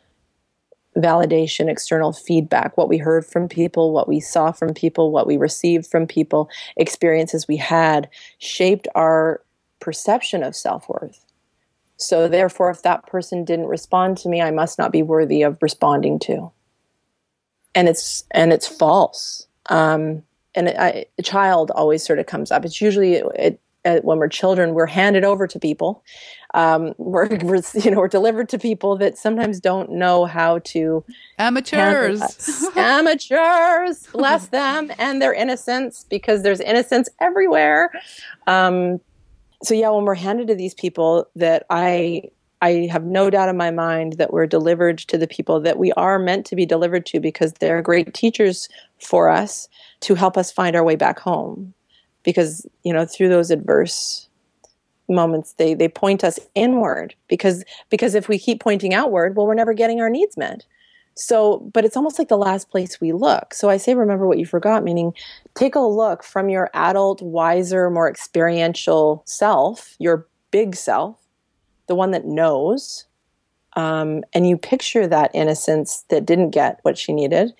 validation, 0.95 1.67
external 1.67 2.13
feedback, 2.13 2.77
what 2.77 2.87
we 2.87 2.99
heard 2.99 3.25
from 3.25 3.47
people, 3.47 3.91
what 3.93 4.07
we 4.07 4.19
saw 4.19 4.51
from 4.51 4.75
people, 4.75 5.11
what 5.11 5.25
we 5.25 5.37
received 5.37 5.87
from 5.87 6.05
people, 6.05 6.51
experiences 6.77 7.47
we 7.47 7.57
had 7.57 8.07
shaped 8.37 8.87
our 8.93 9.41
perception 9.79 10.43
of 10.43 10.55
self 10.55 10.87
worth. 10.87 11.25
So, 11.97 12.27
therefore, 12.27 12.69
if 12.69 12.83
that 12.83 13.07
person 13.07 13.43
didn't 13.43 13.65
respond 13.65 14.17
to 14.19 14.29
me, 14.29 14.39
I 14.39 14.51
must 14.51 14.77
not 14.77 14.91
be 14.91 15.01
worthy 15.01 15.41
of 15.41 15.57
responding 15.63 16.19
to. 16.19 16.51
And 17.75 17.87
it's 17.87 18.23
and 18.31 18.51
it's 18.51 18.67
false. 18.67 19.47
Um, 19.69 20.23
and 20.55 20.67
it, 20.67 20.75
I, 20.77 21.05
a 21.17 21.23
child 21.23 21.71
always 21.71 22.05
sort 22.05 22.19
of 22.19 22.25
comes 22.25 22.51
up. 22.51 22.65
It's 22.65 22.81
usually 22.81 23.15
it, 23.15 23.59
uh, 23.83 23.97
when 24.01 24.19
we're 24.19 24.27
children, 24.27 24.73
we're 24.73 24.85
handed 24.85 25.23
over 25.23 25.47
to 25.47 25.59
people. 25.59 26.03
Um, 26.53 26.93
we're, 26.97 27.29
we're, 27.41 27.61
you 27.75 27.91
know 27.91 27.97
we're 27.99 28.07
delivered 28.07 28.49
to 28.49 28.59
people 28.59 28.97
that 28.97 29.17
sometimes 29.17 29.59
don't 29.59 29.91
know 29.91 30.25
how 30.25 30.59
to 30.59 31.03
amateurs 31.39 32.21
amateurs 32.75 34.07
bless 34.07 34.47
them 34.49 34.91
and 34.99 35.21
their 35.21 35.33
innocence 35.33 36.05
because 36.09 36.43
there's 36.43 36.59
innocence 36.59 37.07
everywhere 37.21 37.89
um, 38.47 38.99
so 39.63 39.73
yeah 39.73 39.89
when 39.91 40.03
we're 40.03 40.13
handed 40.13 40.47
to 40.47 40.55
these 40.55 40.73
people 40.73 41.25
that 41.37 41.65
i 41.69 42.21
i 42.61 42.87
have 42.91 43.03
no 43.03 43.29
doubt 43.29 43.49
in 43.49 43.57
my 43.57 43.71
mind 43.71 44.13
that 44.13 44.31
we're 44.31 44.47
delivered 44.47 44.97
to 44.97 45.17
the 45.17 45.27
people 45.27 45.59
that 45.59 45.77
we 45.77 45.91
are 45.93 46.19
meant 46.19 46.45
to 46.45 46.55
be 46.55 46.65
delivered 46.65 47.05
to 47.05 47.19
because 47.19 47.53
they're 47.53 47.81
great 47.81 48.13
teachers 48.13 48.67
for 48.99 49.29
us 49.29 49.67
to 50.01 50.15
help 50.15 50.37
us 50.37 50.51
find 50.51 50.75
our 50.75 50.83
way 50.83 50.95
back 50.95 51.19
home. 51.19 51.73
Because 52.23 52.67
you 52.83 52.93
know 52.93 53.05
through 53.05 53.29
those 53.29 53.49
adverse 53.49 54.27
moments 55.09 55.53
they 55.53 55.73
they 55.73 55.87
point 55.89 56.23
us 56.23 56.39
inward 56.55 57.15
because 57.27 57.65
because 57.89 58.15
if 58.15 58.29
we 58.29 58.37
keep 58.39 58.61
pointing 58.61 58.93
outward 58.93 59.35
well 59.35 59.45
we're 59.47 59.55
never 59.55 59.73
getting 59.73 59.99
our 59.99 60.09
needs 60.09 60.37
met. 60.37 60.63
So 61.15 61.69
but 61.73 61.83
it's 61.83 61.97
almost 61.97 62.19
like 62.19 62.29
the 62.29 62.37
last 62.37 62.69
place 62.69 63.01
we 63.01 63.11
look. 63.11 63.55
So 63.55 63.69
i 63.69 63.77
say 63.77 63.95
remember 63.95 64.27
what 64.27 64.37
you 64.37 64.45
forgot 64.45 64.83
meaning 64.83 65.13
take 65.55 65.73
a 65.73 65.79
look 65.79 66.23
from 66.23 66.49
your 66.49 66.69
adult 66.75 67.23
wiser 67.23 67.89
more 67.89 68.07
experiential 68.07 69.23
self 69.25 69.95
your 69.97 70.27
big 70.51 70.75
self 70.75 71.20
the 71.87 71.95
one 71.95 72.11
that 72.11 72.25
knows 72.25 73.05
um, 73.73 74.23
and 74.33 74.47
you 74.47 74.57
picture 74.57 75.07
that 75.07 75.31
innocence 75.33 76.03
that 76.09 76.25
didn't 76.25 76.49
get 76.51 76.79
what 76.83 76.97
she 76.97 77.13
needed 77.13 77.53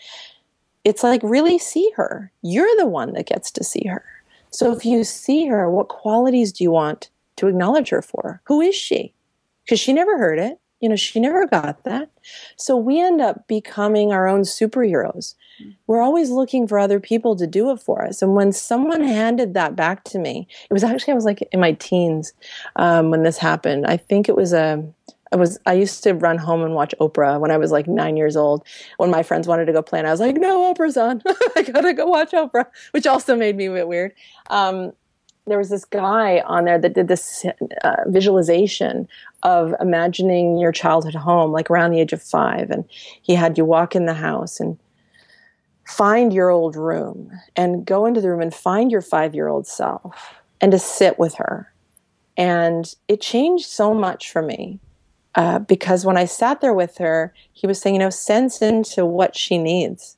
it's 0.84 1.04
like 1.04 1.22
really 1.24 1.58
see 1.58 1.92
her 1.96 2.32
you're 2.42 2.76
the 2.78 2.88
one 2.88 3.14
that 3.14 3.28
gets 3.28 3.52
to 3.52 3.64
see 3.64 3.88
her 3.88 4.04
so 4.52 4.74
if 4.74 4.86
you 4.86 5.04
see 5.04 5.48
her, 5.48 5.70
what 5.70 5.88
qualities 5.88 6.52
do 6.52 6.64
you 6.64 6.72
want 6.72 7.10
to 7.38 7.48
acknowledge 7.48 7.90
her 7.90 8.02
for? 8.02 8.42
Who 8.46 8.62
is 8.62 8.76
she? 8.76 9.14
Because 9.64 9.80
she 9.80 9.94
never 9.94 10.18
heard 10.18 10.40
it. 10.40 10.60
You 10.82 10.90
know, 10.90 10.96
she 10.96 11.20
never 11.20 11.48
got 11.48 11.84
that. 11.84 12.10
So 12.58 12.76
we 12.76 13.00
end 13.00 13.22
up 13.22 13.48
becoming 13.48 14.12
our 14.12 14.28
own 14.28 14.42
superheroes. 14.42 15.36
We're 15.88 16.02
always 16.02 16.32
looking 16.32 16.68
for 16.68 16.80
other 16.80 17.00
people 17.00 17.36
to 17.36 17.46
do 17.46 17.70
it 17.72 17.80
for 17.80 18.04
us. 18.04 18.22
And 18.22 18.36
when 18.36 18.52
someone 18.52 19.04
handed 19.04 19.54
that 19.54 19.76
back 19.76 20.04
to 20.06 20.20
me, 20.20 20.48
it 20.70 20.74
was 20.74 20.84
actually, 20.84 21.12
I 21.12 21.16
was 21.16 21.26
like 21.26 21.48
in 21.52 21.60
my 21.60 21.74
teens 21.74 22.34
um, 22.78 23.12
when 23.12 23.24
this 23.24 23.38
happened. 23.38 23.86
I 23.86 23.98
think 23.98 24.28
it 24.28 24.36
was 24.36 24.54
a, 24.54 24.84
I 25.32 25.38
was 25.38 25.58
I 25.66 25.74
used 25.74 26.04
to 26.04 26.14
run 26.14 26.38
home 26.38 26.62
and 26.62 26.76
watch 26.76 26.94
Oprah 27.00 27.40
when 27.40 27.52
I 27.52 27.58
was 27.58 27.72
like 27.72 27.88
nine 27.88 28.18
years 28.18 28.36
old. 28.36 28.66
When 28.98 29.10
my 29.10 29.24
friends 29.24 29.48
wanted 29.48 29.66
to 29.66 29.72
go 29.72 29.82
play, 29.82 30.00
and 30.00 30.08
I 30.08 30.12
was 30.12 30.20
like, 30.20 30.36
"No, 30.36 30.74
Oprah's 30.74 30.98
on. 30.98 31.22
I 31.56 31.62
gotta 31.62 31.94
go 31.94 32.06
watch 32.06 32.32
Oprah," 32.32 32.66
which 32.92 33.08
also 33.08 33.38
made 33.38 33.56
me 33.56 33.68
a 33.68 33.72
bit 33.72 33.88
weird. 33.88 34.12
Um, 34.50 34.92
there 35.48 35.58
was 35.58 35.70
this 35.70 35.86
guy 35.86 36.42
on 36.46 36.66
there 36.66 36.78
that 36.78 36.94
did 36.94 37.08
this 37.08 37.46
uh, 37.84 37.96
visualization 38.08 39.08
of 39.44 39.74
imagining 39.80 40.58
your 40.58 40.72
childhood 40.72 41.16
home, 41.16 41.52
like 41.52 41.70
around 41.70 41.92
the 41.92 42.00
age 42.00 42.14
of 42.14 42.22
five, 42.22 42.70
and 42.70 42.86
he 43.22 43.36
had 43.36 43.58
you 43.58 43.66
walk 43.66 43.96
in 43.96 44.06
the 44.06 44.14
house 44.14 44.60
and 44.60 44.78
find 45.88 46.34
your 46.34 46.50
old 46.50 46.76
room 46.76 47.32
and 47.56 47.86
go 47.86 48.06
into 48.06 48.22
the 48.22 48.30
room 48.30 48.42
and 48.42 48.54
find 48.54 48.92
your 48.92 49.02
five 49.02 49.36
year 49.36 49.48
old 49.48 49.68
self 49.68 50.36
and 50.62 50.72
to 50.72 50.80
sit 50.80 51.20
with 51.20 51.36
her. 51.36 51.74
And 52.38 52.94
it 53.08 53.22
changed 53.22 53.66
so 53.66 53.94
much 53.94 54.32
for 54.32 54.42
me 54.42 54.80
uh, 55.36 55.60
because 55.60 56.06
when 56.06 56.18
I 56.18 56.26
sat 56.26 56.62
there 56.62 56.74
with 56.74 56.98
her, 56.98 57.34
he 57.52 57.68
was 57.68 57.82
saying, 57.82 57.96
you 57.96 58.00
know, 58.00 58.10
sense 58.10 58.62
into 58.62 59.06
what 59.06 59.36
she 59.36 59.58
needs. 59.58 60.18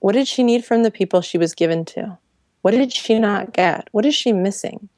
What 0.00 0.12
did 0.12 0.28
she 0.28 0.42
need 0.42 0.64
from 0.64 0.82
the 0.82 0.90
people 0.90 1.20
she 1.20 1.38
was 1.38 1.54
given 1.54 1.84
to? 1.86 2.18
What 2.62 2.72
did 2.72 2.92
she 2.92 3.18
not 3.18 3.52
get? 3.52 3.88
What 3.92 4.04
is 4.04 4.14
she 4.14 4.32
missing? 4.32 4.88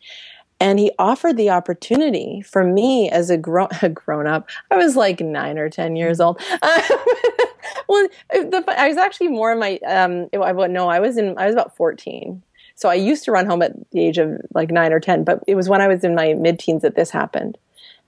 And 0.62 0.78
he 0.78 0.92
offered 0.96 1.36
the 1.36 1.50
opportunity 1.50 2.40
for 2.40 2.62
me 2.62 3.10
as 3.10 3.30
a, 3.30 3.36
grown 3.36 3.68
a 3.82 3.88
grown 3.88 4.28
up. 4.28 4.48
I 4.70 4.76
was 4.76 4.96
like 4.96 5.20
nine 5.20 5.58
or 5.58 5.68
10 5.68 5.96
years 5.96 6.20
old. 6.20 6.40
well, 6.62 8.08
the, 8.30 8.64
I 8.68 8.86
was 8.86 8.96
actually 8.96 9.28
more 9.28 9.50
in 9.52 9.58
my, 9.58 9.78
um, 9.86 10.28
I, 10.32 10.52
no, 10.68 10.88
I 10.88 11.00
was 11.00 11.16
in, 11.16 11.36
I 11.36 11.46
was 11.46 11.54
about 11.54 11.76
14. 11.76 12.42
So 12.76 12.88
I 12.88 12.94
used 12.94 13.24
to 13.24 13.32
run 13.32 13.46
home 13.46 13.60
at 13.60 13.72
the 13.90 14.00
age 14.00 14.18
of 14.18 14.40
like 14.54 14.70
nine 14.70 14.92
or 14.92 15.00
10, 15.00 15.24
but 15.24 15.42
it 15.48 15.56
was 15.56 15.68
when 15.68 15.80
I 15.80 15.88
was 15.88 16.04
in 16.04 16.14
my 16.14 16.34
mid 16.34 16.60
teens 16.60 16.82
that 16.82 16.94
this 16.94 17.10
happened 17.10 17.58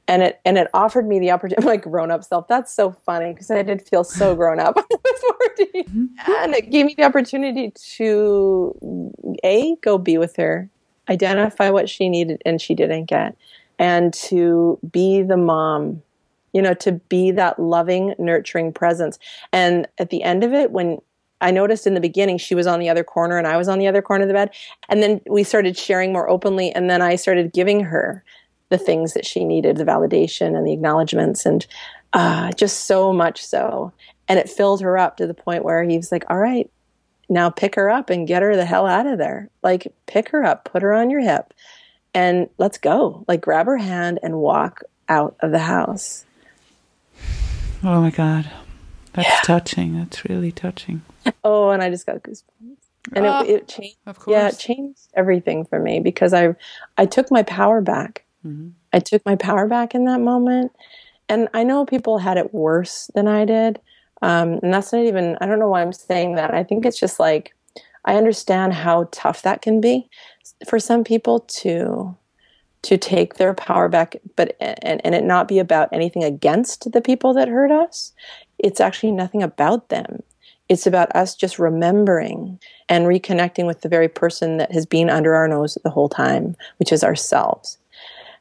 and 0.06 0.22
it 0.22 0.40
and 0.44 0.58
it 0.58 0.68
offered 0.74 1.06
me 1.06 1.18
the 1.18 1.30
opportunity 1.30 1.66
my 1.66 1.76
grown 1.76 2.10
up 2.10 2.22
self 2.22 2.46
that's 2.46 2.70
so 2.70 2.92
funny 3.06 3.32
because 3.32 3.50
i 3.50 3.62
did 3.62 3.80
feel 3.88 4.04
so 4.04 4.34
grown 4.34 4.60
up 4.60 4.74
14 4.74 5.84
mm-hmm. 5.84 6.32
and 6.42 6.54
it 6.54 6.70
gave 6.70 6.86
me 6.86 6.94
the 6.96 7.04
opportunity 7.04 7.72
to 7.74 9.10
a 9.42 9.76
go 9.82 9.96
be 9.98 10.18
with 10.18 10.36
her 10.36 10.68
identify 11.08 11.70
what 11.70 11.88
she 11.88 12.08
needed 12.08 12.42
and 12.44 12.60
she 12.60 12.74
didn't 12.74 13.06
get 13.06 13.36
and 13.78 14.14
to 14.14 14.78
be 14.90 15.22
the 15.22 15.36
mom 15.36 16.02
you 16.52 16.62
know 16.62 16.74
to 16.74 16.92
be 16.92 17.30
that 17.30 17.58
loving 17.58 18.14
nurturing 18.18 18.72
presence 18.72 19.18
and 19.52 19.86
at 19.98 20.10
the 20.10 20.22
end 20.22 20.44
of 20.44 20.52
it 20.52 20.70
when 20.70 20.98
I 21.40 21.50
noticed 21.50 21.86
in 21.86 21.92
the 21.92 22.00
beginning 22.00 22.38
she 22.38 22.54
was 22.54 22.66
on 22.66 22.80
the 22.80 22.88
other 22.88 23.04
corner 23.04 23.36
and 23.36 23.46
I 23.46 23.58
was 23.58 23.68
on 23.68 23.78
the 23.78 23.86
other 23.86 24.00
corner 24.00 24.22
of 24.22 24.28
the 24.28 24.34
bed. 24.34 24.50
And 24.88 25.02
then 25.02 25.20
we 25.28 25.42
started 25.42 25.76
sharing 25.76 26.10
more 26.10 26.26
openly. 26.26 26.72
And 26.72 26.88
then 26.88 27.02
I 27.02 27.16
started 27.16 27.52
giving 27.52 27.80
her 27.80 28.24
the 28.70 28.78
things 28.78 29.12
that 29.12 29.26
she 29.26 29.44
needed 29.44 29.76
the 29.76 29.84
validation 29.84 30.56
and 30.56 30.66
the 30.66 30.72
acknowledgments 30.72 31.44
and 31.44 31.66
uh, 32.12 32.52
just 32.52 32.86
so 32.86 33.12
much 33.12 33.44
so 33.44 33.92
and 34.28 34.38
it 34.38 34.48
filled 34.48 34.80
her 34.80 34.96
up 34.98 35.16
to 35.16 35.26
the 35.26 35.34
point 35.34 35.64
where 35.64 35.82
he 35.84 35.96
was 35.96 36.10
like 36.10 36.24
all 36.30 36.38
right 36.38 36.70
now 37.28 37.50
pick 37.50 37.74
her 37.74 37.90
up 37.90 38.10
and 38.10 38.26
get 38.28 38.42
her 38.42 38.56
the 38.56 38.64
hell 38.64 38.86
out 38.86 39.06
of 39.06 39.18
there 39.18 39.48
like 39.62 39.92
pick 40.06 40.30
her 40.30 40.44
up 40.44 40.64
put 40.64 40.82
her 40.82 40.92
on 40.92 41.10
your 41.10 41.20
hip 41.20 41.52
and 42.12 42.48
let's 42.58 42.78
go 42.78 43.24
like 43.28 43.40
grab 43.40 43.66
her 43.66 43.78
hand 43.78 44.18
and 44.22 44.38
walk 44.38 44.82
out 45.08 45.36
of 45.40 45.50
the 45.50 45.60
house 45.60 46.24
oh 47.84 48.00
my 48.00 48.10
god 48.10 48.50
that's 49.12 49.28
yeah. 49.28 49.40
touching 49.44 49.98
that's 49.98 50.24
really 50.24 50.52
touching 50.52 51.02
oh 51.44 51.70
and 51.70 51.82
i 51.82 51.90
just 51.90 52.06
got 52.06 52.22
goosebumps 52.22 52.76
and 53.12 53.26
oh, 53.26 53.42
it, 53.42 53.50
it 53.50 53.68
changed 53.68 53.96
yeah 54.26 54.48
it 54.48 54.58
changed 54.58 55.08
everything 55.14 55.64
for 55.64 55.78
me 55.78 56.00
because 56.00 56.32
i 56.32 56.54
i 56.96 57.04
took 57.04 57.30
my 57.30 57.42
power 57.42 57.80
back 57.80 58.24
Mm-hmm. 58.46 58.70
I 58.92 59.00
took 59.00 59.24
my 59.24 59.36
power 59.36 59.66
back 59.66 59.94
in 59.94 60.04
that 60.04 60.20
moment. 60.20 60.72
and 61.28 61.48
I 61.54 61.64
know 61.64 61.86
people 61.86 62.18
had 62.18 62.36
it 62.36 62.52
worse 62.52 63.10
than 63.14 63.26
I 63.26 63.46
did. 63.46 63.80
Um, 64.24 64.58
and 64.62 64.72
that's 64.72 64.90
not 64.90 65.04
even, 65.04 65.36
I 65.42 65.46
don't 65.46 65.58
know 65.58 65.68
why 65.68 65.82
I'm 65.82 65.92
saying 65.92 66.36
that. 66.36 66.54
I 66.54 66.64
think 66.64 66.86
it's 66.86 66.98
just 66.98 67.20
like, 67.20 67.54
I 68.06 68.16
understand 68.16 68.72
how 68.72 69.10
tough 69.12 69.42
that 69.42 69.60
can 69.60 69.82
be 69.82 70.08
for 70.66 70.78
some 70.78 71.04
people 71.04 71.40
to 71.40 72.16
to 72.82 72.98
take 72.98 73.34
their 73.34 73.54
power 73.54 73.88
back 73.88 74.14
but 74.36 74.58
and, 74.60 75.00
and 75.06 75.14
it 75.14 75.24
not 75.24 75.48
be 75.48 75.58
about 75.58 75.88
anything 75.90 76.22
against 76.22 76.92
the 76.92 77.00
people 77.00 77.32
that 77.32 77.48
hurt 77.48 77.70
us. 77.70 78.12
It's 78.58 78.80
actually 78.80 79.12
nothing 79.12 79.42
about 79.42 79.88
them. 79.88 80.22
It's 80.68 80.86
about 80.86 81.14
us 81.16 81.34
just 81.34 81.58
remembering 81.58 82.58
and 82.90 83.06
reconnecting 83.06 83.66
with 83.66 83.80
the 83.80 83.88
very 83.88 84.08
person 84.08 84.58
that 84.58 84.72
has 84.72 84.84
been 84.84 85.08
under 85.08 85.34
our 85.34 85.48
nose 85.48 85.78
the 85.82 85.90
whole 85.90 86.10
time 86.10 86.56
which 86.76 86.92
is 86.92 87.02
ourselves 87.02 87.78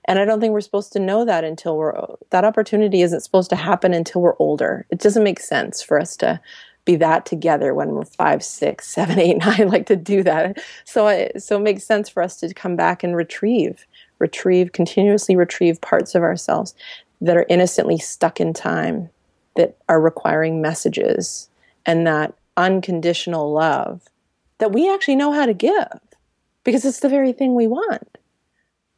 and 0.06 0.20
i 0.20 0.26
don't 0.26 0.40
think 0.40 0.52
we're 0.52 0.62
supposed 0.62 0.94
to 0.94 1.00
know 1.00 1.26
that 1.26 1.44
until 1.44 1.78
we're 1.78 1.94
that 2.30 2.46
opportunity 2.46 3.02
isn't 3.02 3.22
supposed 3.22 3.50
to 3.50 3.56
happen 3.56 3.94
until 3.94 4.22
we're 4.22 4.38
older 4.38 4.86
it 4.90 5.00
doesn't 5.00 5.24
make 5.24 5.40
sense 5.40 5.82
for 5.82 6.00
us 6.00 6.16
to 6.18 6.40
be 6.86 6.96
that 6.98 7.26
together 7.26 7.74
when 7.74 7.90
we're 7.90 8.06
five, 8.06 8.44
six, 8.44 8.88
seven, 8.88 9.20
eight, 9.20 9.38
nine, 9.46 9.70
like 9.70 9.86
to 9.88 9.96
do 9.96 10.24
that. 10.24 10.62
So, 10.86 11.30
so 11.38 11.58
it 11.58 11.62
makes 11.62 11.84
sense 11.84 12.10
for 12.10 12.22
us 12.22 12.40
to 12.40 12.54
come 12.54 12.76
back 12.76 13.04
and 13.04 13.16
retrieve, 13.16 13.86
retrieve, 14.20 14.72
continuously 14.72 15.36
retrieve 15.36 15.80
parts 15.82 16.16
of 16.16 16.24
ourselves 16.24 16.76
that 17.22 17.38
are 17.38 17.46
innocently 17.50 17.98
stuck 17.98 18.42
in 18.42 18.54
time, 18.54 19.10
that 19.56 19.78
are 19.88 20.02
requiring 20.02 20.62
messages, 20.62 21.50
and 21.86 22.06
that 22.06 22.34
unconditional 22.58 23.52
love 23.52 24.02
that 24.58 24.72
we 24.72 24.92
actually 24.94 25.16
know 25.16 25.32
how 25.32 25.46
to 25.46 25.54
give 25.54 26.00
because 26.64 26.86
it's 26.86 27.00
the 27.00 27.10
very 27.10 27.34
thing 27.34 27.56
we 27.56 27.68
want. 27.68 28.13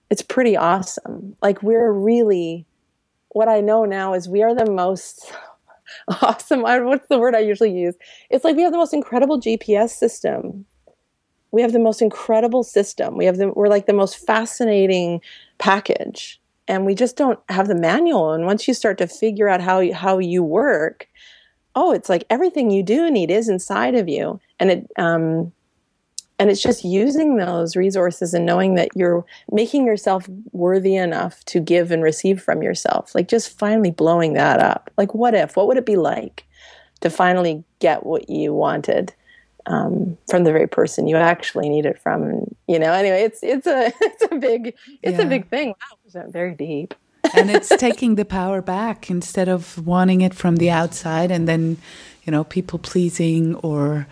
It's 0.09 0.21
pretty 0.21 0.55
awesome. 0.55 1.35
Like, 1.41 1.63
we're 1.63 1.91
really, 1.91 2.65
what 3.29 3.47
I 3.47 3.61
know 3.61 3.85
now 3.85 4.13
is 4.13 4.29
we 4.29 4.43
are 4.43 4.53
the 4.55 4.69
most 4.69 5.31
awesome. 6.21 6.61
what's 6.61 7.07
the 7.07 7.19
word 7.19 7.35
I 7.35 7.39
usually 7.39 7.71
use? 7.71 7.95
It's 8.29 8.43
like 8.43 8.55
we 8.55 8.63
have 8.63 8.71
the 8.71 8.77
most 8.77 8.93
incredible 8.93 9.39
GPS 9.39 9.91
system. 9.91 10.65
We 11.51 11.61
have 11.61 11.73
the 11.73 11.79
most 11.79 12.01
incredible 12.01 12.63
system. 12.63 13.15
We 13.17 13.25
have 13.25 13.37
the 13.37 13.49
we're 13.49 13.69
like 13.69 13.85
the 13.85 13.93
most 13.93 14.17
fascinating 14.25 15.21
package, 15.57 16.41
and 16.67 16.85
we 16.85 16.95
just 16.95 17.15
don't 17.15 17.39
have 17.47 17.67
the 17.67 17.75
manual. 17.75 18.33
And 18.33 18.45
once 18.45 18.67
you 18.67 18.73
start 18.73 18.97
to 18.97 19.07
figure 19.07 19.47
out 19.47 19.61
how 19.61 19.79
you, 19.79 19.93
how 19.93 20.19
you 20.19 20.43
work, 20.43 21.07
oh, 21.73 21.93
it's 21.93 22.09
like 22.09 22.25
everything 22.29 22.71
you 22.71 22.83
do 22.83 23.09
need 23.09 23.31
is 23.31 23.47
inside 23.47 23.95
of 23.95 24.09
you, 24.09 24.39
and 24.59 24.69
it 24.69 24.91
um, 24.97 25.53
and 26.37 26.49
it's 26.49 26.61
just 26.61 26.83
using 26.83 27.37
those 27.37 27.75
resources 27.75 28.33
and 28.33 28.45
knowing 28.45 28.75
that 28.75 28.89
you're 28.95 29.25
making 29.51 29.85
yourself 29.85 30.27
worthy 30.51 30.95
enough 30.95 31.43
to 31.45 31.59
give 31.59 31.91
and 31.91 32.03
receive 32.03 32.41
from 32.41 32.61
yourself 32.61 33.15
like 33.15 33.27
just 33.27 33.57
finally 33.57 33.91
blowing 33.91 34.33
that 34.33 34.59
up. 34.59 34.89
Like 34.97 35.13
what 35.13 35.33
if? 35.33 35.55
What 35.55 35.67
would 35.67 35.77
it 35.77 35.85
be 35.85 35.95
like 35.95 36.43
to 37.01 37.09
finally 37.09 37.63
get 37.79 38.05
what 38.05 38.29
you 38.29 38.53
wanted 38.53 39.13
um, 39.65 40.17
from 40.29 40.43
the 40.43 40.51
very 40.51 40.67
person 40.67 41.07
you 41.07 41.15
actually 41.15 41.69
need 41.69 41.85
it 41.85 42.01
from? 42.01 42.23
And, 42.23 42.55
you 42.67 42.79
know 42.79 42.91
anyway 42.91 43.23
it's 43.23 43.39
it's 43.41 43.67
a 43.67 43.93
it's 44.01 44.31
a 44.31 44.35
big 44.35 44.75
it's 45.01 45.17
yeah. 45.17 45.25
a 45.25 45.29
big 45.29 45.49
thing. 45.49 45.69
Wow 45.69 46.23
very 46.27 46.53
deep? 46.53 46.93
And 47.35 47.49
it's 47.49 47.69
taking 47.69 48.15
the 48.15 48.25
power 48.25 48.61
back 48.61 49.09
instead 49.09 49.49
of 49.49 49.85
wanting 49.85 50.21
it 50.21 50.33
from 50.33 50.57
the 50.57 50.69
outside 50.69 51.31
and 51.31 51.47
then 51.47 51.77
you 52.23 52.31
know 52.31 52.43
people 52.43 52.79
pleasing 52.79 53.55
or 53.55 54.07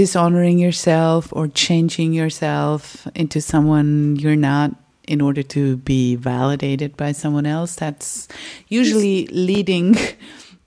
dishonoring 0.00 0.58
yourself 0.58 1.30
or 1.30 1.46
changing 1.46 2.14
yourself 2.14 3.06
into 3.14 3.38
someone 3.38 4.16
you're 4.16 4.34
not 4.34 4.74
in 5.06 5.20
order 5.20 5.42
to 5.42 5.76
be 5.76 6.16
validated 6.16 6.96
by 6.96 7.12
someone 7.12 7.44
else. 7.44 7.74
That's 7.74 8.26
usually 8.68 9.26
leading 9.26 9.94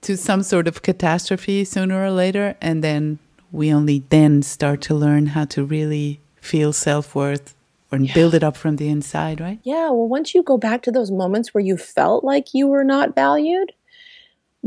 to 0.02 0.16
some 0.16 0.44
sort 0.44 0.68
of 0.68 0.82
catastrophe 0.82 1.64
sooner 1.64 2.00
or 2.00 2.12
later. 2.12 2.56
And 2.60 2.84
then 2.84 3.18
we 3.50 3.74
only 3.74 4.04
then 4.08 4.42
start 4.42 4.80
to 4.82 4.94
learn 4.94 5.26
how 5.26 5.46
to 5.46 5.64
really 5.64 6.20
feel 6.36 6.72
self 6.72 7.16
worth 7.16 7.56
or 7.90 7.98
yeah. 7.98 8.14
build 8.14 8.34
it 8.36 8.44
up 8.44 8.56
from 8.56 8.76
the 8.76 8.88
inside, 8.88 9.40
right? 9.40 9.58
Yeah. 9.64 9.90
Well, 9.90 10.06
once 10.06 10.32
you 10.32 10.44
go 10.44 10.58
back 10.58 10.82
to 10.82 10.92
those 10.92 11.10
moments 11.10 11.52
where 11.52 11.64
you 11.64 11.76
felt 11.76 12.22
like 12.22 12.54
you 12.54 12.68
were 12.68 12.84
not 12.84 13.16
valued, 13.16 13.72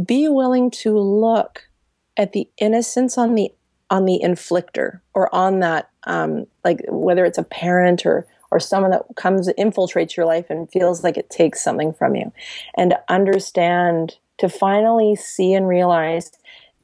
be 0.05 0.27
willing 0.27 0.71
to 0.71 0.99
look 0.99 1.69
at 2.17 2.33
the 2.33 2.49
innocence 2.57 3.17
on 3.17 3.35
the 3.35 3.53
on 3.89 4.05
the 4.05 4.19
inflictor 4.23 4.99
or 5.13 5.33
on 5.33 5.59
that 5.59 5.89
um, 6.05 6.45
like 6.63 6.81
whether 6.89 7.25
it's 7.25 7.37
a 7.37 7.43
parent 7.43 8.05
or 8.05 8.25
or 8.51 8.59
someone 8.59 8.91
that 8.91 9.03
comes 9.15 9.49
infiltrates 9.57 10.15
your 10.15 10.25
life 10.25 10.45
and 10.49 10.71
feels 10.71 11.03
like 11.03 11.17
it 11.17 11.29
takes 11.29 11.63
something 11.63 11.93
from 11.93 12.15
you 12.15 12.31
and 12.75 12.95
understand 13.09 14.15
to 14.37 14.47
finally 14.47 15.15
see 15.15 15.53
and 15.53 15.67
realize 15.67 16.31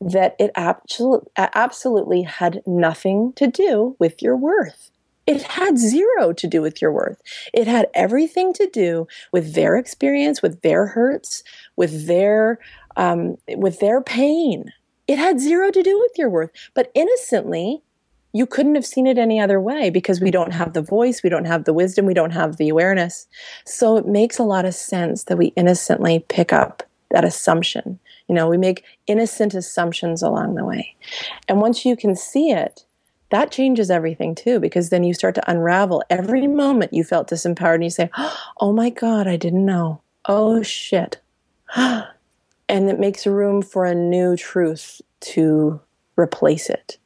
that 0.02 0.36
it 0.40 0.52
absolutely 0.56 1.30
absolutely 1.38 2.24
had 2.24 2.62
nothing 2.66 3.32
to 3.34 3.48
do 3.48 3.96
with 4.00 4.22
your 4.22 4.36
worth 4.36 4.92
it 5.26 5.42
had 5.44 5.78
zero 5.78 6.34
to 6.34 6.48
do 6.48 6.62
with 6.62 6.82
your 6.82 6.92
worth. 6.92 7.22
It 7.54 7.68
had 7.68 7.88
everything 7.94 8.54
to 8.54 8.68
do 8.68 9.08
with 9.32 9.54
their 9.54 9.78
experience, 9.78 10.42
with 10.42 10.62
their 10.62 10.88
hurts, 10.88 11.44
with 11.76 12.08
their 12.08 12.60
um, 12.96 13.38
with 13.56 13.80
their 13.80 14.02
pain. 14.02 14.72
It 15.08 15.18
had 15.18 15.40
zero 15.40 15.70
to 15.72 15.84
do 15.84 16.00
with 16.00 16.12
your 16.18 16.30
worth. 16.30 16.52
But 16.74 16.92
innocently, 16.94 17.84
you 18.32 18.46
couldn't 18.46 18.76
have 18.76 18.86
seen 18.86 19.06
it 19.06 19.18
any 19.18 19.40
other 19.40 19.60
way 19.60 19.90
because 19.90 20.20
we 20.20 20.32
don't 20.32 20.54
have 20.54 20.74
the 20.74 20.82
voice, 20.82 21.22
we 21.22 21.30
don't 21.30 21.46
have 21.46 21.66
the 21.66 21.74
wisdom, 21.74 22.06
we 22.06 22.16
don't 22.16 22.32
have 22.32 22.58
the 22.58 22.70
awareness. 22.70 23.28
So 23.66 23.98
it 23.98 24.08
makes 24.08 24.40
a 24.40 24.44
lot 24.44 24.66
of 24.66 24.74
sense 24.74 25.26
that 25.26 25.38
we 25.38 25.48
innocently 25.56 26.26
pick 26.30 26.52
up 26.52 26.84
that 27.12 27.24
assumption. 27.24 28.00
You 28.28 28.36
know, 28.36 28.48
we 28.48 28.58
make 28.58 28.84
innocent 29.06 29.54
assumptions 29.54 30.24
along 30.24 30.56
the 30.56 30.66
way. 30.66 30.96
And 31.48 31.62
once 31.62 31.86
you 31.86 31.96
can 31.96 32.16
see 32.16 32.50
it, 32.50 32.86
that 33.30 33.52
changes 33.52 33.92
everything 33.92 34.34
too, 34.36 34.60
because 34.60 34.90
then 34.90 35.04
you 35.04 35.14
start 35.14 35.36
to 35.36 35.52
unravel 35.52 36.04
every 36.10 36.48
moment 36.48 36.94
you 36.94 37.04
felt 37.04 37.30
disempowered 37.30 37.76
and 37.76 37.84
you 37.84 37.90
say, 37.90 38.10
Oh 38.60 38.74
my 38.74 38.90
God, 38.90 39.28
I 39.28 39.38
didn't 39.38 39.66
know. 39.66 40.02
Oh 40.26 40.64
shit. 40.64 41.20
and 42.74 42.90
it 42.90 43.00
makes 43.00 43.28
room 43.28 43.62
for 43.62 43.86
a 43.86 43.94
new 43.94 44.36
truth 44.36 45.00
to 45.20 45.80
replace 46.18 46.72
it. 46.72 46.98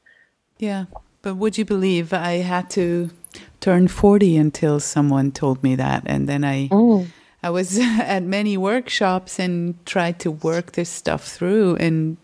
Yeah, 0.57 0.85
but 1.21 1.35
would 1.35 1.57
you 1.57 1.65
believe 1.65 2.13
I 2.13 2.37
had 2.37 2.69
to 2.71 3.11
turn 3.59 3.89
40 3.89 4.37
until 4.37 4.79
someone 4.79 5.31
told 5.31 5.61
me 5.61 5.75
that 5.75 6.03
and 6.05 6.27
then 6.27 6.43
I 6.43 6.69
mm. 6.69 7.07
I 7.43 7.49
was 7.49 7.77
at 7.81 8.23
many 8.23 8.55
workshops 8.55 9.39
and 9.39 9.75
tried 9.85 10.19
to 10.19 10.31
work 10.31 10.71
this 10.71 10.89
stuff 10.89 11.27
through 11.27 11.75
and 11.75 12.17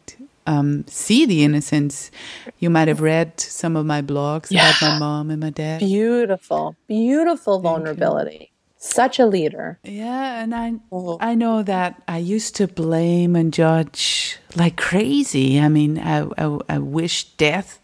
um, 0.47 0.85
see 0.87 1.25
the 1.25 1.43
innocence. 1.43 2.11
You 2.59 2.69
might 2.69 2.87
have 2.87 3.01
read 3.01 3.39
some 3.39 3.75
of 3.75 3.85
my 3.85 4.01
blogs 4.01 4.47
yeah. 4.51 4.69
about 4.69 4.81
my 4.81 4.99
mom 4.99 5.29
and 5.29 5.41
my 5.41 5.49
dad. 5.49 5.79
Beautiful, 5.79 6.75
beautiful 6.87 7.59
vulnerability 7.59 8.52
such 8.83 9.17
a 9.17 9.25
leader. 9.25 9.79
Yeah, 9.83 10.41
and 10.41 10.53
I 10.53 10.73
oh. 10.91 11.17
I 11.21 11.35
know 11.35 11.63
that 11.63 12.01
I 12.07 12.17
used 12.17 12.55
to 12.57 12.67
blame 12.67 13.35
and 13.35 13.53
judge 13.53 14.37
like 14.55 14.75
crazy. 14.77 15.59
I 15.59 15.69
mean, 15.69 15.97
I 15.99 16.27
I, 16.37 16.59
I 16.69 16.77
wish 16.79 17.23
death 17.37 17.79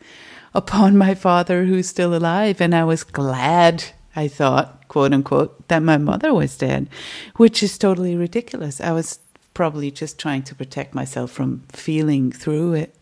upon 0.53 0.97
my 0.97 1.15
father 1.15 1.65
who's 1.65 1.87
still 1.87 2.13
alive, 2.13 2.59
and 2.61 2.75
I 2.75 2.83
was 2.83 3.03
glad. 3.03 3.85
I 4.15 4.27
thought, 4.27 4.87
quote 4.87 5.13
unquote, 5.13 5.67
that 5.69 5.83
my 5.83 5.97
mother 5.97 6.33
was 6.33 6.57
dead, 6.57 6.89
which 7.37 7.63
is 7.63 7.77
totally 7.77 8.15
ridiculous. 8.15 8.81
I 8.81 8.91
was 8.91 9.19
probably 9.53 9.91
just 9.91 10.19
trying 10.19 10.43
to 10.43 10.55
protect 10.55 10.93
myself 10.93 11.31
from 11.31 11.63
feeling 11.69 12.31
through 12.31 12.73
it. 12.73 12.95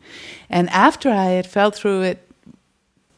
And 0.49 0.69
after 0.69 1.09
I 1.09 1.25
had 1.37 1.47
felt 1.47 1.75
through 1.75 2.01
it, 2.03 2.29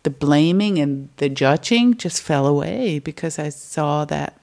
the 0.04 0.10
blaming 0.10 0.78
and 0.78 1.10
the 1.18 1.30
judging 1.30 1.98
just 1.98 2.22
fell 2.22 2.48
away 2.48 3.00
because 3.00 3.38
I 3.38 3.50
saw 3.50 4.06
that 4.06 4.40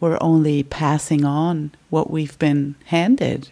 we're 0.00 0.18
only 0.20 0.62
passing 0.62 1.24
on 1.24 1.72
what 1.90 2.10
we've 2.10 2.38
been 2.38 2.74
handed. 2.86 3.48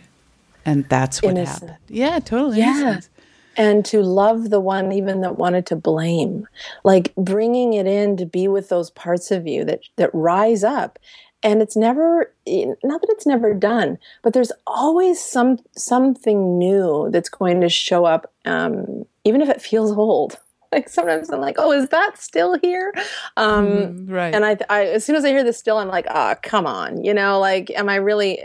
And 0.64 0.88
that's 0.88 1.22
what 1.22 1.30
innocent. 1.30 1.70
happened. 1.70 1.86
Yeah, 1.88 2.18
totally. 2.18 2.58
Yeah. 2.58 2.80
Innocent. 2.80 3.08
And 3.56 3.84
to 3.86 4.02
love 4.02 4.50
the 4.50 4.60
one 4.60 4.92
even 4.92 5.20
that 5.22 5.36
wanted 5.36 5.66
to 5.66 5.76
blame, 5.76 6.46
like 6.84 7.12
bringing 7.16 7.74
it 7.74 7.86
in 7.86 8.16
to 8.16 8.24
be 8.24 8.46
with 8.46 8.68
those 8.68 8.90
parts 8.90 9.30
of 9.30 9.46
you 9.46 9.64
that 9.64 9.80
that 9.96 10.10
rise 10.14 10.62
up 10.62 10.98
and 11.42 11.62
it's 11.62 11.76
never 11.76 12.32
not 12.46 13.00
that 13.00 13.10
it's 13.10 13.26
never 13.26 13.54
done 13.54 13.98
but 14.22 14.32
there's 14.32 14.52
always 14.66 15.20
some 15.20 15.58
something 15.76 16.58
new 16.58 17.08
that's 17.10 17.28
going 17.28 17.60
to 17.60 17.68
show 17.68 18.04
up 18.04 18.32
um, 18.44 19.04
even 19.24 19.40
if 19.40 19.48
it 19.48 19.62
feels 19.62 19.92
old 19.92 20.38
like 20.72 20.88
sometimes 20.88 21.30
I'm 21.30 21.40
like, 21.40 21.56
oh, 21.58 21.72
is 21.72 21.88
that 21.88 22.18
still 22.18 22.58
here? 22.58 22.92
Um, 23.36 23.66
mm, 23.66 24.10
right. 24.10 24.34
And 24.34 24.44
I, 24.44 24.56
I, 24.68 24.84
as 24.86 25.04
soon 25.04 25.16
as 25.16 25.24
I 25.24 25.28
hear 25.30 25.44
this 25.44 25.58
still, 25.58 25.78
I'm 25.78 25.88
like, 25.88 26.06
oh, 26.10 26.34
come 26.42 26.66
on, 26.66 27.02
you 27.02 27.14
know, 27.14 27.38
like, 27.38 27.70
am 27.70 27.88
I 27.88 27.96
really? 27.96 28.42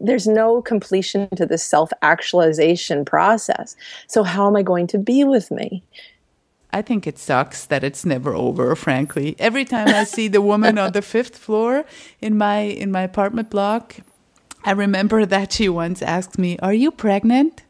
There's 0.00 0.26
no 0.26 0.62
completion 0.62 1.28
to 1.36 1.46
this 1.46 1.62
self 1.62 1.90
actualization 2.02 3.04
process. 3.04 3.76
So 4.06 4.22
how 4.22 4.46
am 4.46 4.56
I 4.56 4.62
going 4.62 4.86
to 4.88 4.98
be 4.98 5.24
with 5.24 5.50
me? 5.50 5.82
I 6.72 6.82
think 6.82 7.06
it 7.06 7.18
sucks 7.18 7.66
that 7.66 7.84
it's 7.84 8.04
never 8.04 8.34
over. 8.34 8.74
Frankly, 8.74 9.36
every 9.38 9.64
time 9.64 9.88
I 9.88 10.02
see 10.02 10.26
the 10.26 10.40
woman 10.40 10.76
on 10.76 10.90
the 10.90 11.02
fifth 11.14 11.38
floor 11.38 11.84
in 12.20 12.36
my 12.36 12.58
in 12.58 12.90
my 12.90 13.02
apartment 13.02 13.48
block, 13.48 13.96
I 14.64 14.72
remember 14.72 15.24
that 15.24 15.52
she 15.52 15.68
once 15.68 16.02
asked 16.02 16.36
me, 16.36 16.58
Are 16.58 16.74
you 16.74 16.90
pregnant? 16.90 17.62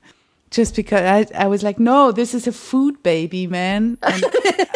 Just 0.55 0.77
because 0.77 1.01
I, 1.01 1.45
I 1.45 1.47
was 1.49 1.63
like, 1.63 1.81
No, 1.81 2.13
this 2.13 2.33
is 2.33 2.47
a 2.47 2.53
food 2.53 3.03
baby, 3.03 3.47
man. 3.47 3.99
And, 4.03 4.25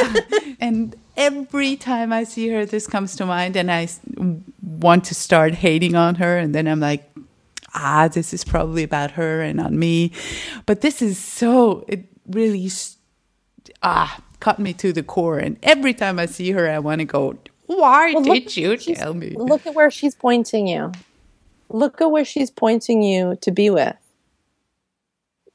and 0.60 0.96
every 1.16 1.76
time 1.76 2.12
I 2.12 2.24
see 2.24 2.48
her, 2.48 2.66
this 2.66 2.86
comes 2.86 3.14
to 3.16 3.26
mind, 3.26 3.56
and 3.56 3.70
I 3.70 3.88
want 4.62 5.04
to 5.04 5.14
start 5.14 5.54
hating 5.54 5.94
on 5.94 6.16
her. 6.16 6.36
And 6.36 6.54
then 6.54 6.66
I'm 6.66 6.80
like, 6.80 7.08
Ah, 7.74 8.08
this 8.08 8.34
is 8.34 8.44
probably 8.44 8.82
about 8.82 9.12
her 9.12 9.40
and 9.40 9.56
not 9.56 9.72
me. 9.72 10.10
But 10.66 10.80
this 10.80 11.00
is 11.00 11.16
so, 11.16 11.84
it 11.86 12.06
really 12.26 12.68
ah 13.82 14.20
cut 14.40 14.58
me 14.58 14.72
to 14.72 14.92
the 14.92 15.02
core 15.02 15.38
and 15.38 15.56
every 15.62 15.94
time 15.94 16.18
i 16.18 16.26
see 16.26 16.50
her 16.50 16.68
i 16.68 16.78
want 16.78 17.00
to 17.00 17.04
go 17.04 17.36
why 17.68 18.12
Well, 18.14 18.22
did 18.22 18.56
you 18.56 18.76
tell 18.78 19.12
me 19.12 19.34
Look 19.36 19.66
at 19.66 19.74
where 19.74 19.90
she's 19.90 20.14
pointing 20.14 20.66
you. 20.66 20.90
Look 21.68 22.00
at 22.00 22.10
where 22.10 22.24
she's 22.24 22.50
pointing 22.50 23.02
you 23.02 23.36
to 23.42 23.50
be 23.50 23.68
with. 23.68 23.94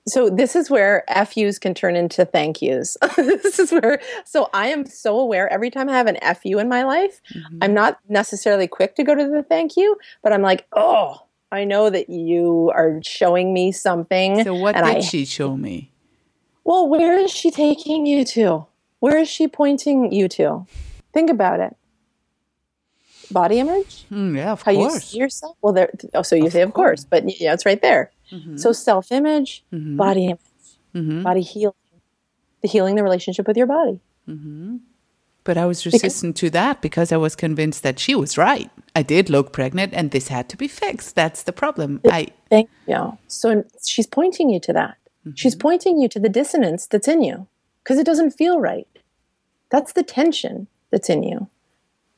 So 0.06 0.30
this 0.30 0.56
is 0.56 0.70
where 0.70 1.06
FUs 1.28 1.60
can 1.60 1.74
turn 1.74 1.95
into 1.95 2.26
thank 2.26 2.62
yous. 2.62 2.97
this 3.16 3.58
is 3.58 3.72
where 3.72 4.01
so 4.26 4.49
I 4.54 4.68
am 4.68 4.86
so 4.86 5.18
aware 5.18 5.51
every 5.51 5.70
time 5.72 5.88
I 5.89 5.93
have 5.93 6.08
an 6.08 6.18
FU 6.36 6.60
in 6.60 6.68
my 6.68 6.84
life, 6.84 7.22
Mm-hmm. 7.34 7.60
I'm 7.62 7.74
not 7.74 7.99
necessarily 8.10 8.68
quick 8.68 8.95
to 8.95 9.04
go 9.04 9.16
to 9.16 9.30
the 9.30 9.43
thank 9.43 9.78
you, 9.78 9.97
but 10.22 10.34
I'm 10.34 10.41
like, 10.41 10.66
"Oh, 10.74 11.26
I 11.51 11.64
know 11.64 11.89
that 11.89 12.10
you 12.10 12.72
are 12.76 12.99
showing 13.01 13.54
me 13.54 13.72
something." 13.72 14.43
so 14.43 14.54
what 14.54 14.76
did 14.76 14.84
I 14.84 14.99
she 14.99 15.24
show 15.26 15.56
me 15.56 15.91
Well, 16.66 16.88
where 16.89 17.18
is 17.18 17.32
she 17.32 17.49
taking 17.49 18.06
you 18.06 18.26
to? 18.26 18.66
Where 18.99 19.18
is 19.18 19.30
she 19.30 19.47
pointing 19.47 20.12
you 20.12 20.28
to? 20.30 20.66
Think 21.14 21.30
about 21.30 21.60
it. 21.62 21.76
Body 23.32 23.60
image? 23.60 24.04
Hmm, 24.10 24.36
yeah 24.36 24.51
of 24.51 24.62
How 24.64 24.72
you 24.72 24.89
course 24.89 25.06
see 25.06 25.18
yourself? 25.18 25.56
Well, 25.62 25.74
there. 25.74 25.91
Oh, 26.14 26.22
so 26.22 26.36
you 26.36 26.47
Of 26.47 26.51
say, 26.54 26.62
of 26.62 26.74
course, 26.74 27.06
but 27.06 27.39
yeah, 27.39 27.54
it's 27.54 27.66
right 27.66 27.82
there. 27.82 28.12
Mm-hmm. 28.34 28.58
So 28.58 28.72
self-image, 28.72 29.64
body 29.72 30.26
image, 30.26 30.40
Mhm. 30.96 31.24
body 31.24 31.42
healing, 31.42 31.76
the 32.62 32.68
healing 32.68 32.96
the 32.96 33.04
relationship 33.04 33.48
with 33.48 33.58
your 33.58 33.68
body. 33.68 34.00
but 35.44 35.58
i 35.58 35.66
was 35.66 35.86
resistant 35.86 36.34
to 36.38 36.50
that 36.50 36.82
because 36.82 37.12
i 37.12 37.18
was 37.18 37.36
convinced 37.36 37.84
that 37.84 38.00
she 38.00 38.14
was 38.16 38.38
right 38.38 38.70
i 38.96 39.04
did 39.04 39.30
look 39.30 39.52
pregnant 39.52 39.92
and 39.94 40.12
this 40.12 40.28
had 40.30 40.48
to 40.48 40.56
be 40.64 40.70
fixed 40.70 41.12
that's 41.22 41.44
the 41.44 41.52
problem 41.64 42.00
i 42.20 42.22
Thank 42.50 42.70
you. 42.88 43.18
So 43.28 43.64
she's 43.86 44.08
pointing 44.20 44.48
you 44.54 44.60
to 44.68 44.74
that. 44.80 44.96
She's 45.36 45.56
pointing 45.68 45.96
you 46.02 46.08
to 46.10 46.20
the 46.26 46.30
dissonance 46.40 46.82
that's 46.92 47.08
in 47.08 47.22
you 47.24 47.48
because 47.82 47.98
it 48.02 48.06
doesn't 48.06 48.32
feel 48.42 48.60
right. 48.72 48.88
That's 49.74 49.94
the 49.94 50.04
tension 50.04 50.68
that's 50.92 51.10
in 51.10 51.24
you. 51.24 51.40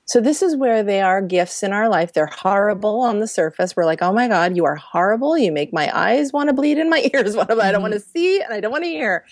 So 0.05 0.21
this 0.21 0.43
is 0.43 0.55
where 0.55 0.83
they 0.83 1.01
are 1.01 1.19
gifts 1.21 1.63
in 1.63 1.73
our 1.73 1.89
life. 1.89 2.13
They're 2.13 2.27
horrible 2.27 3.01
on 3.01 3.19
the 3.19 3.27
surface. 3.27 3.75
We're 3.75 3.85
like, 3.85 4.03
oh 4.03 4.13
my 4.13 4.27
God, 4.27 4.55
you 4.55 4.63
are 4.65 4.75
horrible. 4.75 5.35
You 5.37 5.51
make 5.51 5.73
my 5.73 5.89
eyes 5.97 6.31
want 6.31 6.49
to 6.49 6.53
bleed 6.53 6.77
and 6.77 6.89
my 6.89 7.09
ears 7.13 7.35
want 7.35 7.49
to 7.49 7.59
I 7.59 7.71
don't 7.71 7.81
want 7.81 7.93
to 7.93 7.99
mm-hmm. 7.99 8.11
see 8.11 8.41
and 8.41 8.53
I 8.53 8.59
don't 8.59 8.71
want 8.71 8.83
to 8.83 8.89
hear. 8.89 9.25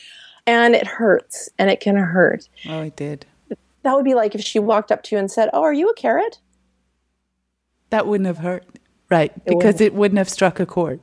And 0.47 0.75
it 0.75 0.87
hurts 0.87 1.47
and 1.59 1.69
it 1.69 1.79
can 1.79 1.95
hurt. 1.95 2.49
oh 2.67 2.81
it 2.81 2.95
did 2.95 3.25
That 3.83 3.95
would 3.95 4.03
be 4.03 4.15
like 4.15 4.33
if 4.35 4.41
she 4.41 4.59
walked 4.59 4.91
up 4.91 5.03
to 5.03 5.15
you 5.15 5.19
and 5.19 5.31
said, 5.31 5.49
Oh, 5.53 5.61
are 5.61 5.73
you 5.73 5.89
a 5.89 5.93
carrot? 5.93 6.39
that 7.93 8.07
wouldn't 8.07 8.25
have 8.25 8.39
hurt 8.39 8.65
right 9.11 9.45
because 9.45 9.79
it 9.79 9.93
wouldn't 9.93 10.17
have 10.17 10.27
struck 10.27 10.59
a 10.59 10.65
chord 10.65 10.99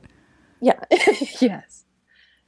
Yeah. 0.59 0.77
yes. 1.39 1.85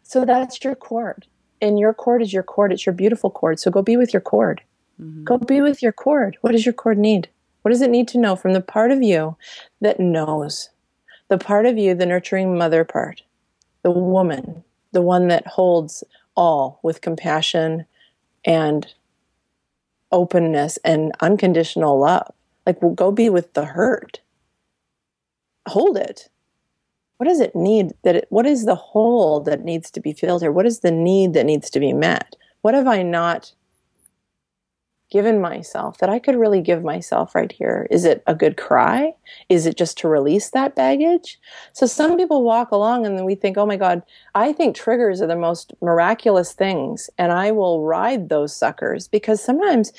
So 0.01 0.25
that's 0.25 0.61
your 0.61 0.75
chord, 0.75 1.27
And 1.61 1.79
your 1.79 1.93
chord 1.93 2.21
is 2.21 2.33
your 2.33 2.43
chord. 2.43 2.73
It's 2.73 2.85
your 2.85 2.93
beautiful 2.93 3.31
chord. 3.31 3.59
So 3.61 3.71
go 3.71 3.81
be 3.81 3.95
with 3.95 4.13
your 4.13 4.21
chord. 4.97 5.25
Go 5.25 5.37
be 5.37 5.61
with 5.61 5.81
your 5.81 5.91
chord. 5.91 6.37
What 6.41 6.51
does 6.51 6.65
your 6.65 6.73
chord 6.73 6.97
need? 6.97 7.29
What 7.61 7.71
does 7.71 7.81
it 7.81 7.89
need 7.89 8.07
to 8.09 8.17
know 8.17 8.35
from 8.35 8.53
the 8.53 8.61
part 8.61 8.91
of 8.91 9.01
you 9.01 9.37
that 9.81 9.99
knows? 9.99 10.69
The 11.29 11.37
part 11.37 11.65
of 11.65 11.77
you, 11.77 11.95
the 11.95 12.05
nurturing 12.05 12.57
mother 12.57 12.83
part, 12.83 13.23
the 13.83 13.91
woman, 13.91 14.63
the 14.91 15.01
one 15.01 15.29
that 15.29 15.47
holds 15.47 16.03
all 16.35 16.79
with 16.83 17.01
compassion 17.01 17.85
and 18.45 18.93
openness 20.11 20.77
and 20.83 21.11
unconditional 21.21 21.99
love. 21.99 22.31
Like, 22.65 22.81
well, 22.81 22.93
go 22.93 23.11
be 23.11 23.29
with 23.29 23.53
the 23.53 23.65
hurt. 23.65 24.21
Hold 25.67 25.97
it 25.97 26.29
what 27.23 27.29
does 27.29 27.39
it 27.39 27.55
need 27.55 27.93
that 28.03 28.17
it, 28.17 28.25
what 28.29 28.45
is 28.45 28.65
the 28.65 28.75
hole 28.75 29.39
that 29.39 29.63
needs 29.63 29.89
to 29.91 30.01
be 30.01 30.11
filled 30.11 30.41
here 30.41 30.51
what 30.51 30.65
is 30.65 30.79
the 30.79 30.91
need 30.91 31.33
that 31.33 31.45
needs 31.45 31.69
to 31.69 31.79
be 31.79 31.93
met 31.93 32.35
what 32.63 32.73
have 32.73 32.85
i 32.85 33.01
not 33.01 33.53
given 35.13 35.39
myself 35.39 35.99
that 35.99 36.09
i 36.09 36.17
could 36.17 36.35
really 36.35 36.59
give 36.59 36.83
myself 36.83 37.35
right 37.35 37.51
here 37.51 37.87
is 37.91 38.03
it 38.03 38.23
a 38.25 38.33
good 38.33 38.57
cry 38.57 39.13
is 39.47 39.67
it 39.67 39.77
just 39.77 39.95
to 39.95 40.07
release 40.07 40.49
that 40.49 40.75
baggage 40.75 41.39
so 41.71 41.85
some 41.85 42.17
people 42.17 42.41
walk 42.41 42.71
along 42.71 43.05
and 43.05 43.15
then 43.15 43.23
we 43.23 43.35
think 43.35 43.55
oh 43.55 43.65
my 43.65 43.77
god 43.77 44.01
i 44.33 44.51
think 44.51 44.75
triggers 44.75 45.21
are 45.21 45.27
the 45.27 45.35
most 45.35 45.71
miraculous 45.83 46.53
things 46.53 47.11
and 47.19 47.31
i 47.31 47.51
will 47.51 47.83
ride 47.83 48.27
those 48.27 48.55
suckers 48.55 49.07
because 49.07 49.41
sometimes 49.41 49.93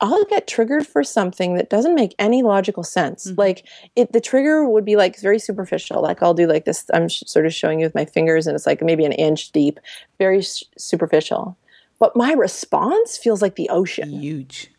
I'll 0.00 0.24
get 0.24 0.46
triggered 0.46 0.86
for 0.86 1.02
something 1.02 1.54
that 1.54 1.70
doesn't 1.70 1.94
make 1.94 2.14
any 2.18 2.42
logical 2.42 2.82
sense. 2.82 3.26
Mm-hmm. 3.26 3.40
Like 3.40 3.66
it, 3.96 4.12
the 4.12 4.20
trigger 4.20 4.68
would 4.68 4.84
be 4.84 4.96
like 4.96 5.18
very 5.18 5.38
superficial. 5.38 6.02
Like 6.02 6.22
I'll 6.22 6.34
do 6.34 6.46
like 6.46 6.66
this. 6.66 6.84
I'm 6.92 7.08
sh- 7.08 7.22
sort 7.26 7.46
of 7.46 7.54
showing 7.54 7.78
you 7.78 7.86
with 7.86 7.94
my 7.94 8.04
fingers, 8.04 8.46
and 8.46 8.54
it's 8.54 8.66
like 8.66 8.82
maybe 8.82 9.06
an 9.06 9.12
inch 9.12 9.52
deep, 9.52 9.80
very 10.18 10.40
s- 10.40 10.64
superficial. 10.76 11.56
But 12.04 12.16
my 12.16 12.34
response 12.34 13.16
feels 13.16 13.40
like 13.40 13.56
the 13.56 13.70
ocean, 13.70 14.10
huge 14.10 14.70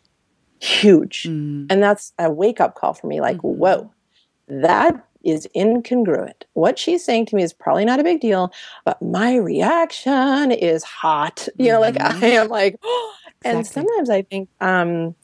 huge, 0.60 1.24
mm. 1.24 1.66
and 1.68 1.82
that's 1.82 2.12
a 2.18 2.30
wake 2.30 2.60
up 2.60 2.76
call 2.76 2.94
for 2.94 3.08
me. 3.08 3.20
Like, 3.20 3.38
mm-hmm. 3.38 3.58
whoa, 3.58 3.92
that 4.48 5.04
is 5.24 5.48
incongruent. 5.56 6.44
What 6.52 6.78
she's 6.78 7.04
saying 7.04 7.26
to 7.26 7.36
me 7.36 7.42
is 7.42 7.52
probably 7.52 7.84
not 7.84 7.98
a 7.98 8.04
big 8.04 8.20
deal, 8.20 8.52
but 8.84 9.00
my 9.02 9.34
reaction 9.36 10.52
is 10.52 10.84
hot. 10.84 11.48
You 11.58 11.72
know, 11.72 11.80
like 11.80 11.96
mm-hmm. 11.96 12.24
I 12.24 12.28
am 12.28 12.48
like, 12.48 12.78
and 13.44 13.58
Exactly. 13.58 13.82
sometimes 13.82 14.08
I 14.10 14.22
think 14.22 14.48
um, 14.60 15.16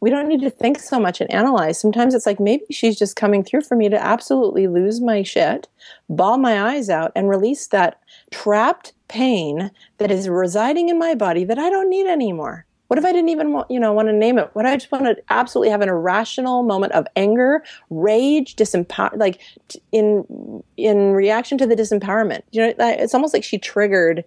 we 0.00 0.10
don't 0.10 0.28
need 0.28 0.42
to 0.42 0.50
think 0.50 0.78
so 0.78 1.00
much 1.00 1.22
and 1.22 1.32
analyze. 1.32 1.80
Sometimes 1.80 2.14
it's 2.14 2.26
like 2.26 2.38
maybe 2.38 2.66
she's 2.70 2.98
just 2.98 3.16
coming 3.16 3.42
through 3.42 3.62
for 3.62 3.74
me 3.74 3.88
to 3.88 3.98
absolutely 3.98 4.68
lose 4.68 5.00
my 5.00 5.22
shit, 5.22 5.66
bawl 6.10 6.36
my 6.36 6.74
eyes 6.74 6.90
out, 6.90 7.12
and 7.16 7.30
release 7.30 7.68
that 7.68 8.00
trapped 8.30 8.92
pain 9.08 9.70
that 9.98 10.10
is 10.10 10.28
residing 10.28 10.88
in 10.88 10.98
my 10.98 11.14
body 11.14 11.44
that 11.44 11.58
I 11.58 11.70
don't 11.70 11.88
need 11.90 12.06
anymore. 12.06 12.64
What 12.88 12.98
if 12.98 13.04
I 13.04 13.12
didn't 13.12 13.30
even 13.30 13.52
want, 13.52 13.68
you 13.70 13.80
know, 13.80 13.92
want 13.92 14.08
to 14.08 14.12
name 14.12 14.38
it? 14.38 14.50
What 14.52 14.64
if 14.64 14.70
I 14.72 14.76
just 14.76 14.92
want 14.92 15.04
to 15.06 15.16
absolutely 15.28 15.70
have 15.70 15.80
an 15.80 15.88
irrational 15.88 16.62
moment 16.62 16.92
of 16.92 17.06
anger, 17.16 17.64
rage, 17.90 18.54
disempower, 18.54 19.16
like 19.18 19.40
t- 19.68 19.82
in 19.90 20.62
in 20.76 21.12
reaction 21.12 21.58
to 21.58 21.66
the 21.66 21.74
disempowerment. 21.74 22.42
You 22.52 22.62
know, 22.62 22.74
that- 22.78 23.00
it's 23.00 23.14
almost 23.14 23.34
like 23.34 23.42
she 23.42 23.58
triggered, 23.58 24.24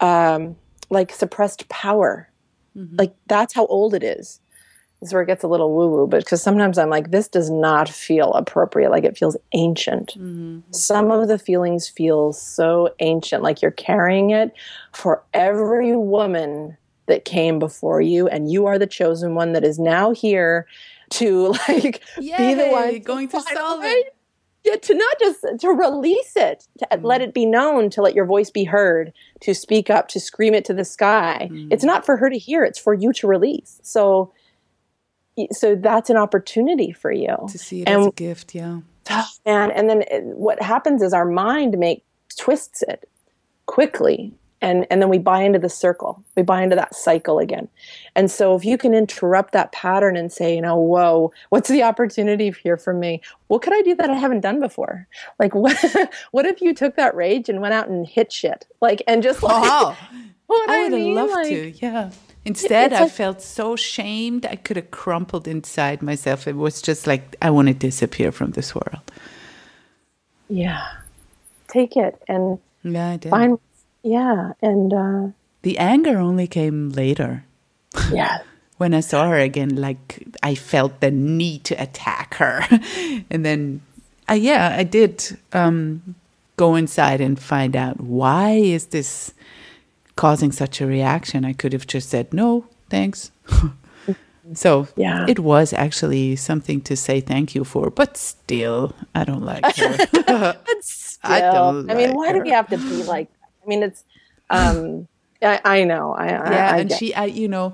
um, 0.00 0.56
like 0.88 1.12
suppressed 1.12 1.68
power. 1.68 2.28
Like 2.98 3.14
that's 3.26 3.52
how 3.54 3.66
old 3.66 3.94
it 3.94 4.04
is. 4.04 4.39
This 5.00 5.08
is 5.08 5.12
where 5.14 5.22
it 5.22 5.26
gets 5.26 5.42
a 5.44 5.48
little 5.48 5.74
woo 5.74 5.88
woo, 5.88 6.06
but 6.06 6.24
because 6.24 6.42
sometimes 6.42 6.76
I'm 6.76 6.90
like, 6.90 7.10
this 7.10 7.26
does 7.26 7.48
not 7.50 7.88
feel 7.88 8.32
appropriate. 8.34 8.90
Like 8.90 9.04
it 9.04 9.16
feels 9.16 9.36
ancient. 9.52 10.12
Some 10.72 11.10
of 11.10 11.26
the 11.28 11.38
feelings 11.38 11.88
feel 11.88 12.32
so 12.34 12.90
ancient, 13.00 13.42
like 13.42 13.62
you're 13.62 13.70
carrying 13.70 14.30
it 14.30 14.52
for 14.92 15.22
every 15.32 15.96
woman 15.96 16.76
that 17.06 17.24
came 17.24 17.58
before 17.58 18.00
you, 18.02 18.28
and 18.28 18.52
you 18.52 18.66
are 18.66 18.78
the 18.78 18.86
chosen 18.86 19.34
one 19.34 19.52
that 19.54 19.64
is 19.64 19.78
now 19.78 20.12
here 20.12 20.66
to 21.10 21.48
like 21.68 22.02
be 22.28 22.54
the 22.54 22.68
one 22.68 22.98
going 23.00 23.28
to 23.28 23.40
solve 23.40 23.82
it. 23.82 24.14
Yeah, 24.62 24.76
to 24.76 24.94
not 24.94 25.18
just 25.18 25.40
to 25.60 25.68
release 25.70 26.34
it, 26.36 26.66
to 26.78 26.86
Mm. 26.92 27.02
let 27.02 27.22
it 27.22 27.32
be 27.32 27.46
known, 27.46 27.88
to 27.90 28.02
let 28.02 28.14
your 28.14 28.26
voice 28.26 28.50
be 28.50 28.64
heard, 28.64 29.10
to 29.40 29.54
speak 29.54 29.88
up, 29.88 30.08
to 30.08 30.20
scream 30.20 30.52
it 30.52 30.66
to 30.66 30.74
the 30.74 30.84
sky. 30.84 31.48
Mm. 31.50 31.72
It's 31.72 31.82
not 31.84 32.04
for 32.04 32.18
her 32.18 32.28
to 32.28 32.36
hear; 32.36 32.62
it's 32.64 32.78
for 32.78 32.92
you 32.92 33.14
to 33.14 33.26
release. 33.26 33.80
So, 33.82 34.32
so 35.52 35.74
that's 35.74 36.10
an 36.10 36.16
opportunity 36.16 36.92
for 36.92 37.12
you. 37.12 37.36
To 37.50 37.58
see 37.58 37.82
it 37.82 37.88
And- 37.88 38.00
as 38.02 38.06
a 38.06 38.12
gift 38.12 38.54
yeah. 38.54 38.80
Oh, 39.10 39.26
and 39.44 39.72
and 39.72 39.88
then 39.90 40.02
it, 40.02 40.22
what 40.24 40.62
happens 40.62 41.02
is 41.02 41.12
our 41.12 41.24
mind 41.24 41.76
make 41.78 42.04
twists 42.38 42.82
it 42.82 43.08
quickly. 43.66 44.32
And 44.62 44.86
and 44.90 45.00
then 45.00 45.08
we 45.08 45.16
buy 45.18 45.40
into 45.42 45.58
the 45.58 45.70
circle. 45.70 46.22
We 46.36 46.42
buy 46.42 46.62
into 46.62 46.76
that 46.76 46.94
cycle 46.94 47.38
again. 47.38 47.66
And 48.14 48.30
so 48.30 48.54
if 48.54 48.62
you 48.64 48.76
can 48.76 48.92
interrupt 48.92 49.52
that 49.54 49.72
pattern 49.72 50.16
and 50.18 50.30
say 50.30 50.54
you 50.54 50.60
know 50.60 50.76
whoa 50.76 51.32
what's 51.48 51.70
the 51.70 51.82
opportunity 51.82 52.50
here 52.62 52.76
for 52.76 52.92
me? 52.92 53.22
What 53.48 53.62
could 53.62 53.72
i 53.74 53.80
do 53.80 53.94
that 53.94 54.10
i 54.10 54.14
haven't 54.14 54.40
done 54.42 54.60
before? 54.60 55.08
Like 55.38 55.54
what 55.54 55.82
what 56.32 56.44
if 56.44 56.60
you 56.60 56.74
took 56.74 56.96
that 56.96 57.14
rage 57.14 57.48
and 57.48 57.62
went 57.62 57.72
out 57.72 57.88
and 57.88 58.06
hit 58.06 58.30
shit? 58.32 58.66
Like 58.82 59.02
and 59.08 59.22
just 59.22 59.42
like 59.42 59.54
oh, 59.56 59.60
wow. 59.62 59.96
what 60.46 60.68
I 60.68 60.82
would 60.82 60.92
have 60.92 61.00
mean? 61.00 61.14
loved 61.14 61.32
Like, 61.32 61.48
to, 61.48 61.70
yeah. 61.70 62.10
Instead, 62.44 62.92
it's 62.92 63.00
I 63.00 63.08
felt 63.08 63.42
so 63.42 63.76
shamed. 63.76 64.46
I 64.46 64.56
could 64.56 64.76
have 64.76 64.90
crumpled 64.90 65.46
inside 65.46 66.02
myself. 66.02 66.46
It 66.48 66.56
was 66.56 66.80
just 66.82 67.06
like, 67.06 67.36
I 67.42 67.50
want 67.50 67.68
to 67.68 67.74
disappear 67.74 68.32
from 68.32 68.52
this 68.52 68.74
world. 68.74 69.00
yeah 70.48 70.82
take 71.68 71.96
it 71.96 72.20
and 72.28 72.58
Yeah, 72.82 73.10
I 73.10 73.16
did. 73.18 73.30
find 73.30 73.58
yeah 74.02 74.52
and 74.62 74.92
uh 74.92 75.28
The 75.62 75.78
anger 75.78 76.18
only 76.18 76.46
came 76.48 76.88
later. 76.90 77.44
yeah 78.12 78.38
When 78.80 78.94
I 78.94 79.00
saw 79.00 79.28
her 79.28 79.36
again, 79.36 79.76
like, 79.76 80.24
I 80.42 80.54
felt 80.54 81.00
the 81.00 81.10
need 81.10 81.64
to 81.64 81.74
attack 81.76 82.34
her. 82.36 82.64
and 83.30 83.44
then 83.44 83.82
uh, 84.30 84.32
yeah, 84.40 84.74
I 84.74 84.84
did 84.84 85.36
um, 85.52 86.14
go 86.56 86.76
inside 86.76 87.20
and 87.20 87.38
find 87.38 87.76
out 87.76 88.00
why 88.00 88.52
is 88.52 88.86
this 88.86 89.34
causing 90.20 90.52
such 90.52 90.82
a 90.82 90.86
reaction. 90.86 91.46
I 91.46 91.54
could 91.54 91.72
have 91.72 91.86
just 91.86 92.10
said 92.10 92.34
no, 92.34 92.66
thanks. 92.90 93.30
so 94.54 94.86
Yeah. 94.96 95.24
it 95.26 95.38
was 95.38 95.72
actually 95.72 96.36
something 96.36 96.82
to 96.82 96.94
say 96.94 97.22
thank 97.22 97.54
you 97.54 97.64
for, 97.64 97.88
but 97.88 98.18
still, 98.18 98.92
I 99.14 99.24
don't 99.24 99.46
like 99.52 99.64
her. 99.76 99.96
But 100.66 100.84
still, 100.84 101.32
I 101.36 101.40
don't 101.40 101.90
I 101.90 101.94
mean, 101.94 102.08
like 102.08 102.16
why 102.18 102.32
do 102.34 102.40
we 102.42 102.50
have 102.50 102.68
to 102.68 102.76
be 102.76 103.02
like? 103.14 103.28
I 103.62 103.64
mean, 103.70 103.82
it's. 103.82 104.04
Um, 104.50 105.08
I, 105.42 105.60
I 105.64 105.84
know. 105.84 106.12
I, 106.12 106.26
I 106.26 106.52
yeah, 106.52 106.70
I 106.74 106.78
and 106.80 106.92
she, 106.92 107.14
I, 107.14 107.24
you 107.24 107.48
know, 107.48 107.72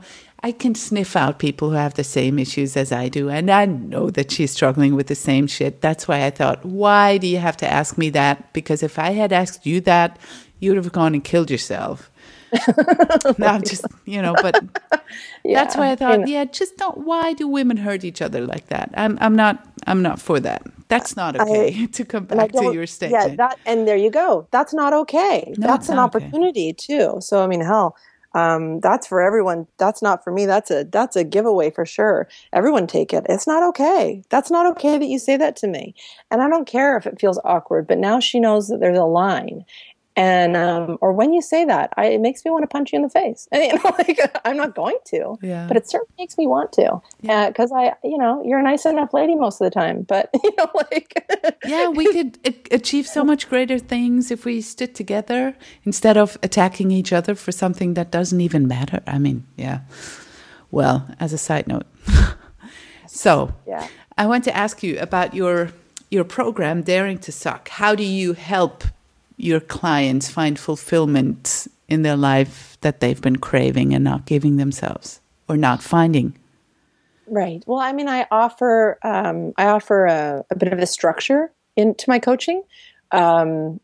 I 0.49 0.53
can 0.53 0.75
sniff 0.77 1.17
out 1.17 1.41
people 1.41 1.71
who 1.71 1.77
have 1.77 1.95
the 1.95 2.05
same 2.05 2.39
issues 2.39 2.77
as 2.77 2.93
I 2.93 3.09
do, 3.09 3.29
and 3.29 3.51
I 3.51 3.65
know 3.67 4.11
that 4.11 4.31
she's 4.31 4.53
struggling 4.53 4.95
with 4.95 5.09
the 5.09 5.17
same 5.31 5.47
shit. 5.49 5.81
That's 5.81 6.07
why 6.07 6.25
I 6.25 6.31
thought, 6.31 6.65
why 6.65 7.19
do 7.19 7.27
you 7.27 7.39
have 7.39 7.57
to 7.63 7.69
ask 7.81 7.99
me 7.99 8.09
that? 8.11 8.53
Because 8.53 8.85
if 8.85 8.99
I 8.99 9.11
had 9.23 9.33
asked 9.33 9.67
you 9.67 9.81
that, 9.83 10.11
you'd 10.61 10.77
have 10.77 10.93
gone 10.93 11.15
and 11.15 11.25
killed 11.25 11.51
yourself. 11.51 12.11
no, 13.39 13.47
I'm 13.47 13.63
just, 13.65 13.85
you 14.05 14.23
know, 14.23 14.35
but 14.41 14.63
that's 15.45 15.77
why 15.77 15.89
I 15.89 15.91
you 15.91 15.97
thought, 15.97 16.21
know. 16.21 16.27
yeah, 16.27 16.45
just 16.45 16.77
don't. 16.77 16.99
Why 16.99 17.33
do 17.33 17.49
women 17.49 17.77
hurt 17.77 18.05
each 18.05 18.23
other 18.23 18.41
like 18.47 18.67
that? 18.69 18.91
I'm, 18.95 19.19
I'm 19.21 19.37
not, 19.37 19.67
I'm 19.87 20.03
not 20.03 20.21
for 20.21 20.41
that. 20.41 20.63
That's 20.89 21.17
not 21.17 21.39
okay. 21.41 21.87
to 21.87 22.05
come 22.05 22.27
back 22.27 22.53
to 22.53 22.73
your 22.73 22.87
statement. 22.87 23.31
Yeah, 23.31 23.37
that 23.37 23.59
and 23.67 23.89
there 23.89 23.97
you 23.97 24.11
go. 24.11 24.47
That's 24.53 24.73
not 24.73 24.93
okay. 24.93 25.53
No, 25.59 25.67
that's 25.67 25.89
an 25.89 25.97
not 25.97 26.15
okay. 26.15 26.25
opportunity 26.25 26.73
too. 26.73 27.17
So 27.21 27.43
I 27.43 27.49
mean, 27.49 27.61
hell, 27.61 27.97
um, 28.37 28.81
that's 28.81 29.07
for 29.07 29.23
everyone. 29.23 29.67
That's 29.79 30.03
not 30.03 30.23
for 30.23 30.31
me. 30.31 30.45
That's 30.45 30.71
a 30.71 30.85
that's 30.85 31.17
a 31.17 31.25
giveaway 31.25 31.71
for 31.71 31.87
sure. 31.87 32.29
Everyone 32.53 32.87
take 32.87 33.15
it. 33.15 33.25
It's 33.31 33.47
not 33.47 33.63
okay. 33.71 34.23
That's 34.29 34.51
not 34.51 34.67
okay 34.73 34.99
that 34.99 35.07
you 35.07 35.19
say 35.19 35.39
that 35.39 35.57
to 35.57 35.67
me. 35.67 35.95
And 36.31 36.43
I 36.43 36.49
don't 36.49 36.67
care 36.67 36.99
if 36.99 37.07
it 37.07 37.19
feels 37.19 37.41
awkward. 37.45 37.87
But 37.87 37.97
now 37.97 38.21
she 38.21 38.39
knows 38.39 38.69
that 38.69 38.79
there's 38.79 38.99
a 38.99 39.05
line. 39.05 39.65
And 40.19 40.57
um, 40.57 40.97
or 41.03 41.13
when 41.13 41.35
you 41.35 41.43
say 41.43 41.67
that, 41.67 41.93
I, 41.99 42.07
it 42.07 42.21
makes 42.23 42.43
me 42.45 42.51
want 42.51 42.63
to 42.63 42.67
punch 42.69 42.91
you 42.93 42.97
in 42.97 43.03
the 43.03 43.11
face. 43.11 43.47
You 43.53 43.75
know, 43.75 43.81
like 43.99 44.19
I'm 44.47 44.57
not 44.57 44.75
going 44.75 44.97
to, 45.09 45.37
Yeah. 45.43 45.67
but 45.69 45.77
it 45.77 45.89
certainly 45.91 46.15
makes 46.19 46.39
me 46.39 46.47
want 46.47 46.73
to, 46.73 47.03
because 47.21 47.71
I, 47.71 47.93
you 48.03 48.17
know, 48.17 48.43
you're 48.45 48.59
a 48.59 48.63
nice 48.63 48.87
enough 48.87 49.13
lady 49.13 49.35
most 49.35 49.61
of 49.61 49.67
the 49.67 49.71
time. 49.71 50.03
But 50.03 50.31
you 50.43 50.53
know, 50.57 50.71
like 50.75 51.23
yeah, 51.67 51.89
we 51.89 52.11
could 52.13 52.39
achieve 52.71 53.07
so 53.07 53.25
much 53.25 53.49
greater 53.51 53.79
things 53.79 54.31
if 54.31 54.45
we 54.47 54.63
stood 54.63 54.95
together 54.95 55.55
instead 55.85 56.17
of 56.17 56.39
attacking 56.43 56.91
each 56.91 57.13
other 57.13 57.35
for 57.35 57.53
something 57.53 57.93
that 57.95 58.11
doesn't 58.11 58.41
even 58.41 58.67
matter. 58.67 59.03
I 59.07 59.19
mean, 59.19 59.45
yeah. 59.57 59.81
Well, 60.71 61.07
as 61.21 61.33
a 61.35 61.39
side 61.39 61.67
note. 61.69 61.85
so, 63.07 63.53
Yeah. 63.67 63.87
I 64.19 64.27
want 64.27 64.45
to 64.45 64.57
ask 64.57 64.83
you 64.83 64.99
about 64.99 65.35
your 65.35 65.73
your 66.11 66.25
program 66.25 66.81
Daring 66.83 67.19
to 67.19 67.33
Suck. 67.33 67.69
How 67.69 67.95
do 67.95 68.03
you 68.03 68.33
help 68.33 68.85
your 69.37 69.61
clients 69.61 70.31
find 70.31 70.59
fulfillment 70.59 71.69
in 71.89 72.03
their 72.03 72.17
life 72.17 72.77
that 72.81 73.01
they've 73.01 73.21
been 73.21 73.37
craving 73.37 73.95
and 73.95 74.03
not 74.03 74.27
giving 74.27 74.57
themselves 74.57 75.21
or 75.49 75.57
not 75.57 75.83
finding? 75.83 76.37
Right. 77.29 77.63
Well, 77.67 77.81
I 77.81 77.93
mean, 77.93 78.09
I 78.09 78.27
offer 78.31 78.99
um, 79.03 79.53
I 79.57 79.67
offer 79.67 80.07
a, 80.07 80.45
a 80.51 80.57
bit 80.57 80.73
of 80.73 80.79
a 80.79 80.87
structure 80.87 81.51
into 81.75 82.09
my 82.09 82.19
coaching, 82.19 82.63
um, 83.11 83.81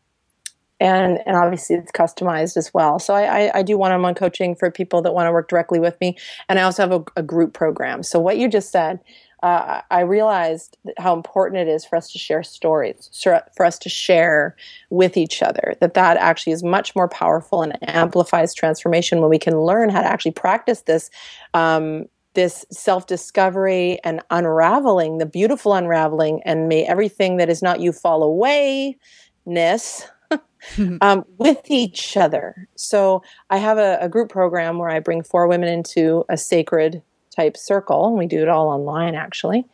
and 0.79 1.19
and 1.25 1.35
obviously 1.35 1.75
it's 1.75 1.91
customized 1.91 2.55
as 2.55 2.73
well. 2.73 2.99
So 2.99 3.13
I, 3.13 3.47
I, 3.47 3.59
I 3.59 3.63
do 3.63 3.77
one-on-one 3.77 4.15
coaching 4.15 4.55
for 4.55 4.71
people 4.71 5.01
that 5.01 5.13
want 5.13 5.27
to 5.27 5.31
work 5.31 5.49
directly 5.49 5.79
with 5.79 5.99
me, 5.99 6.17
and 6.47 6.57
I 6.57 6.63
also 6.63 6.83
have 6.83 6.91
a, 6.93 7.03
a 7.17 7.23
group 7.23 7.53
program. 7.53 8.01
So 8.01 8.17
what 8.17 8.37
you 8.37 8.47
just 8.47 8.71
said, 8.71 9.01
uh, 9.43 9.81
I 9.91 9.99
realized 9.99 10.77
how 10.97 11.13
important 11.13 11.67
it 11.67 11.67
is 11.67 11.83
for 11.83 11.97
us 11.97 12.09
to 12.13 12.17
share 12.17 12.43
stories, 12.43 13.09
for 13.55 13.65
us 13.65 13.77
to 13.79 13.89
share 13.89 14.55
with 14.89 15.17
each 15.17 15.43
other. 15.43 15.75
That 15.81 15.95
that 15.95 16.15
actually 16.15 16.53
is 16.53 16.63
much 16.63 16.95
more 16.95 17.09
powerful 17.09 17.61
and 17.61 17.77
amplifies 17.81 18.53
transformation 18.53 19.19
when 19.19 19.29
we 19.29 19.37
can 19.37 19.59
learn 19.59 19.89
how 19.89 20.01
to 20.01 20.07
actually 20.07 20.31
practice 20.31 20.83
this. 20.83 21.11
Um, 21.53 22.05
this 22.35 22.65
self 22.71 23.05
discovery 23.05 23.99
and 24.03 24.19
unraveling, 24.31 25.19
the 25.19 25.25
beautiful 25.27 25.75
unraveling, 25.75 26.41
and 26.45 26.67
may 26.67 26.83
everything 26.83 27.37
that 27.37 27.47
is 27.47 27.61
not 27.61 27.79
you 27.79 27.91
fall 27.91 28.23
away 28.23 28.97
ness 29.45 30.07
um, 31.01 31.23
with 31.37 31.61
each 31.69 32.17
other. 32.17 32.67
So 32.75 33.21
I 33.51 33.57
have 33.57 33.77
a, 33.77 33.99
a 34.01 34.09
group 34.09 34.29
program 34.29 34.79
where 34.79 34.89
I 34.89 34.99
bring 34.99 35.21
four 35.21 35.47
women 35.47 35.69
into 35.69 36.25
a 36.27 36.37
sacred 36.37 37.03
type 37.35 37.57
circle, 37.57 38.07
and 38.07 38.17
we 38.17 38.25
do 38.25 38.41
it 38.41 38.49
all 38.49 38.67
online 38.69 39.15
actually. 39.15 39.65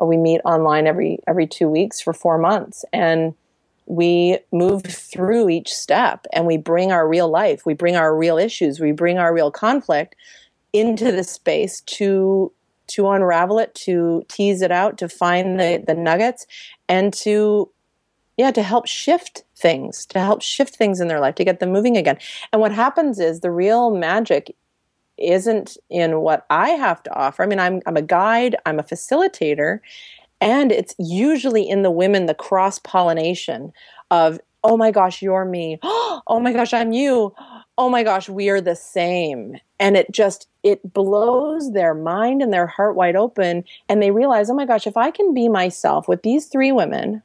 Uh, 0.00 0.04
we 0.04 0.16
meet 0.16 0.40
online 0.44 0.86
every 0.86 1.18
every 1.26 1.46
two 1.46 1.68
weeks 1.68 2.00
for 2.00 2.12
four 2.12 2.38
months, 2.38 2.84
and 2.92 3.34
we 3.86 4.38
move 4.50 4.82
through 4.82 5.48
each 5.48 5.72
step 5.72 6.26
and 6.32 6.46
we 6.46 6.56
bring 6.56 6.90
our 6.90 7.06
real 7.06 7.28
life, 7.28 7.66
we 7.66 7.74
bring 7.74 7.96
our 7.96 8.16
real 8.16 8.38
issues, 8.38 8.80
we 8.80 8.92
bring 8.92 9.18
our 9.18 9.34
real 9.34 9.50
conflict 9.50 10.16
into 10.72 11.12
the 11.12 11.24
space 11.24 11.80
to 11.82 12.52
to 12.86 13.08
unravel 13.08 13.58
it, 13.58 13.74
to 13.74 14.22
tease 14.28 14.60
it 14.60 14.70
out, 14.70 14.98
to 14.98 15.08
find 15.08 15.58
the, 15.58 15.82
the 15.86 15.94
nuggets, 15.94 16.46
and 16.88 17.14
to 17.14 17.70
yeah, 18.36 18.50
to 18.50 18.62
help 18.62 18.86
shift 18.86 19.44
things, 19.56 20.06
to 20.06 20.18
help 20.18 20.42
shift 20.42 20.74
things 20.74 21.00
in 21.00 21.08
their 21.08 21.20
life, 21.20 21.36
to 21.36 21.44
get 21.44 21.60
them 21.60 21.70
moving 21.70 21.96
again. 21.96 22.18
And 22.52 22.60
what 22.60 22.72
happens 22.72 23.20
is 23.20 23.40
the 23.40 23.50
real 23.50 23.94
magic 23.94 24.56
isn't 25.18 25.76
in 25.90 26.20
what 26.20 26.46
I 26.50 26.70
have 26.70 27.02
to 27.04 27.14
offer. 27.14 27.42
I 27.42 27.46
mean, 27.46 27.60
I'm 27.60 27.80
I'm 27.86 27.96
a 27.96 28.02
guide, 28.02 28.56
I'm 28.66 28.78
a 28.78 28.84
facilitator, 28.84 29.80
and 30.40 30.72
it's 30.72 30.94
usually 30.98 31.68
in 31.68 31.82
the 31.82 31.90
women 31.90 32.26
the 32.26 32.34
cross 32.34 32.78
pollination 32.78 33.72
of 34.10 34.40
oh 34.62 34.76
my 34.76 34.90
gosh, 34.90 35.22
you're 35.22 35.44
me. 35.44 35.78
Oh 36.26 36.40
my 36.40 36.54
gosh, 36.54 36.72
I'm 36.72 36.92
you. 36.92 37.34
Oh 37.76 37.90
my 37.90 38.02
gosh, 38.02 38.30
we 38.30 38.48
are 38.48 38.60
the 38.60 38.74
same. 38.76 39.58
And 39.78 39.94
it 39.94 40.10
just 40.10 40.48
it 40.62 40.94
blows 40.94 41.72
their 41.72 41.92
mind 41.92 42.40
and 42.40 42.50
their 42.50 42.66
heart 42.66 42.96
wide 42.96 43.14
open 43.14 43.64
and 43.90 44.02
they 44.02 44.10
realize, 44.10 44.48
"Oh 44.48 44.54
my 44.54 44.64
gosh, 44.64 44.86
if 44.86 44.96
I 44.96 45.10
can 45.10 45.34
be 45.34 45.48
myself 45.50 46.08
with 46.08 46.22
these 46.22 46.46
three 46.46 46.72
women, 46.72 47.22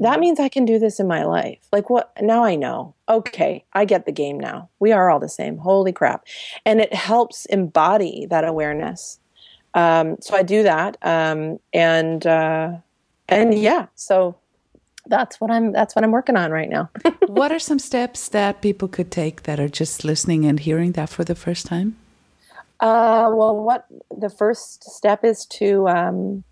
that 0.00 0.20
means 0.20 0.40
I 0.40 0.48
can 0.48 0.64
do 0.64 0.78
this 0.78 1.00
in 1.00 1.06
my 1.06 1.24
life. 1.24 1.58
Like 1.72 1.90
what? 1.90 2.12
Now 2.20 2.44
I 2.44 2.56
know. 2.56 2.94
Okay, 3.08 3.64
I 3.72 3.84
get 3.84 4.06
the 4.06 4.12
game 4.12 4.38
now. 4.38 4.68
We 4.78 4.92
are 4.92 5.10
all 5.10 5.20
the 5.20 5.28
same. 5.28 5.58
Holy 5.58 5.92
crap! 5.92 6.24
And 6.64 6.80
it 6.80 6.94
helps 6.94 7.46
embody 7.46 8.26
that 8.26 8.44
awareness. 8.44 9.18
Um, 9.74 10.16
so 10.20 10.36
I 10.36 10.42
do 10.42 10.62
that, 10.62 10.96
um, 11.02 11.58
and 11.72 12.26
uh, 12.26 12.72
and 13.28 13.58
yeah. 13.58 13.86
So 13.94 14.36
that's 15.06 15.40
what 15.40 15.50
I'm. 15.50 15.72
That's 15.72 15.94
what 15.94 16.04
I'm 16.04 16.12
working 16.12 16.36
on 16.36 16.50
right 16.50 16.68
now. 16.68 16.90
what 17.26 17.52
are 17.52 17.58
some 17.58 17.78
steps 17.78 18.28
that 18.28 18.62
people 18.62 18.88
could 18.88 19.10
take 19.10 19.42
that 19.42 19.60
are 19.60 19.68
just 19.68 20.04
listening 20.04 20.44
and 20.44 20.60
hearing 20.60 20.92
that 20.92 21.08
for 21.08 21.24
the 21.24 21.34
first 21.34 21.66
time? 21.66 21.96
Uh, 22.80 23.30
well, 23.32 23.56
what 23.56 23.86
the 24.16 24.28
first 24.28 24.84
step 24.84 25.24
is 25.24 25.46
to, 25.46 25.88
um, 25.88 26.44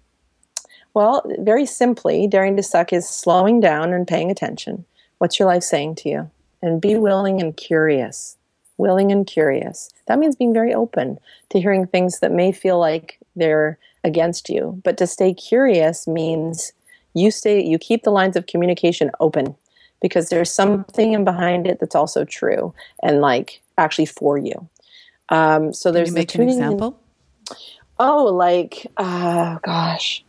well, 0.94 1.22
very 1.38 1.66
simply, 1.66 2.26
daring 2.26 2.56
to 2.56 2.62
suck 2.62 2.92
is 2.92 3.08
slowing 3.08 3.60
down 3.60 3.92
and 3.92 4.06
paying 4.06 4.30
attention. 4.30 4.84
What's 5.18 5.38
your 5.38 5.48
life 5.48 5.62
saying 5.62 5.96
to 5.96 6.08
you? 6.08 6.30
And 6.60 6.80
be 6.80 6.96
willing 6.96 7.40
and 7.40 7.56
curious. 7.56 8.36
Willing 8.76 9.10
and 9.12 9.26
curious. 9.26 9.90
That 10.06 10.18
means 10.18 10.36
being 10.36 10.52
very 10.52 10.74
open 10.74 11.18
to 11.50 11.60
hearing 11.60 11.86
things 11.86 12.20
that 12.20 12.32
may 12.32 12.52
feel 12.52 12.78
like 12.78 13.18
they're 13.36 13.78
against 14.04 14.48
you. 14.48 14.80
But 14.84 14.98
to 14.98 15.06
stay 15.06 15.32
curious 15.34 16.06
means 16.06 16.72
you 17.14 17.30
stay, 17.30 17.62
you 17.62 17.78
keep 17.78 18.02
the 18.02 18.10
lines 18.10 18.36
of 18.36 18.46
communication 18.46 19.10
open 19.20 19.54
because 20.00 20.28
there's 20.28 20.52
something 20.52 21.12
in 21.12 21.24
behind 21.24 21.66
it 21.66 21.78
that's 21.78 21.94
also 21.94 22.24
true 22.24 22.74
and 23.02 23.20
like 23.20 23.62
actually 23.78 24.06
for 24.06 24.36
you. 24.36 24.68
Um, 25.28 25.72
so 25.72 25.90
Can 25.90 25.94
there's 25.94 26.08
you 26.08 26.14
the 26.14 26.20
an 26.22 26.26
tuning 26.26 26.48
in- 26.48 26.54
example? 26.54 26.98
Oh, 27.98 28.24
like, 28.24 28.86
uh, 28.96 29.58
gosh. 29.62 30.24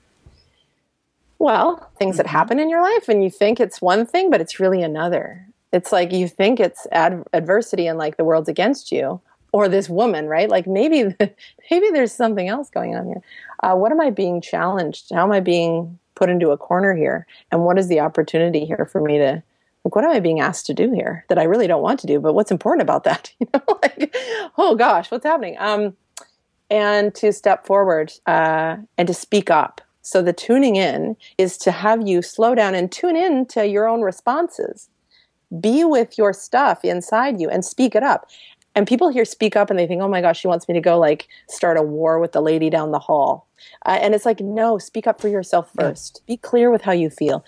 Well, 1.44 1.92
things 2.00 2.16
that 2.16 2.26
happen 2.26 2.58
in 2.58 2.70
your 2.70 2.82
life 2.82 3.10
and 3.10 3.22
you 3.22 3.30
think 3.30 3.60
it's 3.60 3.82
one 3.82 4.06
thing, 4.06 4.32
but 4.32 4.40
it's 4.40 4.62
really 4.62 4.82
another. 4.82 5.46
It's 5.74 5.92
like 5.92 6.14
you 6.14 6.30
think 6.30 6.58
it's 6.58 6.88
ad- 6.94 7.26
adversity 7.34 7.86
and 7.86 8.00
like 8.00 8.16
the 8.16 8.24
world's 8.24 8.48
against 8.48 8.94
you 8.94 9.20
or 9.52 9.68
this 9.68 9.90
woman, 9.90 10.28
right? 10.28 10.48
Like 10.48 10.68
maybe, 10.68 11.04
maybe 11.70 11.90
there's 11.92 12.14
something 12.14 12.48
else 12.48 12.70
going 12.70 12.96
on 12.96 13.08
here. 13.08 13.22
Uh, 13.62 13.76
what 13.76 13.92
am 13.92 14.00
I 14.00 14.10
being 14.10 14.40
challenged? 14.40 15.14
How 15.14 15.26
am 15.26 15.34
I 15.34 15.42
being 15.42 16.00
put 16.16 16.30
into 16.30 16.52
a 16.52 16.58
corner 16.58 16.96
here? 16.96 17.28
And 17.52 17.66
what 17.66 17.78
is 17.78 17.90
the 17.90 18.00
opportunity 18.00 18.64
here 18.64 18.88
for 18.90 19.02
me 19.02 19.18
to, 19.18 19.44
like, 19.84 19.96
what 19.98 20.06
am 20.06 20.12
I 20.12 20.22
being 20.22 20.40
asked 20.40 20.68
to 20.68 20.74
do 20.74 20.94
here 20.94 21.26
that 21.28 21.38
I 21.38 21.44
really 21.44 21.68
don't 21.68 21.84
want 21.84 22.00
to 22.00 22.08
do? 22.08 22.22
But 22.22 22.36
what's 22.36 22.52
important 22.52 22.84
about 22.84 23.04
that? 23.04 23.34
You 23.42 23.48
know, 23.54 23.62
like, 23.84 24.16
oh 24.58 24.76
gosh, 24.76 25.12
what's 25.12 25.26
happening? 25.26 25.58
Um, 25.60 25.98
and 26.70 27.14
to 27.16 27.34
step 27.34 27.66
forward 27.68 28.14
uh, 28.28 28.78
and 28.98 29.08
to 29.10 29.14
speak 29.14 29.52
up. 29.52 29.82
So 30.04 30.22
the 30.22 30.34
tuning 30.34 30.76
in 30.76 31.16
is 31.38 31.58
to 31.60 31.72
have 31.72 32.08
you 32.08 32.22
slow 32.22 32.54
down 32.54 32.76
and 32.76 32.92
tune 32.92 33.16
in 33.16 33.46
to 33.48 33.66
your 33.66 33.88
own 33.88 34.02
responses. 34.02 34.90
Be 35.60 35.84
with 35.84 36.18
your 36.18 36.34
stuff 36.34 36.84
inside 36.84 37.40
you 37.40 37.50
and 37.50 37.64
speak 37.66 37.96
it 37.96 38.04
up. 38.04 38.30
And 38.76 38.88
people 38.88 39.10
here 39.10 39.26
speak 39.26 39.56
up 39.56 39.70
and 39.70 39.80
they 39.80 39.88
think, 39.88 40.02
oh 40.02 40.08
my 40.08 40.20
gosh, 40.20 40.40
she 40.40 40.48
wants 40.48 40.68
me 40.68 40.74
to 40.74 40.82
go 40.82 40.98
like 41.00 41.28
start 41.48 41.78
a 41.78 41.82
war 41.82 42.20
with 42.20 42.32
the 42.32 42.42
lady 42.42 42.70
down 42.70 42.92
the 42.92 43.00
hall. 43.00 43.48
Uh, 43.86 44.00
and 44.02 44.14
it's 44.14 44.26
like, 44.26 44.42
no, 44.42 44.78
speak 44.78 45.08
up 45.08 45.22
for 45.22 45.30
yourself 45.30 45.72
first. 45.74 46.22
Yeah. 46.22 46.34
Be 46.34 46.38
clear 46.38 46.70
with 46.70 46.82
how 46.82 46.92
you 46.92 47.10
feel. 47.10 47.46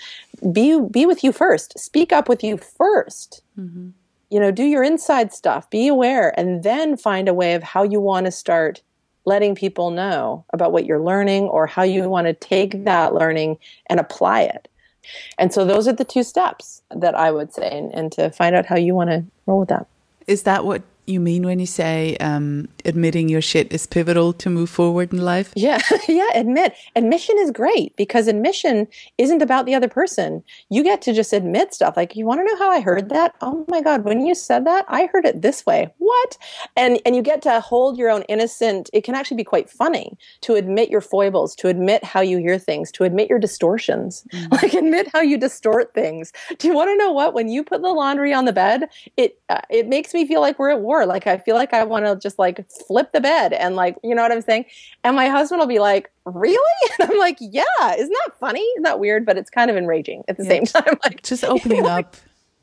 Be 0.51 0.80
be 0.80 1.06
with 1.06 1.24
you 1.24 1.32
first. 1.32 1.78
Speak 1.78 2.14
up 2.14 2.30
with 2.30 2.43
you 2.43 2.58
1st 2.58 3.41
mm-hmm. 3.60 3.89
You 4.32 4.39
know, 4.39 4.51
do 4.51 4.64
your 4.64 4.84
inside 4.84 5.32
stuff. 5.32 5.70
Be 5.70 5.88
aware, 5.88 6.38
and 6.38 6.64
then 6.64 6.97
find 6.97 7.30
a 7.30 7.34
way 7.34 7.53
of 7.53 7.62
how 7.62 7.84
you 7.84 8.01
want 8.01 8.26
to 8.26 8.32
start 8.32 8.82
letting 9.26 9.55
people 9.55 9.91
know 9.91 10.45
about 10.53 10.71
what 10.71 10.86
you're 10.86 11.01
learning 11.01 11.43
or 11.45 11.67
how 11.67 11.84
you 11.84 12.09
want 12.09 12.28
to 12.28 12.34
take 12.34 12.86
that 12.86 13.13
learning 13.13 13.57
and 13.89 13.99
apply 13.99 14.41
it. 14.43 14.67
And 15.38 15.53
so 15.53 15.65
those 15.65 15.88
are 15.88 15.93
the 15.93 16.05
two 16.05 16.23
steps 16.23 16.82
that 16.89 17.15
I 17.15 17.32
would 17.32 17.53
say, 17.53 17.69
and, 17.78 17.93
and 17.93 18.11
to 18.13 18.30
find 18.32 18.55
out 18.55 18.65
how 18.65 18.78
you 18.78 18.95
want 18.95 19.09
to 19.09 19.23
roll 19.45 19.59
with 19.59 19.69
that. 19.69 19.88
Is 20.28 20.43
that 20.43 20.65
what 20.65 20.82
you 21.08 21.20
mean 21.20 21.43
when 21.43 21.60
you 21.60 21.66
say 21.66 22.18
um, 22.18 22.68
admitting 22.84 23.30
your 23.30 23.41
shit 23.41 23.72
is 23.74 23.86
pivotal 23.86 24.34
to 24.34 24.49
move 24.49 24.70
forward 24.70 25.14
in 25.14 25.22
life? 25.24 25.53
Yeah, 25.66 25.80
yeah, 26.08 26.30
admit. 26.36 26.76
Admission 26.95 27.38
is 27.39 27.49
great 27.49 27.95
because 27.95 28.28
admission 28.28 28.88
isn't 29.18 29.41
about 29.41 29.66
the 29.66 29.74
other 29.74 29.88
person. 29.88 30.43
You 30.70 30.84
get 30.84 31.01
to 31.03 31.14
just 31.14 31.34
admit 31.34 31.74
stuff. 31.74 31.97
Like, 31.97 32.16
you 32.16 32.24
want 32.24 32.41
to 32.41 32.45
know 32.45 32.58
how 32.58 32.70
I 32.70 32.82
heard 32.82 33.10
that? 33.10 33.34
Oh 33.41 33.66
my 33.68 33.82
God, 33.82 34.03
when 34.03 34.24
you 34.24 34.36
said 34.36 34.68
that, 34.68 34.86
I 34.88 35.08
heard 35.12 35.26
it 35.26 35.41
this 35.41 35.66
way. 35.66 35.91
What? 35.97 36.38
And 36.76 36.99
and 37.03 37.16
you 37.16 37.24
get 37.24 37.41
to 37.43 37.60
hold 37.62 37.97
your 37.97 38.12
own 38.12 38.24
innocent, 38.24 38.91
it 38.93 39.03
can 39.03 39.16
actually 39.16 39.38
be 39.38 39.43
quite 39.43 39.70
funny 39.70 40.18
to 40.41 40.53
admit 40.53 40.89
your 40.89 41.01
foibles, 41.01 41.56
to 41.56 41.68
admit 41.68 42.03
how 42.03 42.22
you 42.22 42.38
hear 42.38 42.60
things, 42.60 42.91
to 42.91 43.03
admit 43.06 43.30
your 43.30 43.39
distortions. 43.39 44.24
Mm-hmm. 44.34 44.45
Like 44.56 44.74
admit 44.74 45.10
how 45.12 45.20
you 45.20 45.38
distort 45.38 45.93
things. 45.93 46.32
Do 46.60 46.70
you 46.70 46.74
want 46.74 46.89
to 46.89 46.95
know 46.95 47.12
what? 47.12 47.34
When 47.34 47.49
you 47.49 47.62
put 47.62 47.82
the 47.82 47.89
laundry 47.89 48.34
on 48.34 48.45
the 48.45 48.53
bed, 48.53 48.88
it 49.18 49.38
uh, 49.49 49.60
it 49.70 49.88
makes 49.88 50.14
me 50.14 50.26
feel 50.26 50.39
like 50.39 50.58
we're 50.58 50.72
at 50.72 50.80
war 50.80 50.94
war. 50.95 51.05
Like 51.05 51.27
I 51.27 51.37
feel 51.37 51.55
like 51.55 51.73
I 51.73 51.83
want 51.83 52.05
to 52.05 52.15
just 52.15 52.39
like 52.39 52.65
flip 52.87 53.11
the 53.11 53.21
bed 53.21 53.53
and 53.53 53.75
like, 53.75 53.97
you 54.03 54.15
know 54.15 54.21
what 54.21 54.31
I'm 54.31 54.41
saying? 54.41 54.65
And 55.03 55.15
my 55.15 55.27
husband 55.27 55.59
will 55.59 55.67
be 55.67 55.79
like, 55.79 56.11
really? 56.25 56.59
And 56.99 57.11
I'm 57.11 57.19
like, 57.19 57.37
yeah, 57.39 57.63
isn't 57.97 58.17
that 58.25 58.39
funny? 58.39 58.61
Isn't 58.61 58.83
that 58.83 58.99
weird? 58.99 59.25
But 59.25 59.37
it's 59.37 59.49
kind 59.49 59.69
of 59.69 59.75
enraging 59.75 60.23
at 60.27 60.37
the 60.37 60.43
yeah, 60.43 60.49
same 60.49 60.65
time. 60.65 60.97
Like 61.03 61.23
just 61.23 61.43
opening 61.43 61.85
up. 61.85 62.15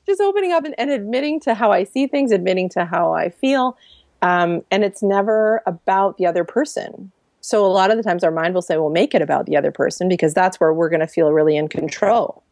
Just 0.07 0.21
opening 0.21 0.53
up 0.53 0.65
and, 0.65 0.75
and, 0.79 0.91
admitting 0.91 1.39
to 1.41 1.55
how 1.55 1.71
I 1.71 1.85
see 1.85 2.09
things, 2.09 2.33
admitting 2.33 2.69
to 2.71 2.85
how 2.85 3.13
I 3.13 3.29
feel. 3.29 3.77
Um, 4.21 4.63
and 4.71 4.83
it's 4.83 5.01
never 5.01 5.63
about 5.65 6.19
the 6.19 6.27
other 6.27 6.43
person. 6.43 7.13
So 7.41 7.65
a 7.65 7.69
lot 7.69 7.93
of 7.93 7.97
the 7.97 8.03
times 8.03 8.25
our 8.25 8.33
mind 8.33 8.55
will 8.55 8.63
say, 8.63 8.77
well, 8.79 8.91
make 8.91 9.15
it 9.15 9.23
about 9.23 9.47
the 9.47 9.57
other 9.57 9.71
person 9.71 10.09
because 10.09 10.35
that's 10.35 10.59
where 10.59 10.73
we're 10.73 10.89
going 10.89 11.01
to 11.01 11.07
feel 11.07 11.33
really 11.33 11.57
in 11.57 11.69
control 11.69 12.43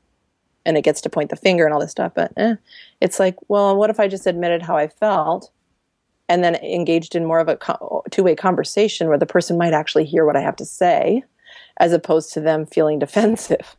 and 0.64 0.76
it 0.76 0.82
gets 0.82 1.00
to 1.00 1.10
point 1.10 1.30
the 1.30 1.36
finger 1.36 1.64
and 1.64 1.74
all 1.74 1.80
this 1.80 1.90
stuff. 1.90 2.12
But 2.14 2.32
eh, 2.36 2.54
it's 3.00 3.18
like, 3.18 3.36
well, 3.48 3.76
what 3.76 3.90
if 3.90 3.98
I 3.98 4.08
just 4.08 4.26
admitted 4.26 4.62
how 4.62 4.76
I 4.76 4.88
felt 4.88 5.50
and 6.30 6.44
then 6.44 6.54
engaged 6.54 7.16
in 7.16 7.26
more 7.26 7.40
of 7.40 7.48
a 7.48 7.58
two 8.10 8.22
way 8.22 8.36
conversation 8.36 9.08
where 9.08 9.18
the 9.18 9.26
person 9.26 9.58
might 9.58 9.72
actually 9.72 10.04
hear 10.04 10.24
what 10.24 10.36
I 10.36 10.40
have 10.40 10.54
to 10.56 10.64
say 10.64 11.24
as 11.78 11.92
opposed 11.92 12.32
to 12.32 12.40
them 12.40 12.66
feeling 12.66 12.98
defensive. 13.06 13.76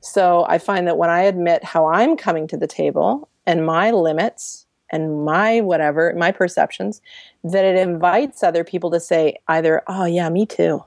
So 0.00 0.44
I 0.48 0.58
find 0.58 0.86
that 0.86 0.98
when 0.98 1.10
I 1.10 1.22
admit 1.22 1.64
how 1.64 1.86
I'm 1.86 2.16
coming 2.16 2.46
to 2.48 2.58
the 2.58 2.66
table 2.66 3.28
and 3.46 3.64
my 3.64 3.90
limits 3.90 4.66
and 4.90 5.24
my 5.24 5.62
whatever, 5.62 6.14
my 6.16 6.30
perceptions, 6.30 7.00
that 7.42 7.64
it 7.64 7.76
invites 7.76 8.42
other 8.42 8.64
people 8.64 8.90
to 8.90 9.00
say 9.00 9.38
either, 9.48 9.82
oh, 9.88 10.04
yeah, 10.04 10.28
me 10.28 10.44
too, 10.44 10.84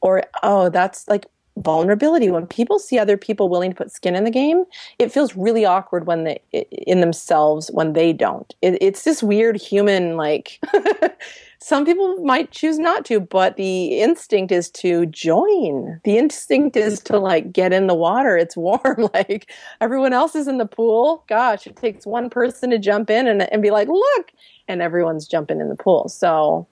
or 0.00 0.24
oh, 0.42 0.70
that's 0.70 1.06
like 1.08 1.26
vulnerability. 1.62 2.30
When 2.30 2.46
people 2.46 2.78
see 2.78 2.98
other 2.98 3.16
people 3.16 3.48
willing 3.48 3.70
to 3.70 3.76
put 3.76 3.92
skin 3.92 4.14
in 4.14 4.24
the 4.24 4.30
game 4.30 4.64
it 4.98 5.12
feels 5.12 5.36
really 5.36 5.64
awkward 5.64 6.06
when 6.06 6.24
they 6.24 6.40
in 6.52 7.00
themselves 7.00 7.70
when 7.72 7.92
they 7.92 8.12
don't. 8.12 8.54
It, 8.62 8.78
it's 8.80 9.04
this 9.04 9.22
weird 9.22 9.56
human 9.56 10.16
like 10.16 10.60
some 11.60 11.84
people 11.84 12.16
might 12.24 12.50
choose 12.50 12.78
not 12.78 13.04
to 13.06 13.20
but 13.20 13.56
the 13.56 14.00
instinct 14.00 14.52
is 14.52 14.70
to 14.70 15.06
join. 15.06 16.00
The 16.04 16.18
instinct 16.18 16.76
is 16.76 17.00
to 17.00 17.18
like 17.18 17.52
get 17.52 17.72
in 17.72 17.86
the 17.86 17.94
water. 17.94 18.36
It's 18.36 18.56
warm. 18.56 19.08
Like 19.14 19.50
everyone 19.80 20.12
else 20.12 20.34
is 20.34 20.48
in 20.48 20.58
the 20.58 20.66
pool. 20.66 21.24
Gosh 21.28 21.66
it 21.66 21.76
takes 21.76 22.06
one 22.06 22.30
person 22.30 22.70
to 22.70 22.78
jump 22.78 23.10
in 23.10 23.26
and, 23.26 23.50
and 23.52 23.62
be 23.62 23.70
like 23.70 23.88
look! 23.88 24.32
And 24.68 24.82
everyone's 24.82 25.26
jumping 25.26 25.60
in 25.60 25.68
the 25.68 25.76
pool. 25.76 26.08
So 26.08 26.66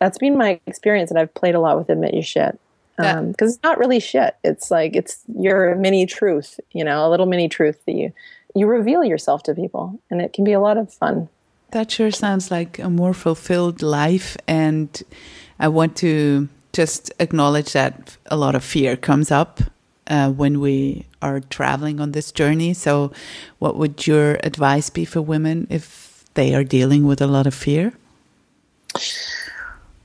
that's 0.00 0.18
been 0.18 0.36
my 0.36 0.60
experience 0.66 1.10
and 1.10 1.18
i've 1.18 1.32
played 1.34 1.54
a 1.54 1.60
lot 1.60 1.78
with 1.78 1.88
admit 1.88 2.14
you 2.14 2.22
shit 2.22 2.58
because 2.96 3.16
um, 3.16 3.34
it's 3.40 3.62
not 3.62 3.78
really 3.78 4.00
shit. 4.00 4.36
It's 4.42 4.70
like 4.70 4.96
it's 4.96 5.22
your 5.38 5.74
mini 5.74 6.06
truth, 6.06 6.58
you 6.72 6.84
know, 6.84 7.06
a 7.06 7.10
little 7.10 7.26
mini 7.26 7.48
truth 7.48 7.84
that 7.86 7.92
you 7.92 8.12
you 8.54 8.66
reveal 8.66 9.04
yourself 9.04 9.42
to 9.44 9.54
people, 9.54 10.00
and 10.10 10.20
it 10.20 10.32
can 10.32 10.44
be 10.44 10.52
a 10.52 10.60
lot 10.60 10.78
of 10.78 10.92
fun. 10.92 11.28
That 11.72 11.90
sure 11.90 12.10
sounds 12.10 12.50
like 12.50 12.78
a 12.78 12.88
more 12.88 13.12
fulfilled 13.12 13.82
life, 13.82 14.36
and 14.48 15.02
I 15.58 15.68
want 15.68 15.96
to 15.96 16.48
just 16.72 17.12
acknowledge 17.18 17.72
that 17.72 18.16
a 18.26 18.36
lot 18.36 18.54
of 18.54 18.64
fear 18.64 18.96
comes 18.96 19.30
up 19.30 19.60
uh, 20.08 20.30
when 20.30 20.60
we 20.60 21.06
are 21.20 21.40
traveling 21.40 22.00
on 22.00 22.12
this 22.12 22.32
journey. 22.32 22.74
So, 22.74 23.12
what 23.58 23.76
would 23.76 24.06
your 24.06 24.38
advice 24.42 24.90
be 24.90 25.04
for 25.04 25.20
women 25.20 25.66
if 25.70 26.24
they 26.34 26.54
are 26.54 26.64
dealing 26.64 27.06
with 27.06 27.20
a 27.20 27.26
lot 27.26 27.46
of 27.46 27.54
fear? 27.54 27.92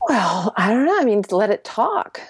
Well, 0.09 0.53
I 0.57 0.73
don't 0.73 0.85
know. 0.85 0.99
I 0.99 1.05
mean, 1.05 1.23
let 1.31 1.51
it 1.51 1.63
talk. 1.63 2.21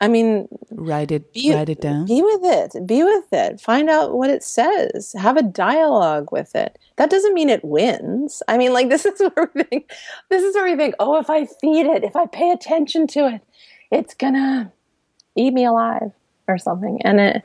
I 0.00 0.08
mean, 0.08 0.48
write 0.70 1.10
it, 1.10 1.32
be, 1.32 1.54
write 1.54 1.70
it 1.70 1.80
down. 1.80 2.04
Be 2.04 2.20
with 2.20 2.40
it. 2.44 2.86
Be 2.86 3.02
with 3.02 3.32
it. 3.32 3.60
Find 3.60 3.88
out 3.88 4.12
what 4.12 4.28
it 4.28 4.42
says. 4.42 5.14
Have 5.18 5.38
a 5.38 5.42
dialogue 5.42 6.30
with 6.30 6.54
it. 6.54 6.78
That 6.96 7.08
doesn't 7.08 7.32
mean 7.32 7.48
it 7.48 7.64
wins. 7.64 8.42
I 8.46 8.58
mean, 8.58 8.72
like 8.74 8.88
this 8.90 9.06
is 9.06 9.20
where 9.20 9.50
we 9.54 9.62
think. 9.62 9.90
This 10.28 10.42
is 10.42 10.54
where 10.54 10.64
we 10.64 10.76
think. 10.76 10.94
Oh, 10.98 11.18
if 11.18 11.30
I 11.30 11.46
feed 11.46 11.86
it, 11.86 12.04
if 12.04 12.14
I 12.14 12.26
pay 12.26 12.50
attention 12.50 13.06
to 13.08 13.26
it, 13.26 13.40
it's 13.90 14.14
gonna 14.14 14.72
eat 15.34 15.54
me 15.54 15.64
alive 15.64 16.12
or 16.46 16.58
something. 16.58 17.00
And 17.02 17.18
it, 17.18 17.42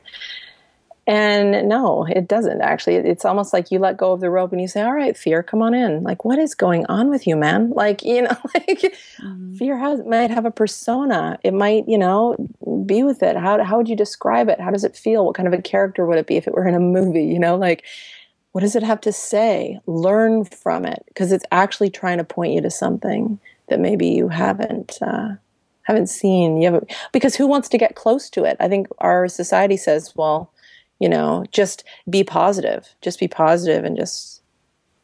and 1.06 1.68
no, 1.68 2.04
it 2.04 2.28
doesn't 2.28 2.60
actually. 2.60 2.94
It's 2.96 3.24
almost 3.24 3.52
like 3.52 3.72
you 3.72 3.80
let 3.80 3.96
go 3.96 4.12
of 4.12 4.20
the 4.20 4.30
rope 4.30 4.52
and 4.52 4.60
you 4.60 4.68
say, 4.68 4.82
"All 4.82 4.92
right, 4.92 5.16
fear, 5.16 5.42
come 5.42 5.60
on 5.60 5.74
in." 5.74 6.04
Like, 6.04 6.24
what 6.24 6.38
is 6.38 6.54
going 6.54 6.86
on 6.86 7.10
with 7.10 7.26
you, 7.26 7.36
man? 7.36 7.72
Like, 7.82 8.04
you 8.04 8.22
know, 8.22 8.28
like 8.54 8.78
mm-hmm. 8.78 9.54
fear 9.54 9.76
has 9.76 10.00
might 10.06 10.30
have 10.30 10.44
a 10.44 10.52
persona. 10.52 11.38
It 11.42 11.52
might, 11.52 11.88
you 11.88 11.98
know, 11.98 12.36
be 12.86 13.02
with 13.02 13.22
it. 13.24 13.36
How 13.36 13.62
how 13.64 13.76
would 13.76 13.88
you 13.88 13.96
describe 13.96 14.48
it? 14.48 14.60
How 14.60 14.70
does 14.70 14.84
it 14.84 14.96
feel? 14.96 15.26
What 15.26 15.34
kind 15.34 15.48
of 15.48 15.52
a 15.52 15.60
character 15.60 16.06
would 16.06 16.18
it 16.18 16.28
be 16.28 16.36
if 16.36 16.46
it 16.46 16.54
were 16.54 16.68
in 16.68 16.76
a 16.76 16.80
movie? 16.80 17.24
You 17.24 17.40
know, 17.40 17.56
like 17.56 17.84
what 18.52 18.60
does 18.60 18.76
it 18.76 18.84
have 18.84 19.00
to 19.00 19.12
say? 19.12 19.80
Learn 19.86 20.44
from 20.44 20.84
it 20.84 21.02
because 21.08 21.32
it's 21.32 21.44
actually 21.50 21.90
trying 21.90 22.18
to 22.18 22.24
point 22.24 22.52
you 22.52 22.60
to 22.60 22.70
something 22.70 23.40
that 23.68 23.80
maybe 23.80 24.08
you 24.08 24.28
haven't. 24.28 24.98
Uh, 25.02 25.30
haven't 25.84 26.06
seen 26.06 26.58
you 26.58 26.66
haven't 26.66 26.92
because 27.10 27.34
who 27.34 27.44
wants 27.44 27.68
to 27.68 27.76
get 27.76 27.96
close 27.96 28.30
to 28.30 28.44
it 28.44 28.56
i 28.60 28.68
think 28.68 28.86
our 28.98 29.26
society 29.26 29.76
says 29.76 30.12
well 30.14 30.51
you 31.02 31.08
know 31.08 31.44
just 31.50 31.84
be 32.08 32.22
positive 32.22 32.94
just 33.02 33.18
be 33.18 33.28
positive 33.28 33.84
and 33.84 33.96
just 33.96 34.42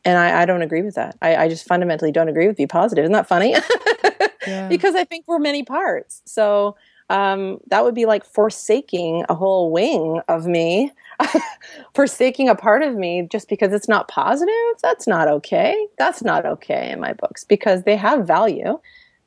and 0.05 0.17
I, 0.17 0.43
I 0.43 0.45
don't 0.47 0.63
agree 0.63 0.83
with 0.83 0.95
that. 0.95 1.19
I, 1.21 1.37
I, 1.37 1.49
just 1.49 1.67
fundamentally 1.67 2.13
don't 2.13 2.29
agree 2.29 2.47
with 2.47 2.57
be 2.57 2.67
positive. 2.67 3.03
Isn't 3.05 3.13
that 3.13 3.29
funny? 3.29 3.55
yeah. 4.47 4.69
Because 4.69 4.95
I 4.95 5.05
think 5.05 5.25
we're 5.27 5.41
many 5.41 5.65
parts. 5.65 6.23
So 6.25 6.77
um, 7.11 7.59
that 7.67 7.85
would 7.85 7.95
be 7.95 8.07
like 8.07 8.25
forsaking 8.25 9.25
a 9.29 9.35
whole 9.35 9.71
wing 9.71 10.21
of 10.29 10.47
me, 10.47 10.93
forsaking 11.95 12.49
a 12.49 12.55
part 12.55 12.83
of 12.83 12.95
me 12.95 13.27
just 13.31 13.49
because 13.49 13.73
it's 13.73 13.89
not 13.89 14.09
positive. 14.09 14.55
That's 14.83 15.07
not 15.07 15.29
okay. 15.29 15.89
That's 15.99 16.23
not 16.23 16.47
okay 16.47 16.91
in 16.91 17.01
my 17.01 17.13
books 17.13 17.45
because 17.45 17.83
they 17.83 17.97
have 17.97 18.27
value 18.27 18.79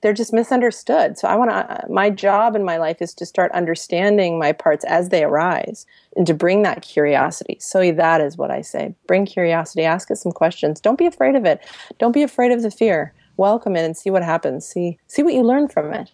they're 0.01 0.13
just 0.13 0.33
misunderstood. 0.33 1.17
So 1.17 1.27
I 1.27 1.35
want 1.35 1.51
to, 1.51 1.55
uh, 1.55 1.87
my 1.89 2.09
job 2.09 2.55
in 2.55 2.63
my 2.63 2.77
life 2.77 3.01
is 3.01 3.13
to 3.15 3.25
start 3.25 3.51
understanding 3.51 4.39
my 4.39 4.51
parts 4.51 4.83
as 4.85 5.09
they 5.09 5.23
arise 5.23 5.85
and 6.15 6.25
to 6.27 6.33
bring 6.33 6.63
that 6.63 6.81
curiosity. 6.81 7.57
So 7.59 7.91
that 7.91 8.21
is 8.21 8.37
what 8.37 8.51
I 8.51 8.61
say. 8.61 8.95
Bring 9.07 9.25
curiosity, 9.25 9.83
ask 9.83 10.09
it 10.09 10.17
some 10.17 10.31
questions. 10.31 10.81
Don't 10.81 10.97
be 10.97 11.05
afraid 11.05 11.35
of 11.35 11.45
it. 11.45 11.61
Don't 11.99 12.13
be 12.13 12.23
afraid 12.23 12.51
of 12.51 12.63
the 12.63 12.71
fear. 12.71 13.13
Welcome 13.37 13.75
it 13.75 13.85
and 13.85 13.95
see 13.95 14.09
what 14.09 14.23
happens. 14.23 14.67
See, 14.67 14.97
see 15.07 15.23
what 15.23 15.33
you 15.33 15.43
learn 15.43 15.67
from 15.67 15.93
it. 15.93 16.11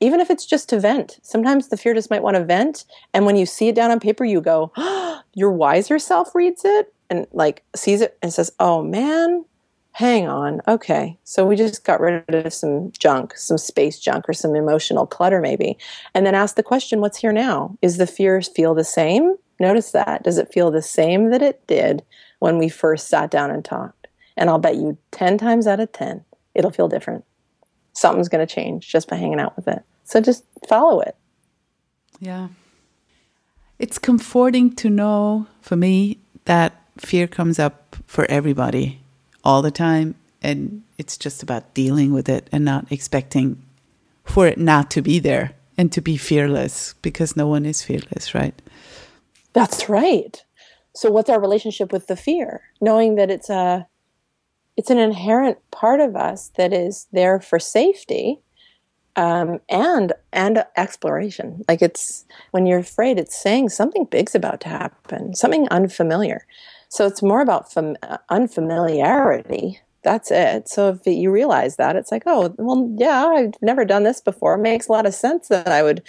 Even 0.00 0.20
if 0.20 0.30
it's 0.30 0.46
just 0.46 0.68
to 0.68 0.78
vent. 0.78 1.18
Sometimes 1.22 1.68
the 1.68 1.76
fear 1.76 1.92
just 1.92 2.10
might 2.10 2.22
want 2.22 2.36
to 2.36 2.44
vent. 2.44 2.84
And 3.12 3.26
when 3.26 3.34
you 3.34 3.46
see 3.46 3.68
it 3.68 3.74
down 3.74 3.90
on 3.90 3.98
paper, 3.98 4.24
you 4.24 4.40
go, 4.40 4.72
oh, 4.76 5.20
your 5.34 5.50
wiser 5.50 5.98
self 5.98 6.34
reads 6.34 6.62
it 6.64 6.92
and 7.10 7.26
like 7.32 7.64
sees 7.74 8.00
it 8.00 8.16
and 8.22 8.32
says, 8.32 8.52
oh 8.60 8.82
man, 8.82 9.44
hang 9.98 10.28
on, 10.28 10.60
okay, 10.68 11.18
so 11.24 11.44
we 11.44 11.56
just 11.56 11.82
got 11.82 12.00
rid 12.00 12.22
of 12.32 12.52
some 12.52 12.92
junk, 12.96 13.36
some 13.36 13.58
space 13.58 13.98
junk, 13.98 14.28
or 14.28 14.32
some 14.32 14.54
emotional 14.54 15.08
clutter, 15.08 15.40
maybe. 15.40 15.76
And 16.14 16.24
then 16.24 16.36
ask 16.36 16.54
the 16.54 16.62
question, 16.62 17.00
what's 17.00 17.18
here 17.18 17.32
now? 17.32 17.76
Is 17.82 17.96
the 17.96 18.06
fear 18.06 18.40
feel 18.40 18.76
the 18.76 18.84
same? 18.84 19.34
Notice 19.58 19.90
that. 19.90 20.22
Does 20.22 20.38
it 20.38 20.52
feel 20.52 20.70
the 20.70 20.82
same 20.82 21.30
that 21.30 21.42
it 21.42 21.66
did 21.66 22.04
when 22.38 22.58
we 22.58 22.68
first 22.68 23.08
sat 23.08 23.28
down 23.28 23.50
and 23.50 23.64
talked? 23.64 24.06
And 24.36 24.48
I'll 24.48 24.60
bet 24.60 24.76
you 24.76 24.96
10 25.10 25.36
times 25.36 25.66
out 25.66 25.80
of 25.80 25.90
10, 25.90 26.24
it'll 26.54 26.70
feel 26.70 26.86
different. 26.86 27.24
Something's 27.92 28.28
going 28.28 28.46
to 28.46 28.54
change 28.54 28.88
just 28.88 29.08
by 29.08 29.16
hanging 29.16 29.40
out 29.40 29.56
with 29.56 29.66
it. 29.66 29.82
So 30.04 30.20
just 30.20 30.44
follow 30.68 31.00
it. 31.00 31.16
Yeah. 32.20 32.50
It's 33.80 33.98
comforting 33.98 34.76
to 34.76 34.90
know 34.90 35.48
for 35.60 35.74
me 35.74 36.18
that 36.44 36.80
fear 36.98 37.26
comes 37.26 37.58
up 37.58 37.96
for 38.06 38.26
everybody 38.26 39.00
all 39.48 39.62
the 39.62 39.70
time 39.70 40.14
and 40.42 40.82
it's 40.98 41.16
just 41.16 41.42
about 41.42 41.72
dealing 41.72 42.12
with 42.12 42.28
it 42.28 42.46
and 42.52 42.66
not 42.66 42.92
expecting 42.92 43.62
for 44.22 44.46
it 44.46 44.58
not 44.58 44.90
to 44.90 45.00
be 45.00 45.18
there 45.18 45.52
and 45.78 45.90
to 45.90 46.02
be 46.02 46.18
fearless 46.18 46.94
because 47.00 47.34
no 47.34 47.46
one 47.46 47.64
is 47.64 47.82
fearless, 47.82 48.34
right? 48.34 48.52
That's 49.54 49.88
right. 49.88 50.44
So 50.94 51.10
what's 51.10 51.30
our 51.30 51.40
relationship 51.40 51.92
with 51.92 52.08
the 52.08 52.16
fear? 52.16 52.60
Knowing 52.82 53.14
that 53.14 53.30
it's 53.30 53.48
a 53.48 53.86
it's 54.76 54.90
an 54.90 54.98
inherent 54.98 55.58
part 55.70 56.00
of 56.00 56.14
us 56.14 56.52
that 56.58 56.74
is 56.74 57.06
there 57.10 57.40
for 57.40 57.58
safety 57.58 58.40
um, 59.16 59.60
and 59.70 60.12
and 60.30 60.62
exploration. 60.76 61.64
Like 61.66 61.80
it's 61.80 62.26
when 62.50 62.66
you're 62.66 62.80
afraid, 62.80 63.18
it's 63.18 63.36
saying 63.42 63.70
something 63.70 64.04
big's 64.04 64.34
about 64.34 64.60
to 64.60 64.68
happen, 64.68 65.34
something 65.34 65.66
unfamiliar. 65.70 66.44
So 66.88 67.06
it's 67.06 67.22
more 67.22 67.40
about 67.40 67.72
fam- 67.72 67.96
unfamiliarity. 68.28 69.80
That's 70.02 70.30
it. 70.30 70.68
So 70.68 70.90
if 70.90 71.06
you 71.06 71.30
realize 71.30 71.76
that, 71.76 71.96
it's 71.96 72.12
like, 72.12 72.22
oh, 72.26 72.54
well, 72.56 72.90
yeah, 72.96 73.26
I've 73.26 73.54
never 73.60 73.84
done 73.84 74.04
this 74.04 74.20
before. 74.20 74.54
It 74.54 74.58
makes 74.58 74.88
a 74.88 74.92
lot 74.92 75.06
of 75.06 75.14
sense 75.14 75.48
that 75.48 75.68
I 75.68 75.82
would. 75.82 76.02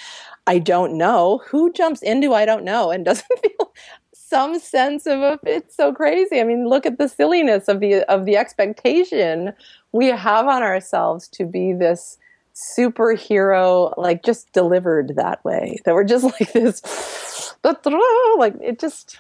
I 0.48 0.58
don't 0.58 0.98
know 0.98 1.42
who 1.48 1.72
jumps 1.74 2.02
into 2.02 2.34
I 2.34 2.46
don't 2.46 2.64
know 2.64 2.92
and 2.92 3.06
doesn't 3.06 3.28
feel 3.40 3.74
some 4.14 4.60
sense 4.60 5.06
of 5.08 5.20
a, 5.20 5.40
it's 5.44 5.76
so 5.76 5.92
crazy. 5.92 6.40
I 6.40 6.44
mean, 6.44 6.68
look 6.68 6.86
at 6.86 6.98
the 6.98 7.08
silliness 7.08 7.68
of 7.68 7.80
the 7.80 8.04
of 8.12 8.26
the 8.26 8.38
expectation 8.38 9.54
we 9.92 10.08
have 10.08 10.48
on 10.48 10.62
ourselves 10.62 11.28
to 11.30 11.46
be 11.46 11.74
this 11.74 12.18
superhero, 12.56 13.94
like 13.98 14.24
just 14.24 14.52
delivered 14.54 15.14
that 15.16 15.44
way. 15.44 15.80
That 15.86 15.96
we're 15.96 16.04
just 16.04 16.24
like 16.40 16.54
this, 16.54 17.56
like 17.64 18.56
it 18.62 18.80
just, 18.80 19.18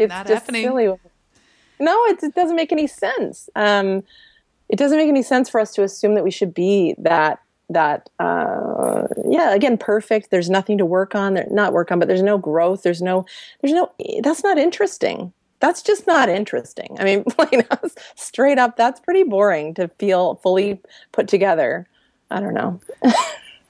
it's 0.00 0.10
Not 0.10 0.26
just 0.26 0.42
happening. 0.42 0.64
silly. 0.64 0.86
No, 1.78 2.04
it, 2.06 2.22
it 2.22 2.34
doesn't 2.34 2.56
make 2.56 2.72
any 2.72 2.86
sense. 2.86 3.48
Um, 3.56 4.02
it 4.68 4.76
doesn't 4.76 4.98
make 4.98 5.08
any 5.08 5.22
sense 5.22 5.48
for 5.48 5.60
us 5.60 5.72
to 5.74 5.82
assume 5.82 6.14
that 6.14 6.24
we 6.24 6.30
should 6.30 6.54
be 6.54 6.94
that 6.98 7.40
that 7.68 8.08
uh, 8.18 9.06
yeah 9.28 9.54
again 9.54 9.76
perfect. 9.78 10.30
There's 10.30 10.50
nothing 10.50 10.78
to 10.78 10.86
work 10.86 11.14
on. 11.14 11.34
There 11.34 11.46
not 11.50 11.72
work 11.72 11.90
on 11.90 11.98
but 11.98 12.08
there's 12.08 12.22
no 12.22 12.38
growth. 12.38 12.82
There's 12.82 13.02
no 13.02 13.26
there's 13.60 13.72
no 13.72 13.90
that's 14.22 14.44
not 14.44 14.58
interesting. 14.58 15.32
That's 15.60 15.82
just 15.82 16.06
not 16.06 16.28
interesting. 16.28 16.96
I 16.98 17.04
mean 17.04 17.24
like, 17.38 17.68
straight 18.16 18.58
up 18.58 18.76
that's 18.76 19.00
pretty 19.00 19.24
boring 19.24 19.74
to 19.74 19.88
feel 19.98 20.36
fully 20.36 20.80
put 21.12 21.28
together. 21.28 21.88
I 22.30 22.40
don't 22.40 22.54
know. 22.54 22.80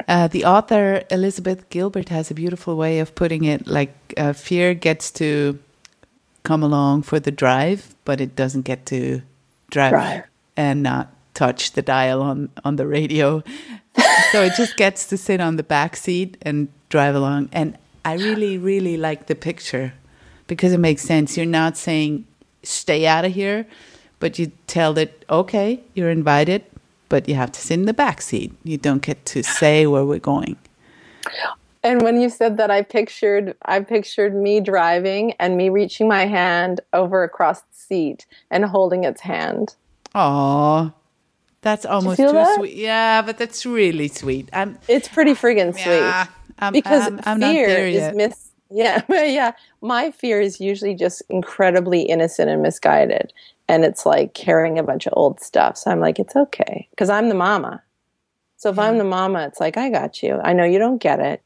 Uh, 0.08 0.26
the 0.26 0.44
author 0.44 1.04
Elizabeth 1.10 1.68
Gilbert 1.68 2.08
has 2.08 2.30
a 2.30 2.34
beautiful 2.34 2.74
way 2.74 3.00
of 3.00 3.14
putting 3.14 3.44
it 3.44 3.66
like 3.66 3.94
uh, 4.16 4.32
fear 4.32 4.72
gets 4.74 5.10
to 5.12 5.58
come 6.42 6.62
along 6.62 7.02
for 7.02 7.20
the 7.20 7.30
drive, 7.30 7.94
but 8.04 8.20
it 8.20 8.34
doesn't 8.36 8.62
get 8.62 8.86
to 8.86 9.22
drive 9.70 9.92
Drive. 9.92 10.24
and 10.56 10.82
not 10.82 11.12
touch 11.34 11.72
the 11.72 11.82
dial 11.82 12.22
on, 12.22 12.50
on 12.64 12.76
the 12.76 12.86
radio. 12.86 13.42
so 14.32 14.42
it 14.42 14.54
just 14.56 14.76
gets 14.76 15.06
to 15.08 15.16
sit 15.16 15.40
on 15.40 15.56
the 15.56 15.62
back 15.62 15.96
seat 15.96 16.36
and 16.42 16.68
drive 16.88 17.14
along. 17.14 17.48
And 17.52 17.76
I 18.04 18.14
really, 18.14 18.58
really 18.58 18.96
like 18.96 19.26
the 19.26 19.34
picture 19.34 19.92
because 20.46 20.72
it 20.72 20.78
makes 20.78 21.02
sense. 21.02 21.36
You're 21.36 21.46
not 21.46 21.76
saying 21.76 22.26
stay 22.62 23.06
out 23.06 23.24
of 23.24 23.32
here, 23.32 23.66
but 24.18 24.38
you 24.38 24.52
tell 24.66 24.98
it, 24.98 25.24
okay, 25.30 25.80
you're 25.94 26.10
invited, 26.10 26.64
but 27.08 27.28
you 27.28 27.34
have 27.34 27.52
to 27.52 27.60
sit 27.60 27.74
in 27.74 27.84
the 27.86 27.94
back 27.94 28.20
seat. 28.20 28.52
You 28.64 28.76
don't 28.78 29.02
get 29.02 29.24
to 29.26 29.42
say 29.42 29.86
where 29.86 30.04
we're 30.04 30.18
going. 30.18 30.56
And 31.82 32.02
when 32.02 32.20
you 32.20 32.28
said 32.28 32.56
that 32.56 32.70
i 32.70 32.82
pictured 32.82 33.54
i 33.64 33.80
pictured 33.80 34.34
me 34.34 34.60
driving 34.60 35.32
and 35.40 35.56
me 35.56 35.68
reaching 35.68 36.08
my 36.08 36.26
hand 36.26 36.80
over 36.92 37.22
across 37.22 37.60
the 37.60 37.80
seat 37.90 38.26
and 38.50 38.64
holding 38.64 39.04
its 39.04 39.20
hand. 39.20 39.74
Oh, 40.14 40.92
that's 41.60 41.84
almost 41.84 42.16
too 42.16 42.32
that? 42.32 42.56
sweet. 42.56 42.76
Yeah, 42.76 43.22
but 43.22 43.36
that's 43.36 43.66
really 43.66 44.08
sweet. 44.08 44.48
I'm, 44.52 44.78
it's 44.88 45.08
pretty 45.08 45.32
friggin' 45.32 45.72
sweet. 45.72 45.84
Yeah, 45.84 46.26
I'm, 46.58 46.72
because 46.72 47.06
I'm, 47.06 47.20
I'm 47.24 47.40
not 47.40 47.52
fear 47.52 47.86
is 47.86 47.94
yet. 47.94 48.16
mis 48.16 48.50
yeah 48.72 49.02
yeah 49.08 49.52
my 49.82 50.12
fear 50.12 50.40
is 50.40 50.60
usually 50.60 50.94
just 50.94 51.22
incredibly 51.28 52.02
innocent 52.02 52.48
and 52.48 52.62
misguided. 52.62 53.32
And 53.68 53.84
it's 53.84 54.04
like 54.04 54.34
carrying 54.34 54.78
a 54.78 54.82
bunch 54.82 55.06
of 55.06 55.12
old 55.16 55.40
stuff. 55.40 55.76
So 55.76 55.90
i'm 55.90 56.00
like 56.00 56.18
it's 56.18 56.36
okay. 56.36 56.86
Because 56.90 57.10
i'm 57.10 57.28
the 57.28 57.34
mama. 57.34 57.82
So 58.56 58.70
if 58.70 58.78
i'm 58.78 58.98
the 58.98 59.04
mama 59.04 59.46
it's 59.48 59.58
like 59.58 59.76
i 59.76 59.90
got 59.90 60.22
you. 60.22 60.38
I 60.42 60.52
know 60.52 60.64
you 60.64 60.78
don't 60.78 61.02
get 61.02 61.18
it 61.18 61.42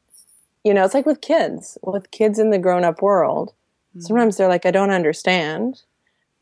you 0.65 0.73
know 0.73 0.83
it's 0.83 0.93
like 0.93 1.05
with 1.05 1.21
kids 1.21 1.77
with 1.83 2.11
kids 2.11 2.37
in 2.37 2.49
the 2.49 2.59
grown-up 2.59 3.01
world 3.01 3.53
sometimes 3.99 4.35
they're 4.35 4.49
like 4.49 4.65
i 4.65 4.71
don't 4.71 4.91
understand. 4.91 5.83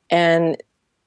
And 0.10 0.58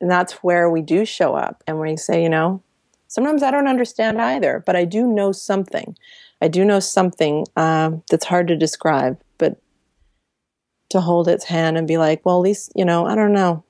and 0.01 0.11
that's 0.11 0.35
where 0.45 0.71
we 0.71 0.83
do 0.83 1.05
show 1.05 1.35
up 1.35 1.64
and 1.67 1.81
we 1.81 1.97
say 1.97 2.23
you 2.23 2.29
know 2.29 2.62
sometimes 3.09 3.43
i 3.43 3.51
don't 3.51 3.69
understand 3.69 4.21
either 4.21 4.62
but 4.67 4.77
i 4.77 4.85
do 4.85 5.07
know 5.07 5.33
something. 5.33 5.97
I 6.43 6.49
do 6.49 6.64
know 6.64 6.81
something 6.81 7.47
um, 7.57 8.03
that's 8.11 8.27
hard 8.27 8.49
to 8.49 8.57
describe, 8.57 9.19
but 9.39 9.61
to 10.91 11.01
hold 11.01 11.29
its 11.29 11.45
hand 11.45 11.79
and 11.79 11.89
be 11.89 11.99
like, 11.99 12.25
well, 12.25 12.37
at 12.37 12.43
least, 12.43 12.73
you 12.77 12.85
know, 12.85 13.07
I 13.07 13.14
don't 13.14 13.33
know. 13.33 13.64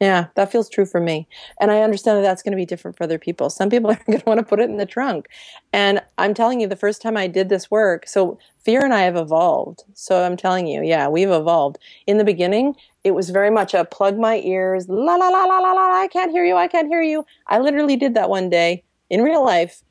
Yeah, 0.00 0.28
that 0.34 0.50
feels 0.50 0.70
true 0.70 0.86
for 0.86 0.98
me. 0.98 1.28
And 1.60 1.70
I 1.70 1.82
understand 1.82 2.16
that 2.16 2.22
that's 2.22 2.42
going 2.42 2.52
to 2.52 2.56
be 2.56 2.64
different 2.64 2.96
for 2.96 3.04
other 3.04 3.18
people. 3.18 3.50
Some 3.50 3.68
people 3.68 3.90
are 3.90 4.00
going 4.06 4.18
to 4.18 4.24
want 4.24 4.38
to 4.40 4.46
put 4.46 4.58
it 4.58 4.70
in 4.70 4.78
the 4.78 4.86
trunk. 4.86 5.28
And 5.74 6.00
I'm 6.16 6.32
telling 6.32 6.58
you, 6.60 6.66
the 6.66 6.74
first 6.76 7.02
time 7.02 7.18
I 7.18 7.26
did 7.26 7.50
this 7.50 7.70
work, 7.70 8.08
so 8.08 8.38
fear 8.64 8.82
and 8.82 8.94
I 8.94 9.02
have 9.02 9.16
evolved. 9.16 9.84
So 9.92 10.22
I'm 10.24 10.38
telling 10.38 10.66
you, 10.66 10.82
yeah, 10.82 11.08
we've 11.08 11.30
evolved. 11.30 11.78
In 12.06 12.16
the 12.16 12.24
beginning, 12.24 12.76
it 13.04 13.10
was 13.10 13.28
very 13.28 13.50
much 13.50 13.74
a 13.74 13.84
plug 13.84 14.18
my 14.18 14.38
ears, 14.38 14.88
la 14.88 15.16
la 15.16 15.28
la 15.28 15.44
la 15.44 15.58
la 15.58 15.72
la, 15.72 16.00
I 16.00 16.08
can't 16.08 16.30
hear 16.30 16.44
you, 16.44 16.56
I 16.56 16.66
can't 16.66 16.88
hear 16.88 17.02
you. 17.02 17.24
I 17.46 17.58
literally 17.58 17.96
did 17.96 18.14
that 18.14 18.30
one 18.30 18.48
day 18.48 18.82
in 19.10 19.22
real 19.22 19.44
life 19.44 19.82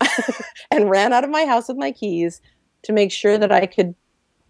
and 0.70 0.90
ran 0.90 1.12
out 1.12 1.24
of 1.24 1.30
my 1.30 1.44
house 1.44 1.66
with 1.68 1.76
my 1.76 1.90
keys 1.90 2.40
to 2.82 2.92
make 2.92 3.10
sure 3.10 3.36
that 3.36 3.50
I 3.50 3.66
could 3.66 3.94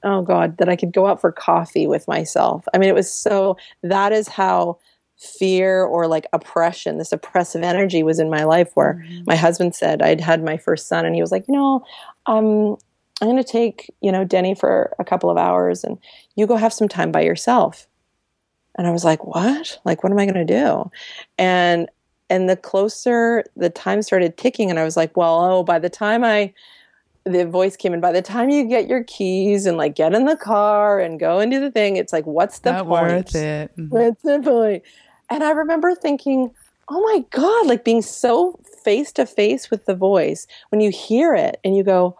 oh 0.03 0.21
god 0.21 0.59
that 0.59 0.69
I 0.69 0.77
could 0.77 0.93
go 0.93 1.07
out 1.07 1.21
for 1.21 1.33
coffee 1.33 1.87
with 1.87 2.07
myself. 2.07 2.67
I 2.75 2.79
mean 2.79 2.89
it 2.89 2.95
was 2.95 3.11
so 3.11 3.57
that 3.83 4.13
is 4.13 4.29
how 4.29 4.79
fear 5.19 5.83
or 5.83 6.07
like 6.07 6.27
oppression 6.33 6.99
this 6.99 7.11
oppressive 7.13 7.63
energy 7.63 8.03
was 8.03 8.19
in 8.19 8.29
my 8.29 8.45
life 8.45 8.71
where 8.75 9.03
my 9.27 9.35
husband 9.35 9.75
said 9.75 10.03
I'd 10.03 10.21
had 10.21 10.45
my 10.45 10.57
first 10.59 10.89
son 10.89 11.07
and 11.07 11.15
he 11.15 11.23
was 11.23 11.33
like, 11.33 11.45
"You 11.49 11.55
know, 11.55 11.85
um 12.27 12.77
I'm 13.23 13.29
going 13.29 13.43
to 13.43 13.45
take, 13.45 13.91
you 14.03 14.13
know, 14.13 14.25
Denny 14.25 14.55
for 14.55 14.95
a 14.99 15.05
couple 15.05 15.31
of 15.31 15.39
hours 15.39 15.83
and 15.85 15.97
you 16.35 16.47
go 16.47 16.57
have 16.57 16.73
some 16.73 16.87
time 16.89 17.13
by 17.13 17.23
yourself." 17.23 17.87
And 18.77 18.87
I 18.87 18.91
was 18.91 19.05
like, 19.05 19.25
"What? 19.25 19.79
Like 19.87 20.03
what 20.03 20.13
am 20.13 20.19
I 20.19 20.27
going 20.27 20.47
to 20.47 20.53
do?" 20.61 20.91
And 21.39 21.89
and 22.29 22.51
the 22.51 22.57
closer 22.57 23.45
the 23.57 23.71
time 23.71 24.03
started 24.03 24.37
ticking 24.37 24.69
and 24.69 24.79
i 24.81 24.85
was 24.85 24.97
like 24.97 25.17
well 25.17 25.41
oh 25.45 25.63
by 25.63 25.79
the 25.79 25.89
time 25.89 26.25
i 26.25 26.53
the 27.25 27.47
voice 27.47 27.77
came 27.77 27.95
in 27.95 28.01
by 28.01 28.11
the 28.13 28.21
time 28.23 28.51
you 28.51 28.65
get 28.69 28.89
your 28.89 29.05
keys 29.05 29.65
and 29.67 29.77
like 29.77 29.95
get 29.95 30.13
in 30.13 30.25
the 30.25 30.37
car 30.37 30.99
and 30.99 31.21
go 31.21 31.39
and 31.39 31.51
do 31.53 31.61
the 31.61 31.71
thing 31.71 31.97
it's 31.97 32.13
like 32.13 32.27
what's 32.27 32.59
the 32.61 32.73
Not 32.73 32.87
point 32.87 33.03
worth 33.03 33.35
it. 33.37 33.71
Mhm. 33.79 33.89
what's 33.91 34.23
the 34.23 34.41
point 34.41 34.83
and 35.31 35.45
i 35.45 35.51
remember 35.51 35.95
thinking 35.95 36.51
oh 36.89 37.01
my 37.03 37.25
god 37.31 37.67
like 37.67 37.85
being 37.85 38.03
so 38.03 38.59
face 38.85 39.13
to 39.13 39.27
face 39.27 39.71
with 39.71 39.85
the 39.87 39.95
voice 39.95 40.47
when 40.71 40.81
you 40.81 40.91
hear 40.91 41.35
it 41.35 41.59
and 41.65 41.77
you 41.77 41.83
go 41.83 42.17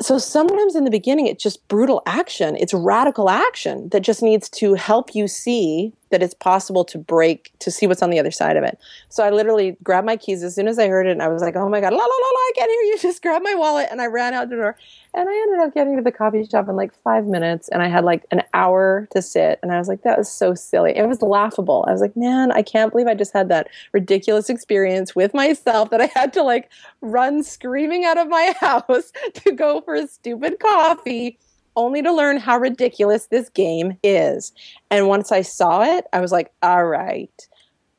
so 0.00 0.16
sometimes 0.16 0.76
in 0.76 0.84
the 0.84 0.90
beginning 0.90 1.26
it's 1.26 1.42
just 1.42 1.66
brutal 1.66 2.02
action. 2.06 2.56
It's 2.56 2.72
radical 2.72 3.28
action 3.28 3.88
that 3.88 4.00
just 4.00 4.22
needs 4.22 4.48
to 4.50 4.74
help 4.74 5.14
you 5.14 5.26
see 5.26 5.92
that 6.10 6.22
it's 6.22 6.34
possible 6.34 6.84
to 6.84 6.98
break 6.98 7.52
to 7.58 7.70
see 7.70 7.86
what's 7.86 8.02
on 8.02 8.10
the 8.10 8.18
other 8.18 8.30
side 8.30 8.56
of 8.56 8.62
it. 8.62 8.78
So 9.08 9.24
i 9.24 9.30
literally 9.30 9.76
grabbed 9.82 10.06
my 10.06 10.16
keys. 10.16 10.42
As 10.42 10.54
soon 10.54 10.68
as 10.68 10.78
i 10.78 10.86
heard 10.86 11.06
it 11.06 11.10
and 11.10 11.22
i 11.22 11.28
was 11.28 11.42
like 11.42 11.56
oh 11.56 11.68
my 11.68 11.80
god 11.80 11.92
la 11.92 11.98
la 11.98 12.04
la 12.04 12.06
la 12.06 12.38
i 12.38 12.52
can't 12.54 12.70
hear 12.70 12.82
you. 12.82 12.98
Just 13.02 13.22
grabbed 13.22 13.44
my 13.44 13.54
wallet 13.54 13.88
and 13.90 14.00
i 14.00 14.06
ran 14.06 14.34
out 14.34 14.50
the 14.50 14.56
door 14.56 14.76
and 15.18 15.28
i 15.28 15.32
ended 15.32 15.60
up 15.60 15.74
getting 15.74 15.96
to 15.96 16.02
the 16.02 16.12
coffee 16.12 16.46
shop 16.46 16.68
in 16.68 16.76
like 16.76 16.94
five 17.02 17.26
minutes 17.26 17.68
and 17.68 17.82
i 17.82 17.88
had 17.88 18.04
like 18.04 18.24
an 18.30 18.42
hour 18.54 19.08
to 19.10 19.20
sit 19.20 19.58
and 19.62 19.72
i 19.72 19.78
was 19.78 19.88
like 19.88 20.02
that 20.02 20.16
was 20.16 20.30
so 20.30 20.54
silly 20.54 20.96
it 20.96 21.06
was 21.06 21.20
laughable 21.20 21.84
i 21.88 21.92
was 21.92 22.00
like 22.00 22.16
man 22.16 22.52
i 22.52 22.62
can't 22.62 22.92
believe 22.92 23.06
i 23.06 23.14
just 23.14 23.32
had 23.32 23.48
that 23.48 23.68
ridiculous 23.92 24.48
experience 24.48 25.14
with 25.14 25.34
myself 25.34 25.90
that 25.90 26.00
i 26.00 26.10
had 26.14 26.32
to 26.32 26.42
like 26.42 26.70
run 27.00 27.42
screaming 27.42 28.04
out 28.04 28.18
of 28.18 28.28
my 28.28 28.54
house 28.60 29.12
to 29.34 29.52
go 29.52 29.80
for 29.80 29.94
a 29.94 30.06
stupid 30.06 30.58
coffee 30.60 31.38
only 31.76 32.02
to 32.02 32.12
learn 32.12 32.38
how 32.38 32.58
ridiculous 32.58 33.26
this 33.26 33.48
game 33.48 33.96
is. 34.02 34.52
And 34.90 35.06
once 35.06 35.30
I 35.30 35.42
saw 35.42 35.84
it, 35.84 36.06
I 36.12 36.20
was 36.20 36.32
like, 36.32 36.52
all 36.60 36.84
right, 36.84 37.48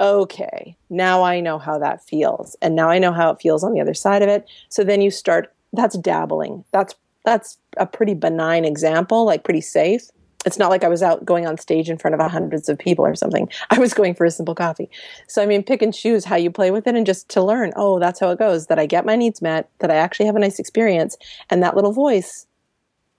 okay, 0.01 0.75
now 0.89 1.23
I 1.23 1.39
know 1.39 1.57
how 1.57 1.79
that 1.79 2.03
feels. 2.03 2.55
And 2.61 2.75
now 2.75 2.89
I 2.89 2.99
know 2.99 3.11
how 3.11 3.31
it 3.31 3.41
feels 3.41 3.63
on 3.63 3.73
the 3.73 3.81
other 3.81 3.93
side 3.93 4.21
of 4.21 4.29
it. 4.29 4.45
So 4.69 4.83
then 4.83 5.01
you 5.01 5.11
start, 5.11 5.53
that's 5.73 5.97
dabbling. 5.97 6.63
That's 6.71 6.93
that's 7.25 7.57
a 7.77 7.85
pretty 7.85 8.13
benign 8.13 8.65
example, 8.65 9.25
like 9.25 9.43
pretty 9.43 9.61
safe. 9.61 10.03
It's 10.45 10.57
not 10.57 10.69
like 10.69 10.85
I 10.85 10.87
was 10.87 11.03
out 11.03 11.25
going 11.25 11.45
on 11.45 11.57
stage 11.57 11.89
in 11.89 11.97
front 11.97 12.15
of 12.15 12.31
hundreds 12.31 12.69
of 12.69 12.79
people 12.79 13.05
or 13.05 13.13
something. 13.13 13.49
I 13.69 13.77
was 13.77 13.93
going 13.93 14.15
for 14.15 14.25
a 14.25 14.31
simple 14.31 14.55
coffee. 14.55 14.89
So 15.27 15.43
I 15.43 15.45
mean, 15.45 15.63
pick 15.63 15.81
and 15.81 15.93
choose 15.93 16.25
how 16.25 16.37
you 16.37 16.49
play 16.49 16.71
with 16.71 16.87
it, 16.87 16.95
and 16.95 17.05
just 17.05 17.29
to 17.29 17.43
learn. 17.43 17.73
Oh, 17.75 17.99
that's 17.99 18.19
how 18.19 18.29
it 18.29 18.39
goes. 18.39 18.67
That 18.67 18.79
I 18.79 18.85
get 18.85 19.05
my 19.05 19.15
needs 19.15 19.41
met. 19.41 19.69
That 19.79 19.91
I 19.91 19.95
actually 19.95 20.27
have 20.27 20.35
a 20.35 20.39
nice 20.39 20.59
experience, 20.59 21.17
and 21.49 21.61
that 21.61 21.75
little 21.75 21.93
voice. 21.93 22.45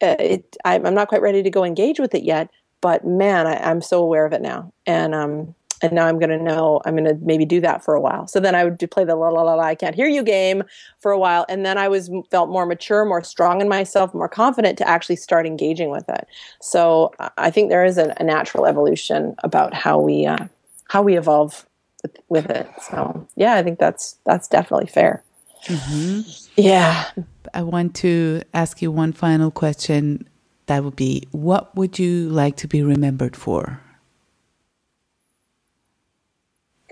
Uh, 0.02 0.16
it, 0.18 0.56
I'm 0.64 0.94
not 0.94 1.08
quite 1.08 1.20
ready 1.20 1.42
to 1.42 1.50
go 1.50 1.62
engage 1.62 2.00
with 2.00 2.14
it 2.14 2.22
yet, 2.22 2.48
but 2.80 3.04
man, 3.06 3.46
I, 3.46 3.56
I'm 3.56 3.82
so 3.82 4.02
aware 4.02 4.24
of 4.24 4.32
it 4.32 4.40
now, 4.40 4.72
and 4.86 5.14
um, 5.14 5.54
and 5.82 5.92
now 5.92 6.06
I'm 6.06 6.18
going 6.18 6.30
to 6.30 6.42
know 6.42 6.80
I'm 6.84 6.94
going 6.96 7.04
to 7.04 7.18
maybe 7.24 7.44
do 7.44 7.60
that 7.60 7.84
for 7.84 7.94
a 7.94 8.00
while. 8.00 8.26
So 8.26 8.40
then 8.40 8.54
I 8.54 8.64
would 8.64 8.78
do, 8.78 8.86
play 8.86 9.04
the 9.04 9.16
la 9.16 9.28
la 9.28 9.42
la 9.42 9.54
la 9.54 9.62
I 9.62 9.74
can't 9.74 9.94
hear 9.94 10.08
you 10.08 10.22
game 10.22 10.62
for 10.98 11.12
a 11.12 11.18
while, 11.18 11.46
and 11.48 11.64
then 11.64 11.78
I 11.78 11.88
was 11.88 12.10
felt 12.30 12.50
more 12.50 12.66
mature, 12.66 13.04
more 13.04 13.22
strong 13.22 13.60
in 13.60 13.68
myself, 13.68 14.12
more 14.14 14.28
confident 14.28 14.78
to 14.78 14.88
actually 14.88 15.16
start 15.16 15.46
engaging 15.46 15.90
with 15.90 16.08
it. 16.08 16.26
So 16.60 17.12
I 17.38 17.50
think 17.50 17.70
there 17.70 17.84
is 17.84 17.98
a, 17.98 18.14
a 18.18 18.24
natural 18.24 18.66
evolution 18.66 19.34
about 19.42 19.74
how 19.74 19.98
we 19.98 20.26
uh, 20.26 20.46
how 20.88 21.02
we 21.02 21.16
evolve 21.16 21.66
with, 22.02 22.16
with, 22.28 22.50
it. 22.50 22.68
So 22.90 23.26
yeah, 23.36 23.54
I 23.54 23.62
think 23.62 23.78
that's 23.78 24.16
that's 24.24 24.48
definitely 24.48 24.86
fair. 24.86 25.22
Mm-hmm. 25.64 26.20
Yeah. 26.56 27.10
I 27.54 27.62
want 27.62 27.94
to 27.96 28.42
ask 28.54 28.80
you 28.82 28.90
one 28.90 29.12
final 29.12 29.50
question. 29.50 30.28
That 30.66 30.84
would 30.84 30.96
be, 30.96 31.26
what 31.32 31.74
would 31.74 31.98
you 31.98 32.28
like 32.28 32.56
to 32.58 32.68
be 32.68 32.82
remembered 32.82 33.34
for? 33.34 33.80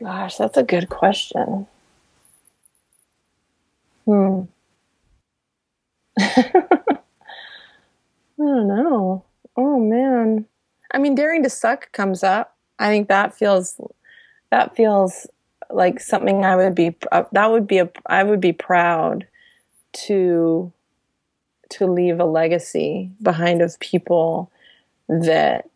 Gosh, 0.00 0.36
that's 0.36 0.56
a 0.56 0.62
good 0.62 0.88
question. 0.88 1.66
Hmm. 4.06 4.42
I 6.18 6.98
don't 8.38 8.68
know. 8.68 9.24
Oh 9.56 9.78
man. 9.80 10.46
I 10.92 10.98
mean, 10.98 11.14
daring 11.14 11.42
to 11.42 11.50
suck 11.50 11.90
comes 11.92 12.22
up. 12.22 12.56
I 12.78 12.88
think 12.88 13.08
that 13.08 13.34
feels 13.34 13.80
that 14.50 14.76
feels 14.76 15.26
like 15.70 16.00
something 16.00 16.44
I 16.44 16.56
would 16.56 16.74
be 16.74 16.96
uh, 17.12 17.24
that 17.32 17.50
would 17.50 17.66
be 17.66 17.78
a 17.78 17.90
I 18.06 18.24
would 18.24 18.40
be 18.40 18.52
proud 18.52 19.26
to 20.06 20.72
to 21.70 21.86
leave 21.86 22.20
a 22.20 22.24
legacy 22.24 23.10
behind 23.22 23.62
of 23.62 23.78
people 23.80 24.50
that 25.08 25.68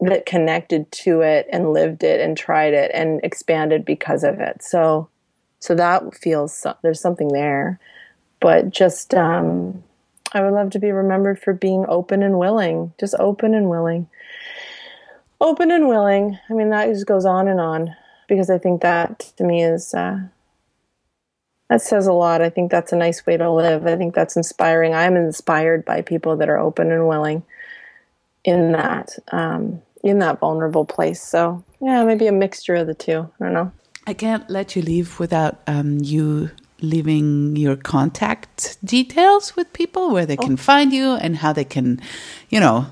that 0.00 0.26
connected 0.26 0.90
to 0.90 1.20
it 1.20 1.46
and 1.52 1.72
lived 1.72 2.02
it 2.02 2.20
and 2.20 2.36
tried 2.36 2.72
it 2.72 2.90
and 2.94 3.20
expanded 3.22 3.84
because 3.84 4.24
of 4.24 4.40
it. 4.40 4.62
So, 4.62 5.08
so 5.58 5.74
that 5.74 6.14
feels 6.14 6.66
there's 6.82 7.00
something 7.00 7.28
there, 7.28 7.78
but 8.40 8.70
just 8.70 9.14
um, 9.14 9.82
I 10.32 10.42
would 10.42 10.54
love 10.54 10.70
to 10.70 10.78
be 10.78 10.90
remembered 10.90 11.38
for 11.38 11.52
being 11.52 11.84
open 11.88 12.22
and 12.22 12.38
willing, 12.38 12.94
just 12.98 13.14
open 13.18 13.54
and 13.54 13.68
willing, 13.68 14.08
open 15.40 15.70
and 15.70 15.88
willing. 15.88 16.38
I 16.48 16.52
mean, 16.54 16.70
that 16.70 16.88
just 16.88 17.06
goes 17.06 17.26
on 17.26 17.46
and 17.48 17.60
on 17.60 17.94
because 18.26 18.48
I 18.48 18.58
think 18.58 18.80
that 18.80 19.32
to 19.36 19.44
me 19.44 19.62
is 19.62 19.92
uh, 19.92 20.20
that 21.68 21.82
says 21.82 22.06
a 22.06 22.12
lot. 22.12 22.40
I 22.40 22.48
think 22.48 22.70
that's 22.70 22.92
a 22.92 22.96
nice 22.96 23.26
way 23.26 23.36
to 23.36 23.50
live. 23.50 23.86
I 23.86 23.96
think 23.96 24.14
that's 24.14 24.36
inspiring. 24.36 24.94
I'm 24.94 25.16
inspired 25.16 25.84
by 25.84 26.00
people 26.00 26.36
that 26.36 26.48
are 26.48 26.58
open 26.58 26.90
and 26.90 27.06
willing 27.06 27.42
in 28.44 28.72
that. 28.72 29.18
Um, 29.30 29.82
in 30.02 30.18
that 30.20 30.40
vulnerable 30.40 30.84
place. 30.84 31.22
So 31.22 31.62
yeah, 31.80 32.04
maybe 32.04 32.26
a 32.26 32.32
mixture 32.32 32.76
of 32.76 32.86
the 32.86 32.94
two. 32.94 33.30
I 33.40 33.44
don't 33.44 33.52
know. 33.52 33.72
I 34.06 34.14
can't 34.14 34.48
let 34.48 34.74
you 34.74 34.82
leave 34.82 35.20
without 35.20 35.60
um, 35.66 35.98
you 35.98 36.50
leaving 36.82 37.56
your 37.56 37.76
contact 37.76 38.78
details 38.84 39.54
with 39.54 39.72
people 39.72 40.10
where 40.10 40.26
they 40.26 40.36
oh. 40.36 40.42
can 40.42 40.56
find 40.56 40.92
you 40.92 41.14
and 41.14 41.36
how 41.36 41.52
they 41.52 41.64
can, 41.64 42.00
you 42.48 42.58
know, 42.58 42.86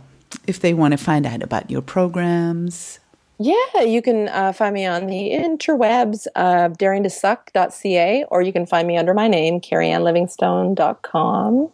if 0.46 0.60
they 0.60 0.74
want 0.74 0.92
to 0.92 0.98
find 0.98 1.26
out 1.26 1.42
about 1.42 1.70
your 1.70 1.82
programs. 1.82 3.00
Yeah, 3.40 3.82
you 3.82 4.02
can 4.02 4.28
uh, 4.28 4.52
find 4.52 4.74
me 4.74 4.84
on 4.84 5.06
the 5.06 5.30
interwebs, 5.30 6.26
uh, 6.34 6.70
daringtosuck.ca, 6.70 8.24
or 8.30 8.42
you 8.42 8.52
can 8.52 8.66
find 8.66 8.88
me 8.88 8.96
under 8.96 9.14
my 9.14 9.28
name, 9.28 9.60
keriannelivingstone.com, 9.60 11.70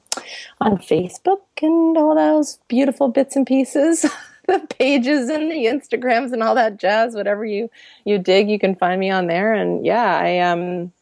on 0.60 0.78
Facebook 0.78 1.40
and 1.62 1.96
all 1.96 2.14
those 2.14 2.58
beautiful 2.68 3.08
bits 3.08 3.34
and 3.34 3.46
pieces. 3.46 4.04
the 4.48 4.66
pages 4.78 5.28
and 5.28 5.50
the 5.50 5.66
Instagrams 5.66 6.32
and 6.32 6.42
all 6.42 6.54
that 6.54 6.78
jazz. 6.78 7.14
Whatever 7.14 7.44
you 7.44 7.70
you 8.04 8.18
dig, 8.18 8.50
you 8.50 8.58
can 8.58 8.74
find 8.74 9.00
me 9.00 9.10
on 9.10 9.26
there. 9.26 9.54
And 9.54 9.84
yeah, 9.84 10.18
I 10.18 10.38
um. 10.40 10.92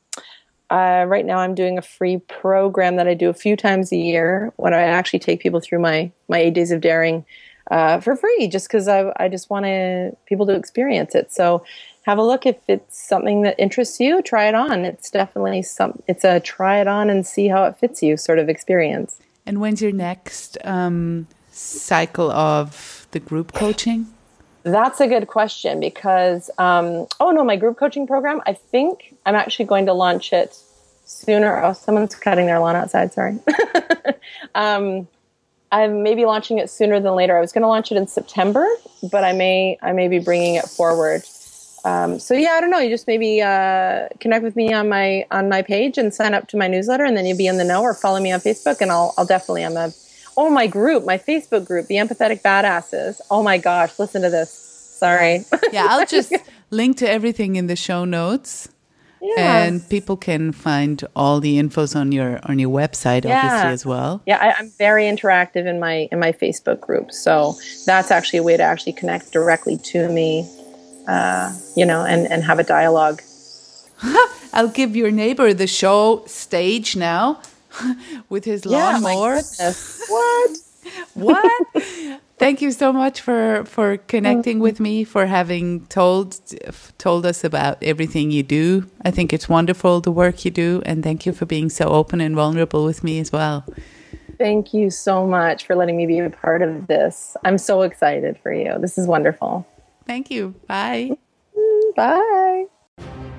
Uh, 0.71 1.05
right 1.07 1.27
now, 1.27 1.37
I'm 1.37 1.55
doing 1.55 1.77
a 1.77 1.83
free 1.83 2.17
program 2.17 2.97
that 2.97 3.07
I 3.07 3.13
do 3.13 3.29
a 3.29 3.35
few 3.35 3.57
times 3.57 3.93
a 3.93 3.97
year 3.97 4.55
when 4.57 4.73
I 4.73 4.81
actually 4.81 5.19
take 5.19 5.41
people 5.41 5.61
through 5.61 5.81
my 5.81 6.11
my 6.29 6.39
eight 6.39 6.55
days 6.55 6.71
of 6.71 6.81
daring 6.81 7.27
uh, 7.71 8.01
for 8.01 8.17
free, 8.17 8.49
just 8.49 8.69
because 8.69 8.89
I 8.89 9.13
I 9.19 9.29
just 9.29 9.51
want 9.51 9.67
people 10.25 10.47
to 10.47 10.55
experience 10.55 11.15
it. 11.15 11.31
So 11.31 11.63
have 12.03 12.19
a 12.19 12.23
look 12.23 12.47
if 12.47 12.57
it's 12.69 13.01
something 13.01 13.43
that 13.43 13.55
interests 13.59 14.01
you. 14.01 14.23
Try 14.23 14.49
it 14.49 14.55
on. 14.55 14.85
It's 14.85 15.11
definitely 15.11 15.63
some. 15.63 16.03
It's 16.09 16.25
a 16.25 16.41
try 16.41 16.81
it 16.81 16.87
on 16.87 17.11
and 17.11 17.27
see 17.27 17.49
how 17.49 17.65
it 17.65 17.77
fits 17.77 18.03
you 18.03 18.17
sort 18.17 18.39
of 18.39 18.49
experience. 18.49 19.19
And 19.47 19.61
when's 19.61 19.83
your 19.83 19.93
next 19.93 20.59
um, 20.65 21.27
cycle 21.51 22.31
of 22.31 23.02
the 23.13 23.21
group 23.21 23.53
coaching? 23.53 24.07
That's 24.65 25.01
a 25.01 25.09
good 25.09 25.27
question 25.29 25.81
because, 25.81 26.51
um, 26.59 27.07
oh 27.21 27.31
no, 27.31 27.43
my 27.45 27.57
group 27.57 27.79
coaching 27.79 28.07
program, 28.07 28.41
I 28.47 28.53
think 28.53 29.15
I'm 29.27 29.35
actually 29.35 29.65
going 29.65 29.87
to 29.87 29.93
launch 29.93 30.33
it 30.33 30.57
sooner. 31.05 31.63
Oh, 31.63 31.73
someone's 31.73 32.15
cutting 32.15 32.47
their 32.47 32.59
lawn 32.59 32.77
outside, 32.77 33.13
sorry. 33.13 33.39
um, 34.55 35.09
I'm 35.73 36.03
maybe 36.03 36.27
launching 36.27 36.59
it 36.59 36.71
sooner 36.71 37.01
than 37.01 37.15
later. 37.15 37.37
I 37.37 37.41
was 37.41 37.51
going 37.51 37.63
to 37.63 37.69
launch 37.69 37.91
it 37.91 37.97
in 37.97 38.07
September, 38.07 38.67
but 39.11 39.25
I 39.25 39.33
may, 39.33 39.79
I 39.83 39.93
may 39.93 40.07
be 40.07 40.19
bringing 40.19 40.57
it 40.57 40.67
forward. 40.67 41.23
Um, 41.85 42.19
so 42.21 42.35
yeah, 42.35 42.51
I 42.51 42.61
don't 42.61 42.71
know. 42.71 42.79
You 42.79 42.91
just 42.91 43.07
maybe 43.07 43.41
uh, 43.41 44.09
connect 44.21 44.45
with 44.45 44.55
me 44.55 44.73
on 44.73 44.89
my 44.89 45.27
on 45.33 45.49
my 45.49 45.63
page 45.63 45.99
and 45.99 46.15
sign 46.15 46.33
up 46.33 46.47
to 46.49 46.57
my 46.57 46.69
newsletter, 46.69 47.05
and 47.05 47.17
then 47.17 47.27
you'll 47.27 47.39
be 47.39 47.49
in 47.49 47.59
the 47.59 47.65
know. 47.65 47.83
Or 47.83 47.93
follow 47.93 48.21
me 48.21 48.31
on 48.31 48.39
Facebook, 48.39 48.81
and 48.81 48.93
I'll 48.93 49.15
I'll 49.19 49.27
definitely. 49.27 49.65
I'm 49.65 49.77
a 49.77 49.93
Oh, 50.37 50.51
my 50.51 50.67
group, 50.67 51.05
my 51.05 51.19
Facebook 51.19 51.67
group, 51.67 51.87
the 51.87 51.97
Empathetic 51.97 52.43
Badasses. 52.43 53.21
Oh 53.31 53.43
my 53.43 53.59
gosh, 53.59 53.99
listen 53.99 54.23
to 54.23 54.31
this. 54.31 54.51
Sorry. 54.51 55.45
Yeah, 55.73 55.87
I'll 55.89 56.07
just 56.19 56.33
link 56.71 56.97
to 56.99 57.11
everything 57.11 57.57
in 57.57 57.67
the 57.67 57.77
show 57.77 58.05
notes. 58.05 58.69
Yes. 59.23 59.39
And 59.39 59.89
people 59.89 60.17
can 60.17 60.51
find 60.51 61.05
all 61.15 61.39
the 61.39 61.57
infos 61.57 61.95
on 61.95 62.11
your 62.11 62.41
on 62.43 62.59
your 62.59 62.71
website, 62.71 63.25
yeah. 63.25 63.37
obviously 63.37 63.73
as 63.73 63.87
well. 63.87 64.21
Yeah, 64.27 64.39
I, 64.39 64.61
am 64.61 64.73
very 64.79 65.05
interactive 65.05 65.65
in 65.67 65.79
my 65.79 66.09
in 66.11 66.19
my 66.19 66.33
Facebook 66.33 66.81
group, 66.81 67.13
so 67.13 67.55
that's 67.87 68.11
actually 68.11 68.41
a 68.41 68.43
way 68.43 68.57
to 68.57 68.63
actually 68.65 68.95
connect 68.95 69.33
directly 69.33 69.77
to 69.77 70.09
me, 70.09 70.51
uh, 71.07 71.57
you 71.77 71.87
know, 71.87 72.05
and 72.05 72.27
and 72.33 72.43
have 72.43 72.59
a 72.59 72.65
dialogue. 72.65 73.23
I'll 74.53 74.69
give 74.69 74.97
your 74.97 75.13
neighbor 75.13 75.55
the 75.55 75.69
show 75.69 76.25
stage 76.27 76.97
now. 76.97 77.41
with 78.29 78.45
his 78.45 78.65
yeah, 78.65 78.99
lawnmower. 78.99 79.41
what? 80.09 80.51
what? 81.15 81.63
Thank 82.39 82.61
you 82.61 82.73
so 82.73 82.93
much 82.93 83.21
for 83.21 83.65
for 83.67 83.99
connecting 83.99 84.57
mm-hmm. 84.57 84.63
with 84.65 84.81
me, 84.81 85.05
for 85.05 85.27
having 85.27 85.87
told 85.87 86.41
told 86.99 87.25
us 87.25 87.45
about 87.45 87.81
everything 87.83 88.33
you 88.33 88.43
do. 88.43 88.91
I 89.05 89.13
think 89.13 89.33
it's 89.33 89.49
wonderful 89.49 90.01
the 90.01 90.11
work 90.11 90.45
you 90.45 90.51
do, 90.51 90.83
and 90.85 91.05
thank 91.05 91.25
you 91.25 91.33
for 91.33 91.47
being 91.47 91.71
so 91.71 91.87
open 91.87 92.21
and 92.21 92.35
vulnerable 92.35 92.85
with 92.85 93.05
me 93.05 93.21
as 93.21 93.31
well. 93.31 93.65
Thank 94.39 94.75
you 94.75 94.91
so 94.91 95.25
much 95.25 95.67
for 95.67 95.77
letting 95.77 95.97
me 95.97 96.05
be 96.07 96.19
a 96.19 96.31
part 96.31 96.63
of 96.63 96.89
this. 96.89 97.37
I'm 97.45 97.59
so 97.59 97.83
excited 97.83 98.37
for 98.43 98.53
you. 98.53 98.77
This 98.81 98.99
is 98.99 99.07
wonderful. 99.07 99.65
Thank 100.05 100.29
you. 100.33 100.57
Bye. 100.67 101.13
Bye. 101.95 102.67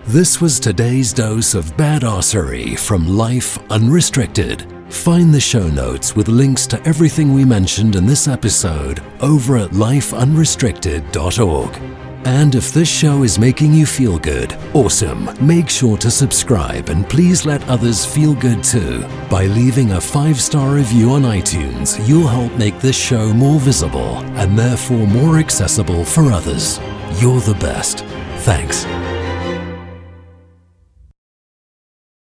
This 0.08 0.41
was 0.41 0.60
today's 0.60 1.14
dose 1.14 1.56
of 1.56 1.78
badassery 1.78 2.78
from 2.78 3.08
Life 3.08 3.58
Unrestricted. 3.72 4.68
Find 4.89 5.34
the 5.34 5.39
show 5.39 5.70
notes 5.70 6.14
with 6.14 6.28
links 6.28 6.68
to 6.68 6.86
everything 6.86 7.34
we 7.34 7.45
mentioned 7.45 7.95
in 7.95 8.06
this 8.06 8.28
episode 8.28 9.01
over 9.22 9.56
at 9.56 9.70
lifeunrestricted.org. 9.70 11.78
And 12.26 12.54
if 12.54 12.74
this 12.74 12.89
show 12.89 13.24
is 13.24 13.39
making 13.39 13.74
you 13.74 13.86
feel 13.86 14.20
good, 14.20 14.51
awesome. 14.74 15.30
Make 15.45 15.70
sure 15.70 15.97
to 15.99 16.12
subscribe 16.12 16.89
and 16.89 17.10
please 17.10 17.45
let 17.45 17.66
others 17.70 18.06
feel 18.06 18.34
good 18.34 18.62
too. 18.62 19.06
By 19.30 19.45
leaving 19.45 19.93
a 19.93 20.01
five 20.01 20.41
star 20.41 20.76
review 20.76 21.12
on 21.12 21.22
iTunes, 21.22 22.06
you'll 22.06 22.28
help 22.28 22.51
make 22.58 22.78
this 22.82 22.97
show 22.97 23.34
more 23.34 23.62
visible 23.62 24.18
and 24.36 24.60
therefore 24.60 25.08
more 25.08 25.38
accessible 25.38 26.04
for 26.04 26.30
others. 26.30 26.82
You're 27.22 27.39
the 27.39 27.56
best. 27.62 28.04
Thanks. 28.39 28.86